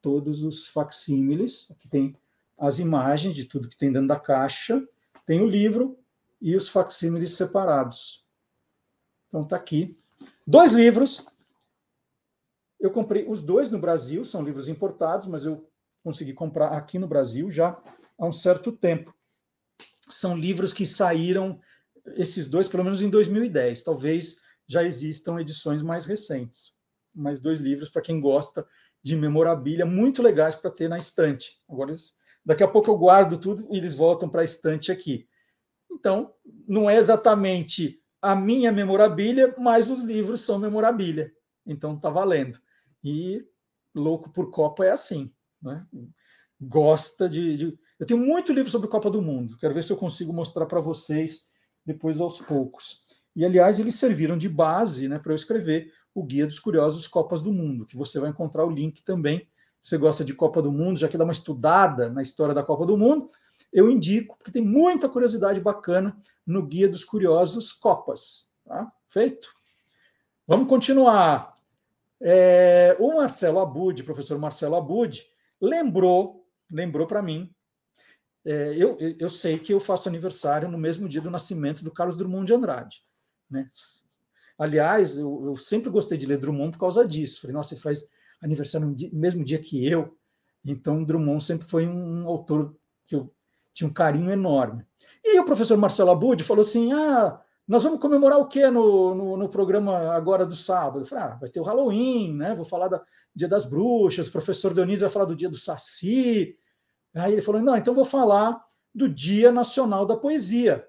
[0.00, 1.70] Todos os facsímiles.
[1.70, 2.16] Aqui tem
[2.58, 4.82] as imagens de tudo que tem dentro da caixa.
[5.26, 5.98] Tem o livro
[6.40, 8.26] e os facsímiles separados.
[9.28, 9.96] Então, está aqui.
[10.46, 11.26] Dois livros
[12.80, 15.68] eu comprei os dois no Brasil, são livros importados, mas eu
[16.02, 17.78] consegui comprar aqui no Brasil já
[18.18, 19.14] há um certo tempo.
[20.08, 21.60] São livros que saíram,
[22.16, 23.82] esses dois, pelo menos em 2010.
[23.82, 24.39] Talvez
[24.70, 26.76] já existam edições mais recentes.
[27.12, 28.64] Mas dois livros para quem gosta
[29.02, 31.60] de memorabilia, muito legais para ter na estante.
[31.68, 31.92] Agora,
[32.46, 35.28] daqui a pouco eu guardo tudo e eles voltam para a estante aqui.
[35.90, 36.32] Então,
[36.68, 41.32] não é exatamente a minha memorabilia, mas os livros são memorabilia.
[41.66, 42.60] Então, está valendo.
[43.02, 43.44] E
[43.92, 45.84] louco por Copa é assim, né?
[46.60, 49.56] Gosta de, de, Eu tenho muito livro sobre Copa do Mundo.
[49.58, 51.48] Quero ver se eu consigo mostrar para vocês
[51.84, 53.19] depois aos poucos.
[53.34, 57.40] E aliás, eles serviram de base, né, para eu escrever o Guia dos Curiosos Copas
[57.40, 59.48] do Mundo, que você vai encontrar o link também.
[59.80, 62.62] Se você gosta de Copa do Mundo, já que dá uma estudada na história da
[62.62, 63.28] Copa do Mundo,
[63.72, 66.16] eu indico, porque tem muita curiosidade bacana
[66.46, 68.50] no Guia dos Curiosos Copas.
[68.66, 68.88] Tá?
[69.08, 69.48] Feito?
[70.46, 71.54] Vamos continuar.
[72.20, 75.24] É, o Marcelo Abud, professor Marcelo Abud,
[75.60, 77.54] lembrou, lembrou para mim.
[78.44, 82.16] É, eu, eu sei que eu faço aniversário no mesmo dia do nascimento do Carlos
[82.16, 83.02] Drummond de Andrade.
[83.50, 83.68] Né?
[84.58, 87.40] Aliás, eu, eu sempre gostei de ler Drummond por causa disso.
[87.40, 88.08] Falei, nossa, ele faz
[88.42, 90.16] aniversário no dia, mesmo dia que eu.
[90.64, 93.32] Então, Drummond sempre foi um autor que eu
[93.72, 94.84] tinha um carinho enorme.
[95.24, 99.36] E o professor Marcelo Abud falou assim: ah, nós vamos comemorar o que no, no,
[99.36, 101.00] no, programa agora do sábado?
[101.00, 102.54] Eu falei, ah, vai ter o Halloween, né?
[102.54, 103.00] Vou falar do
[103.34, 106.56] Dia das Bruxas, o professor Dionísio vai falar do Dia do Saci.
[107.14, 108.60] Aí ele falou, não, então vou falar
[108.94, 110.84] do Dia Nacional da Poesia.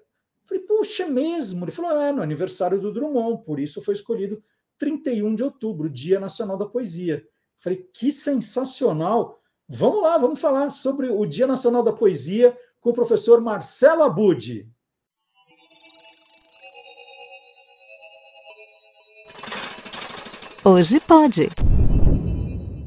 [0.82, 1.64] Puxa, mesmo?
[1.64, 4.42] Ele falou, é, no aniversário do Drummond, por isso foi escolhido
[4.76, 7.24] 31 de outubro, Dia Nacional da Poesia.
[7.58, 9.40] Falei, que sensacional!
[9.68, 14.68] Vamos lá, vamos falar sobre o Dia Nacional da Poesia com o professor Marcelo Abud.
[20.64, 21.48] Hoje pode.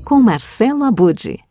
[0.03, 1.44] Com Marcelo Abude.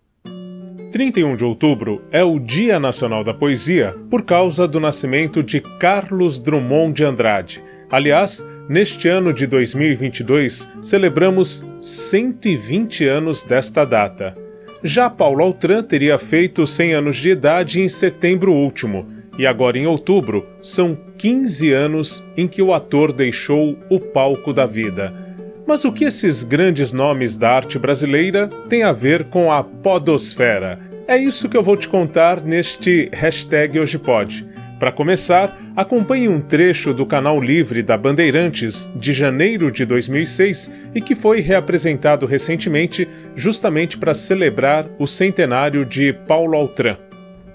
[0.95, 6.39] 31 de outubro é o Dia Nacional da Poesia por causa do nascimento de Carlos
[6.39, 7.61] Drummond de Andrade.
[7.91, 14.37] Aliás, neste ano de 2022 celebramos 120 anos desta data.
[14.85, 19.05] Já Paulo Altran teria feito 100 anos de idade em setembro último,
[19.37, 24.65] e agora em outubro são 15 anos em que o ator deixou o palco da
[24.65, 25.24] vida.
[25.67, 30.79] Mas o que esses grandes nomes da arte brasileira têm a ver com a podosfera?
[31.09, 34.47] É isso que eu vou te contar neste hashtag Hoje.
[34.79, 41.01] Para começar, acompanhe um trecho do canal Livre da Bandeirantes de janeiro de 2006 e
[41.01, 46.99] que foi reapresentado recentemente justamente para celebrar o centenário de Paulo Altran.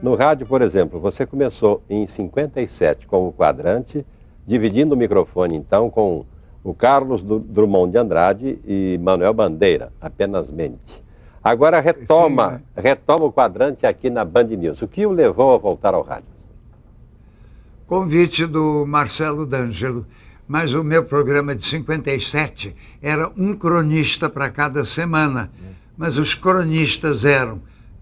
[0.02, 4.04] No rádio, por exemplo, você começou em 57 com o quadrante,
[4.48, 6.26] dividindo o microfone então com
[6.64, 11.04] o Carlos Drummond de Andrade e Manuel Bandeira, apenas mente.
[11.44, 12.62] Agora retoma, Sim, né?
[12.76, 14.82] retoma o quadrante aqui na Band News.
[14.82, 16.28] O que o levou a voltar ao rádio?
[17.88, 20.06] Convite do Marcelo D'Angelo,
[20.48, 25.50] mas o meu programa de 57 era um cronista para cada semana.
[25.98, 27.62] Mas os cronistas eram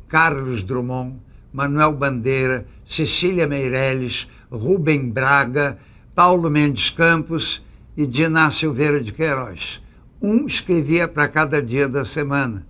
[0.10, 1.16] Carlos Drummond,
[1.54, 5.78] Manuel Bandeira, Cecília Meirelles, Rubem Braga,
[6.16, 7.62] Paulo Mendes Campos
[7.98, 9.82] e Diná Silveira de Queiroz.
[10.22, 12.64] Um escrevia para cada dia da semana.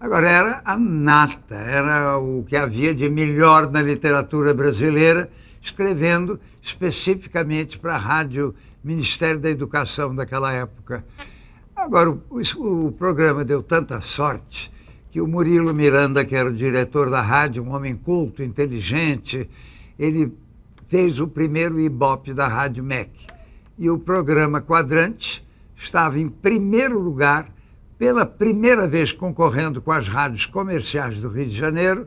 [0.00, 5.30] Agora, era a nata, era o que havia de melhor na literatura brasileira,
[5.60, 11.04] escrevendo especificamente para a Rádio Ministério da Educação daquela época.
[11.76, 14.72] Agora, o, o, o, programa deu tanta sorte
[15.12, 19.48] que o Murilo Miranda, que era o diretor da rádio, um homem culto, inteligente,
[19.98, 20.32] ele
[20.88, 23.31] fez o primeiro Ibope da Rádio MEC
[23.82, 25.44] e o programa Quadrante
[25.76, 27.48] estava em primeiro lugar,
[27.98, 32.06] pela primeira vez concorrendo com as rádios comerciais do Rio de Janeiro,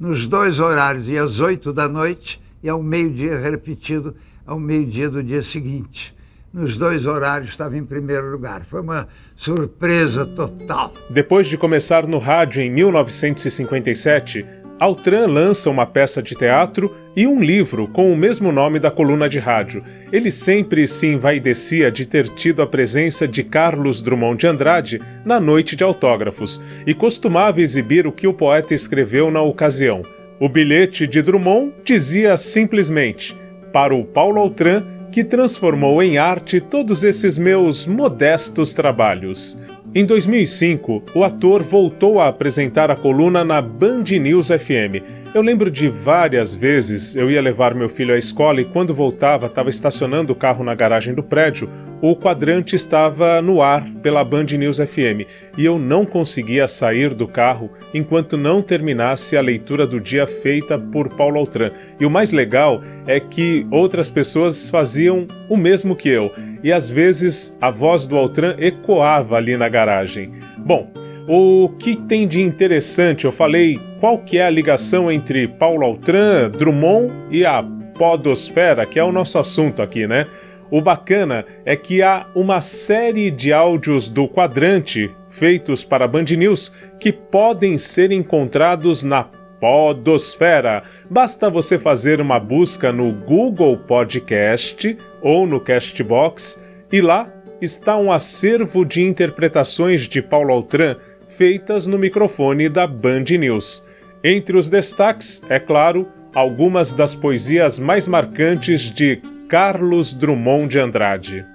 [0.00, 5.22] nos dois horários, e às oito da noite e ao meio-dia, repetido ao meio-dia do
[5.22, 6.12] dia seguinte.
[6.52, 8.64] Nos dois horários estava em primeiro lugar.
[8.64, 10.92] Foi uma surpresa total.
[11.08, 14.44] Depois de começar no rádio em 1957,
[14.76, 19.28] Altran lança uma peça de teatro e um livro com o mesmo nome da coluna
[19.28, 19.84] de rádio.
[20.10, 25.38] Ele sempre se envaidecia de ter tido a presença de Carlos Drummond de Andrade na
[25.38, 30.02] noite de autógrafos e costumava exibir o que o poeta escreveu na ocasião.
[30.40, 33.36] O bilhete de Drummond dizia simplesmente:
[33.72, 39.60] Para o Paulo Altran, que transformou em arte todos esses meus modestos trabalhos.
[39.94, 45.21] Em 2005, o ator voltou a apresentar a coluna na Band News FM.
[45.34, 49.46] Eu lembro de várias vezes eu ia levar meu filho à escola e quando voltava
[49.46, 51.70] estava estacionando o carro na garagem do prédio,
[52.02, 55.24] o quadrante estava no ar pela Band News FM
[55.56, 60.78] e eu não conseguia sair do carro enquanto não terminasse a leitura do dia feita
[60.78, 61.70] por Paulo Altran.
[61.98, 66.30] E o mais legal é que outras pessoas faziam o mesmo que eu
[66.62, 70.30] e às vezes a voz do Altran ecoava ali na garagem.
[70.58, 70.92] Bom,
[71.28, 73.24] o que tem de interessante?
[73.24, 77.62] Eu falei qual que é a ligação entre Paulo Altran, Drummond e a
[77.96, 80.26] podosfera, que é o nosso assunto aqui, né?
[80.70, 86.72] O bacana é que há uma série de áudios do quadrante feitos para Band News
[86.98, 89.24] que podem ser encontrados na
[89.60, 90.82] Podosfera.
[91.08, 98.10] Basta você fazer uma busca no Google Podcast ou no Castbox e lá está um
[98.10, 100.96] acervo de interpretações de Paulo Altran
[101.36, 103.84] feitas no microfone da Band News.
[104.22, 111.46] Entre os destaques, é claro, algumas das poesias mais marcantes de Carlos Drummond de Andrade.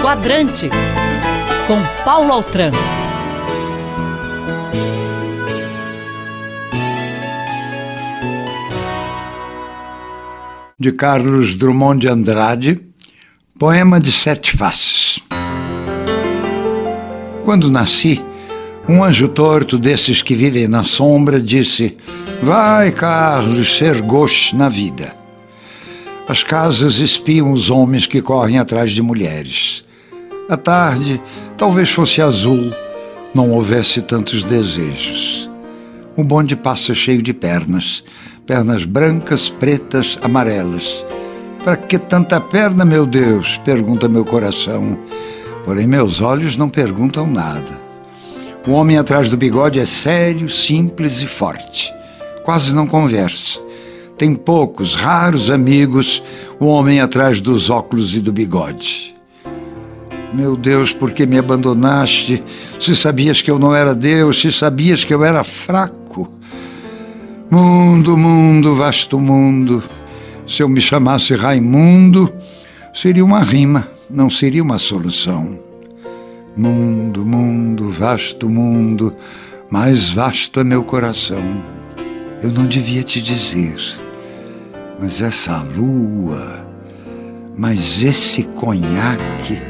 [0.00, 0.70] Quadrante
[1.66, 2.70] com Paulo Altran.
[10.78, 12.80] De Carlos Drummond de Andrade,
[13.58, 15.18] poema de sete faces.
[17.44, 18.20] Quando nasci,
[18.88, 21.96] um anjo torto desses que vivem na sombra disse:
[22.42, 25.14] Vai, Carlos, ser gauche na vida.
[26.28, 29.84] As casas espiam os homens que correm atrás de mulheres.
[30.48, 31.20] A tarde
[31.56, 32.72] talvez fosse azul,
[33.34, 35.50] não houvesse tantos desejos.
[36.16, 38.02] O bonde passa cheio de pernas,
[38.46, 41.04] pernas brancas, pretas, amarelas.
[41.62, 43.60] Para que tanta perna, meu Deus?
[43.64, 44.96] pergunta meu coração.
[45.64, 47.85] Porém, meus olhos não perguntam nada.
[48.66, 51.92] O homem atrás do bigode é sério, simples e forte.
[52.44, 53.66] Quase não conversa
[54.16, 56.22] tem poucos, raros amigos,
[56.58, 59.14] o homem atrás dos óculos e do bigode.
[60.32, 62.42] Meu Deus, por que me abandonaste?
[62.80, 66.30] Se sabias que eu não era Deus, se sabias que eu era fraco.
[67.50, 69.82] Mundo, mundo, vasto mundo.
[70.46, 72.32] Se eu me chamasse Raimundo,
[72.94, 75.65] seria uma rima, não seria uma solução.
[76.56, 79.14] Mundo, mundo, vasto mundo,
[79.70, 81.42] mais vasto é meu coração.
[82.42, 83.76] Eu não devia te dizer
[84.98, 86.64] mas essa lua,
[87.56, 89.60] mas esse conhaque,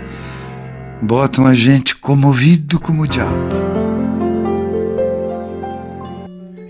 [1.02, 3.66] botam a gente comovido como o diabo.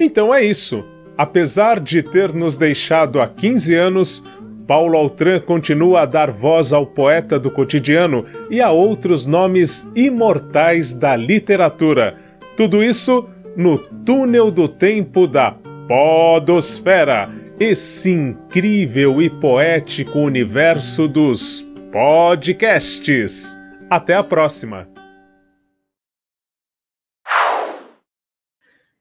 [0.00, 0.84] Então é isso.
[1.18, 4.24] Apesar de ter nos deixado há 15 anos,
[4.66, 10.92] Paulo Altran continua a dar voz ao poeta do cotidiano e a outros nomes imortais
[10.92, 12.16] da literatura.
[12.56, 15.54] Tudo isso no túnel do tempo da
[15.86, 23.56] Podosfera esse incrível e poético universo dos podcasts.
[23.88, 24.95] Até a próxima!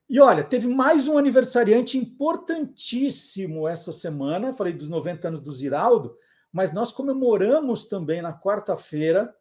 [0.08, 4.54] E olha, teve mais um aniversariante importantíssimo essa semana.
[4.54, 6.16] Falei dos 90 anos do Ziraldo,
[6.52, 9.36] mas nós comemoramos também na quarta-feira,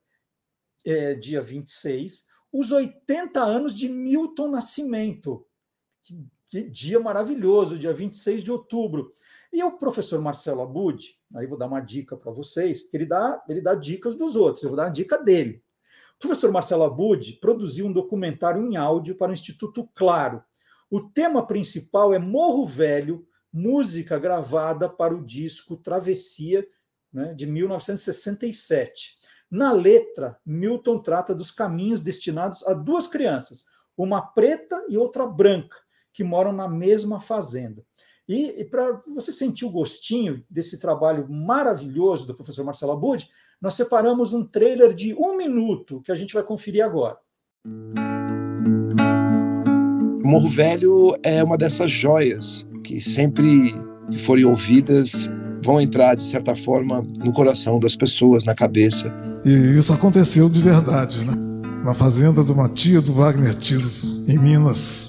[0.86, 5.46] é, dia 26, os 80 anos de Milton Nascimento.
[6.48, 9.12] Que dia maravilhoso, dia 26 de outubro.
[9.52, 13.44] E o professor Marcelo Abud, aí vou dar uma dica para vocês, porque ele dá,
[13.48, 15.62] ele dá dicas dos outros, eu vou dar a dica dele.
[16.16, 20.42] O professor Marcelo Abud produziu um documentário em áudio para o Instituto Claro.
[20.90, 26.66] O tema principal é Morro Velho, música gravada para o disco Travessia,
[27.12, 29.16] né, de 1967.
[29.50, 33.64] Na letra, Milton trata dos caminhos destinados a duas crianças,
[33.96, 35.76] uma preta e outra branca,
[36.12, 37.84] que moram na mesma fazenda.
[38.28, 43.28] E, e para você sentir o gostinho desse trabalho maravilhoso do professor Marcelo Abud,
[43.60, 47.18] nós separamos um trailer de um minuto que a gente vai conferir agora.
[50.34, 53.72] Morro Velho é uma dessas joias que sempre
[54.10, 55.30] que forem ouvidas
[55.62, 59.14] vão entrar, de certa forma, no coração das pessoas, na cabeça.
[59.44, 61.36] E isso aconteceu de verdade, né?
[61.84, 65.08] Na fazenda de uma tia do Wagner Tiso, em Minas.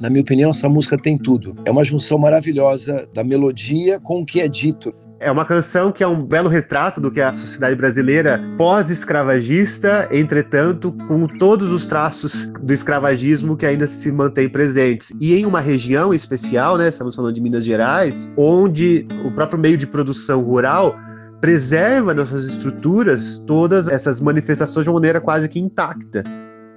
[0.00, 1.56] Na minha opinião, essa música tem tudo.
[1.64, 4.94] É uma junção maravilhosa da melodia com o que é dito.
[5.22, 10.08] É uma canção que é um belo retrato do que é a sociedade brasileira pós-escravagista,
[10.10, 15.12] entretanto, com todos os traços do escravagismo que ainda se mantém presentes.
[15.20, 19.76] E em uma região especial, né, estamos falando de Minas Gerais, onde o próprio meio
[19.76, 20.96] de produção rural
[21.38, 26.24] preserva nossas estruturas todas essas manifestações de uma maneira quase que intacta.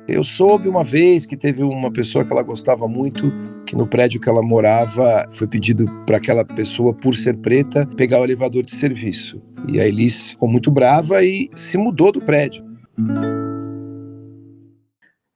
[0.05, 3.31] Eu soube uma vez que teve uma pessoa que ela gostava muito,
[3.65, 8.19] que no prédio que ela morava foi pedido para aquela pessoa, por ser preta, pegar
[8.19, 9.41] o elevador de serviço.
[9.71, 12.65] E a Elis ficou muito brava e se mudou do prédio.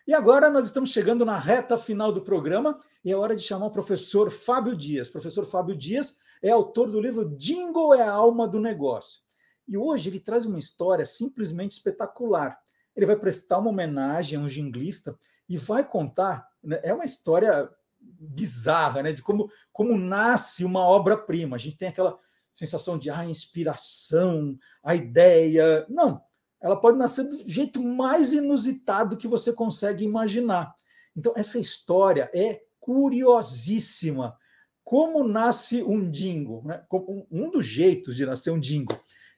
[0.08, 3.68] E agora nós estamos chegando na reta final do programa e é hora de chamar
[3.68, 5.08] o professor Fábio Dias.
[5.10, 9.22] O professor Fábio Dias é autor do livro Jingle é a alma do negócio.
[9.68, 12.60] E hoje ele traz uma história simplesmente espetacular.
[12.96, 15.18] Ele vai prestar uma homenagem a um jinglista
[15.52, 16.48] e vai contar.
[16.64, 17.70] Né, é uma história
[18.00, 19.12] bizarra, né?
[19.12, 21.58] De como, como nasce uma obra-prima.
[21.58, 22.18] A gente tem aquela
[22.54, 25.86] sensação de ah, inspiração, a ideia.
[25.90, 26.22] Não,
[26.62, 30.74] ela pode nascer do jeito mais inusitado que você consegue imaginar.
[31.16, 34.38] Então, essa história é curiosíssima.
[34.86, 36.64] Como nasce um dingo?
[36.66, 36.82] Né?
[37.30, 38.98] Um dos jeitos de nascer um dingo.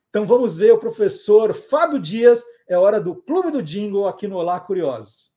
[0.09, 2.43] Então, vamos ver o professor Fábio Dias.
[2.67, 5.32] É hora do Clube do Dingo aqui no Olá Curiosos.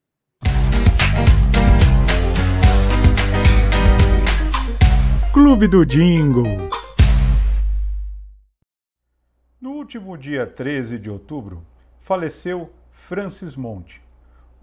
[5.36, 6.70] Clube do Jingle.
[9.60, 11.62] No último dia 13 de outubro,
[12.00, 14.00] faleceu Francis Monte,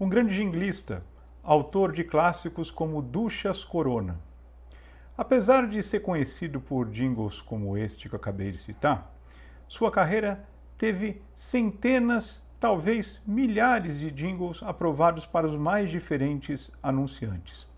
[0.00, 1.04] um grande jinglista,
[1.44, 4.18] autor de clássicos como Duchas Corona.
[5.16, 9.14] Apesar de ser conhecido por jingles como este que acabei de citar,
[9.68, 10.44] sua carreira
[10.76, 17.73] teve centenas, talvez milhares de jingles aprovados para os mais diferentes anunciantes.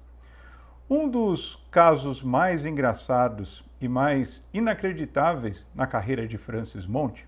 [0.89, 7.27] Um dos casos mais engraçados e mais inacreditáveis na carreira de Francis Monte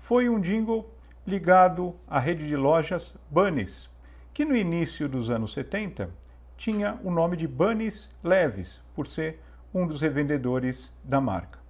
[0.00, 0.84] foi um jingle
[1.24, 3.88] ligado à rede de lojas Bunnies,
[4.32, 6.10] que no início dos anos 70
[6.56, 9.40] tinha o nome de Bunnies Leves, por ser
[9.72, 11.60] um dos revendedores da marca.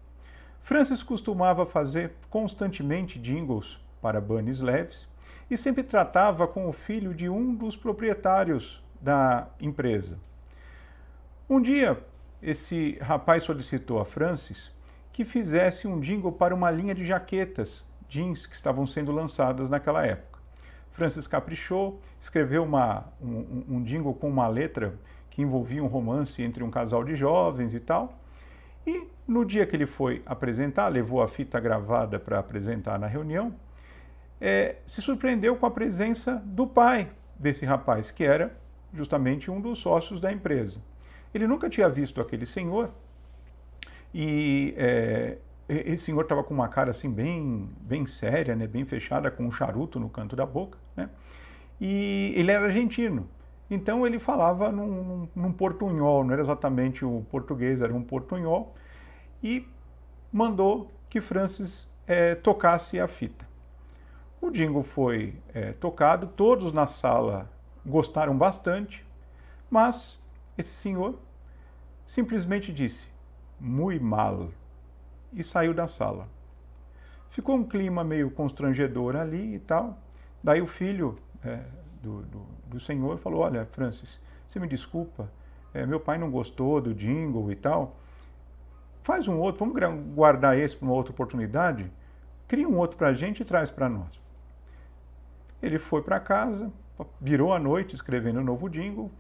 [0.63, 5.07] Francis costumava fazer constantemente jingles para Bunnies Leves
[5.51, 10.19] e sempre tratava com o filho de um dos proprietários da empresa.
[11.49, 12.03] Um dia,
[12.43, 14.73] esse rapaz solicitou a Francis
[15.13, 20.07] que fizesse um jingle para uma linha de jaquetas jeans que estavam sendo lançadas naquela
[20.07, 20.41] época.
[20.93, 24.95] Francis caprichou, escreveu uma, um, um jingle com uma letra
[25.29, 28.19] que envolvia um romance entre um casal de jovens e tal.
[28.87, 33.55] E no dia que ele foi apresentar, levou a fita gravada para apresentar na reunião,
[34.41, 38.57] é, se surpreendeu com a presença do pai desse rapaz, que era
[38.95, 40.81] justamente um dos sócios da empresa.
[41.35, 42.91] Ele nunca tinha visto aquele senhor
[44.15, 45.39] e é,
[45.69, 49.51] esse senhor estava com uma cara assim bem, bem séria, né, bem fechada, com um
[49.51, 51.11] charuto no canto da boca, né?
[51.81, 53.29] E ele era argentino.
[53.69, 58.75] Então ele falava num, num portunhol, não era exatamente o português, era um portunhol,
[59.43, 59.67] e
[60.33, 63.45] mandou que Francis é, tocasse a fita.
[64.41, 67.51] O jingle foi é, tocado, todos na sala
[67.85, 69.05] gostaram bastante,
[69.71, 70.23] mas
[70.57, 71.19] esse senhor
[72.07, 73.07] simplesmente disse,
[73.59, 74.51] muito mal,
[75.33, 76.29] e saiu da sala.
[77.31, 79.99] Ficou um clima meio constrangedor ali e tal.
[80.43, 81.61] Daí o filho é,
[82.01, 85.29] do, do, do, senhor falou: Olha, Francis, você me desculpa,
[85.73, 87.97] é, meu pai não gostou do jingle e tal.
[89.03, 91.91] Faz um outro, vamos guardar esse para uma outra oportunidade.
[92.47, 94.21] Cria um outro para a gente e traz para nós.
[95.61, 96.71] Ele foi para casa,
[97.21, 99.11] virou a noite escrevendo um novo jingle.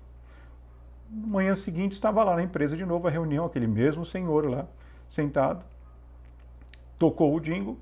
[1.14, 4.66] Manhã seguinte estava lá na empresa de novo a reunião, aquele mesmo senhor lá,
[5.08, 5.64] sentado.
[6.98, 7.78] Tocou o jingle.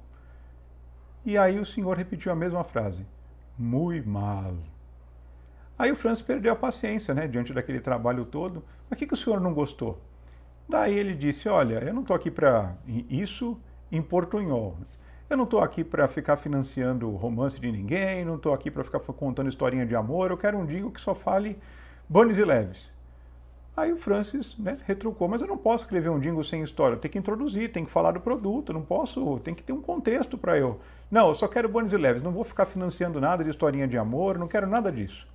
[1.24, 3.06] E aí o senhor repetiu a mesma frase.
[3.56, 4.54] Muito mal.
[5.78, 8.62] Aí o Francis perdeu a paciência, né, diante daquele trabalho todo.
[8.88, 9.98] Mas o que, que o senhor não gostou?
[10.68, 13.58] Daí ele disse: Olha, eu não estou aqui para isso
[13.90, 14.76] em portunhol.
[15.30, 19.00] Eu não estou aqui para ficar financiando romance de ninguém, não estou aqui para ficar
[19.00, 20.30] contando historinha de amor.
[20.30, 21.58] Eu quero um digo que só fale
[22.08, 22.92] banes e leves.
[23.74, 27.00] Aí o Francis né, retrucou, mas eu não posso escrever um jingle sem história, eu
[27.00, 30.36] tenho que introduzir, tem que falar do produto, não posso, tem que ter um contexto
[30.36, 30.78] para eu.
[31.10, 33.96] Não, eu só quero bônus e leves, não vou ficar financiando nada de historinha de
[33.96, 35.26] amor, não quero nada disso.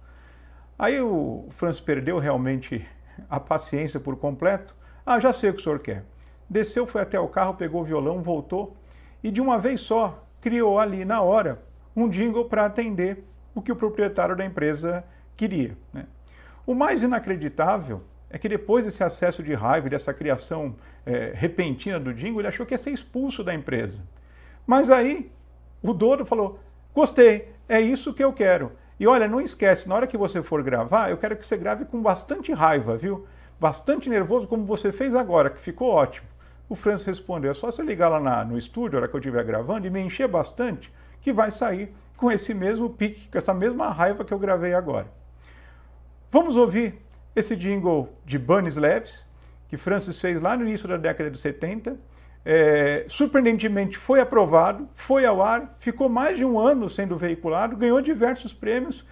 [0.77, 2.88] Aí o Francis perdeu realmente
[3.27, 4.76] a paciência por completo.
[5.03, 6.03] Ah, já sei o que o senhor quer.
[6.47, 8.77] Desceu, foi até o carro, pegou o violão, voltou
[9.23, 11.64] e de uma vez só criou ali na hora
[11.95, 13.23] um jingle para atender
[13.55, 15.03] o que o proprietário da empresa
[15.35, 15.76] queria.
[15.91, 16.05] Né?
[16.65, 20.75] O mais inacreditável é que depois desse acesso de raiva, dessa criação
[21.05, 24.01] é, repentina do jingle, ele achou que ia ser expulso da empresa.
[24.65, 25.31] Mas aí
[25.81, 26.59] o dono falou:
[26.93, 28.71] gostei, é isso que eu quero.
[28.99, 31.85] E olha, não esquece, na hora que você for gravar, eu quero que você grave
[31.85, 33.27] com bastante raiva, viu?
[33.59, 36.27] Bastante nervoso, como você fez agora, que ficou ótimo.
[36.67, 39.19] O Francis respondeu: é só você ligar lá na, no estúdio, a hora que eu
[39.19, 40.91] estiver gravando, e me encher bastante,
[41.21, 45.07] que vai sair com esse mesmo pique, com essa mesma raiva que eu gravei agora.
[46.29, 46.99] Vamos ouvir
[47.38, 49.23] esse jingle de Bunnies Leves,
[49.69, 51.95] que Francis fez lá no início da década de 70,
[52.43, 58.01] é, surpreendentemente foi aprovado, foi ao ar, ficou mais de um ano sendo veiculado, ganhou
[58.01, 59.05] diversos prêmios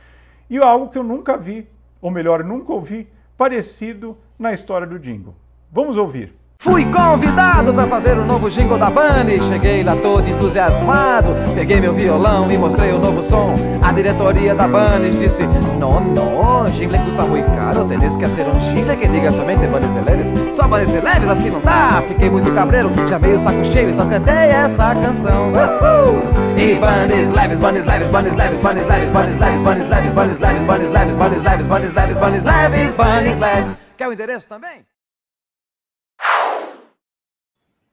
[0.49, 1.67] e algo que eu nunca vi,
[2.01, 3.07] ou melhor, nunca ouvi,
[3.37, 5.35] parecido na história do jingle.
[5.71, 6.33] Vamos ouvir.
[6.59, 9.39] Fui convidado para fazer o novo jingle da Bunny.
[9.39, 11.35] Cheguei lá todo entusiasmado.
[11.53, 13.53] Peguei meu violão e mostrei o novo som.
[13.83, 15.43] A diretoria da Bunny disse:
[15.79, 17.85] No, no, jingle custa muito caro.
[17.85, 20.33] Tenes que ser um jingle que diga somente Bunnies leves.
[20.55, 22.03] Só Bunnies leves assim não dá.
[22.07, 25.51] Fiquei muito cabreiro, já veio o saco cheio, então cantei essa canção.
[25.51, 26.21] Uhul!
[26.57, 30.63] E Bunnies leves, Bunnies leves, Bunnies leves, Bunnies leves, Bunnies leves, Bunnies leves, Bunnies leves,
[30.63, 33.75] Bunnies leves, Bunnies leves, Bunnies leves, Bunnies leves, leves.
[33.97, 34.94] Quer o endereço também?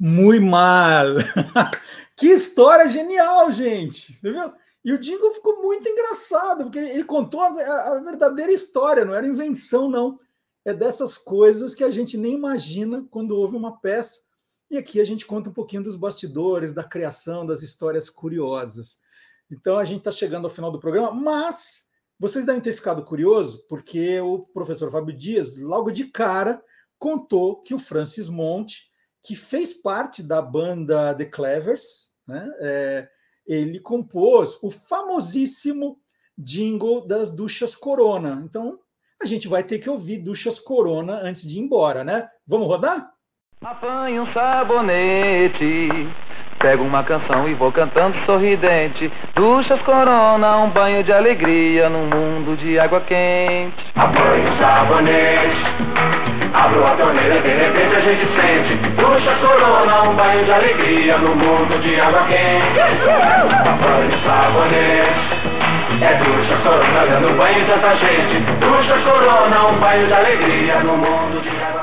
[0.04, 1.14] Muito mal.
[2.18, 4.14] que história genial, gente.
[4.14, 4.52] Entendeu?
[4.84, 9.24] E o Jingle ficou muito engraçado, porque ele contou a, a, verdadeira história, não era
[9.24, 10.18] invenção, não.
[10.64, 14.22] É dessas coisas que a gente nem imagina quando ouve uma peça.
[14.68, 18.98] E aqui a gente conta um pouquinho dos bastidores, da criação, das histórias curiosas.
[19.48, 23.64] Então a gente está chegando ao final do programa, mas vocês devem ter ficado curioso,
[23.68, 26.60] porque o professor Fábio Dias, logo de cara,
[26.98, 28.90] contou que o Francis Monte
[29.22, 32.48] que fez parte da banda The Clevers, né?
[32.60, 33.08] É,
[33.46, 35.98] ele compôs o famosíssimo
[36.36, 38.42] jingle das duchas Corona.
[38.44, 38.78] Então,
[39.20, 42.28] a gente vai ter que ouvir duchas Corona antes de ir embora, né?
[42.46, 43.12] Vamos rodar?
[43.60, 45.88] Apanhe um sabonete,
[46.62, 49.12] pego uma canção e vou cantando sorridente.
[49.34, 53.84] Duchas Corona, um banho de alegria num mundo de água quente.
[53.96, 56.22] Apanhe um sabonete
[56.54, 58.76] Abro a torneira e de repente a gente sente.
[58.94, 62.78] Puxa corona, um banho de alegria No mundo de água quente.
[63.82, 65.42] Banho sabonete
[66.00, 68.40] é ducha corona, dando banho tanta gente.
[68.60, 71.81] Ducha corona, um banho de alegria No mundo de água quente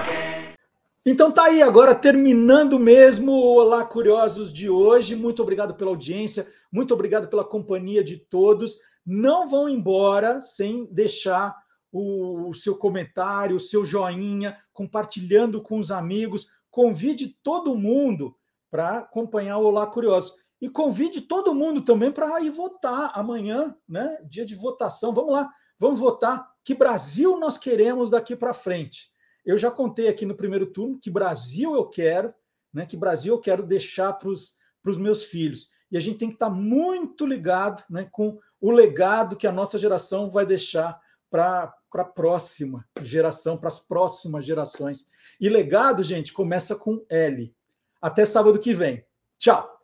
[1.10, 5.15] então tá aí agora terminando mesmo o Olá Curiosos de hoje.
[5.15, 8.77] Muito obrigado pela audiência, muito obrigado pela companhia de todos.
[9.06, 11.56] Não vão embora sem deixar
[11.91, 16.45] o, o seu comentário, o seu joinha, compartilhando com os amigos.
[16.69, 18.36] Convide todo mundo
[18.69, 20.36] para acompanhar o Olá Curioso.
[20.61, 24.18] E convide todo mundo também para ir votar amanhã, né?
[24.30, 25.14] Dia de votação.
[25.14, 25.49] Vamos lá,
[25.80, 26.48] vamos votar.
[26.64, 29.09] Que Brasil nós queremos daqui para frente?
[29.45, 32.33] Eu já contei aqui no primeiro turno que Brasil eu quero,
[32.73, 32.85] né?
[32.85, 35.69] Que Brasil eu quero deixar para os meus filhos.
[35.91, 39.51] E a gente tem que estar tá muito ligado né, com o legado que a
[39.51, 40.99] nossa geração vai deixar
[41.29, 45.05] para a próxima geração, para as próximas gerações.
[45.39, 47.53] E legado, gente, começa com L.
[48.01, 49.03] Até sábado que vem.
[49.37, 49.78] Tchau!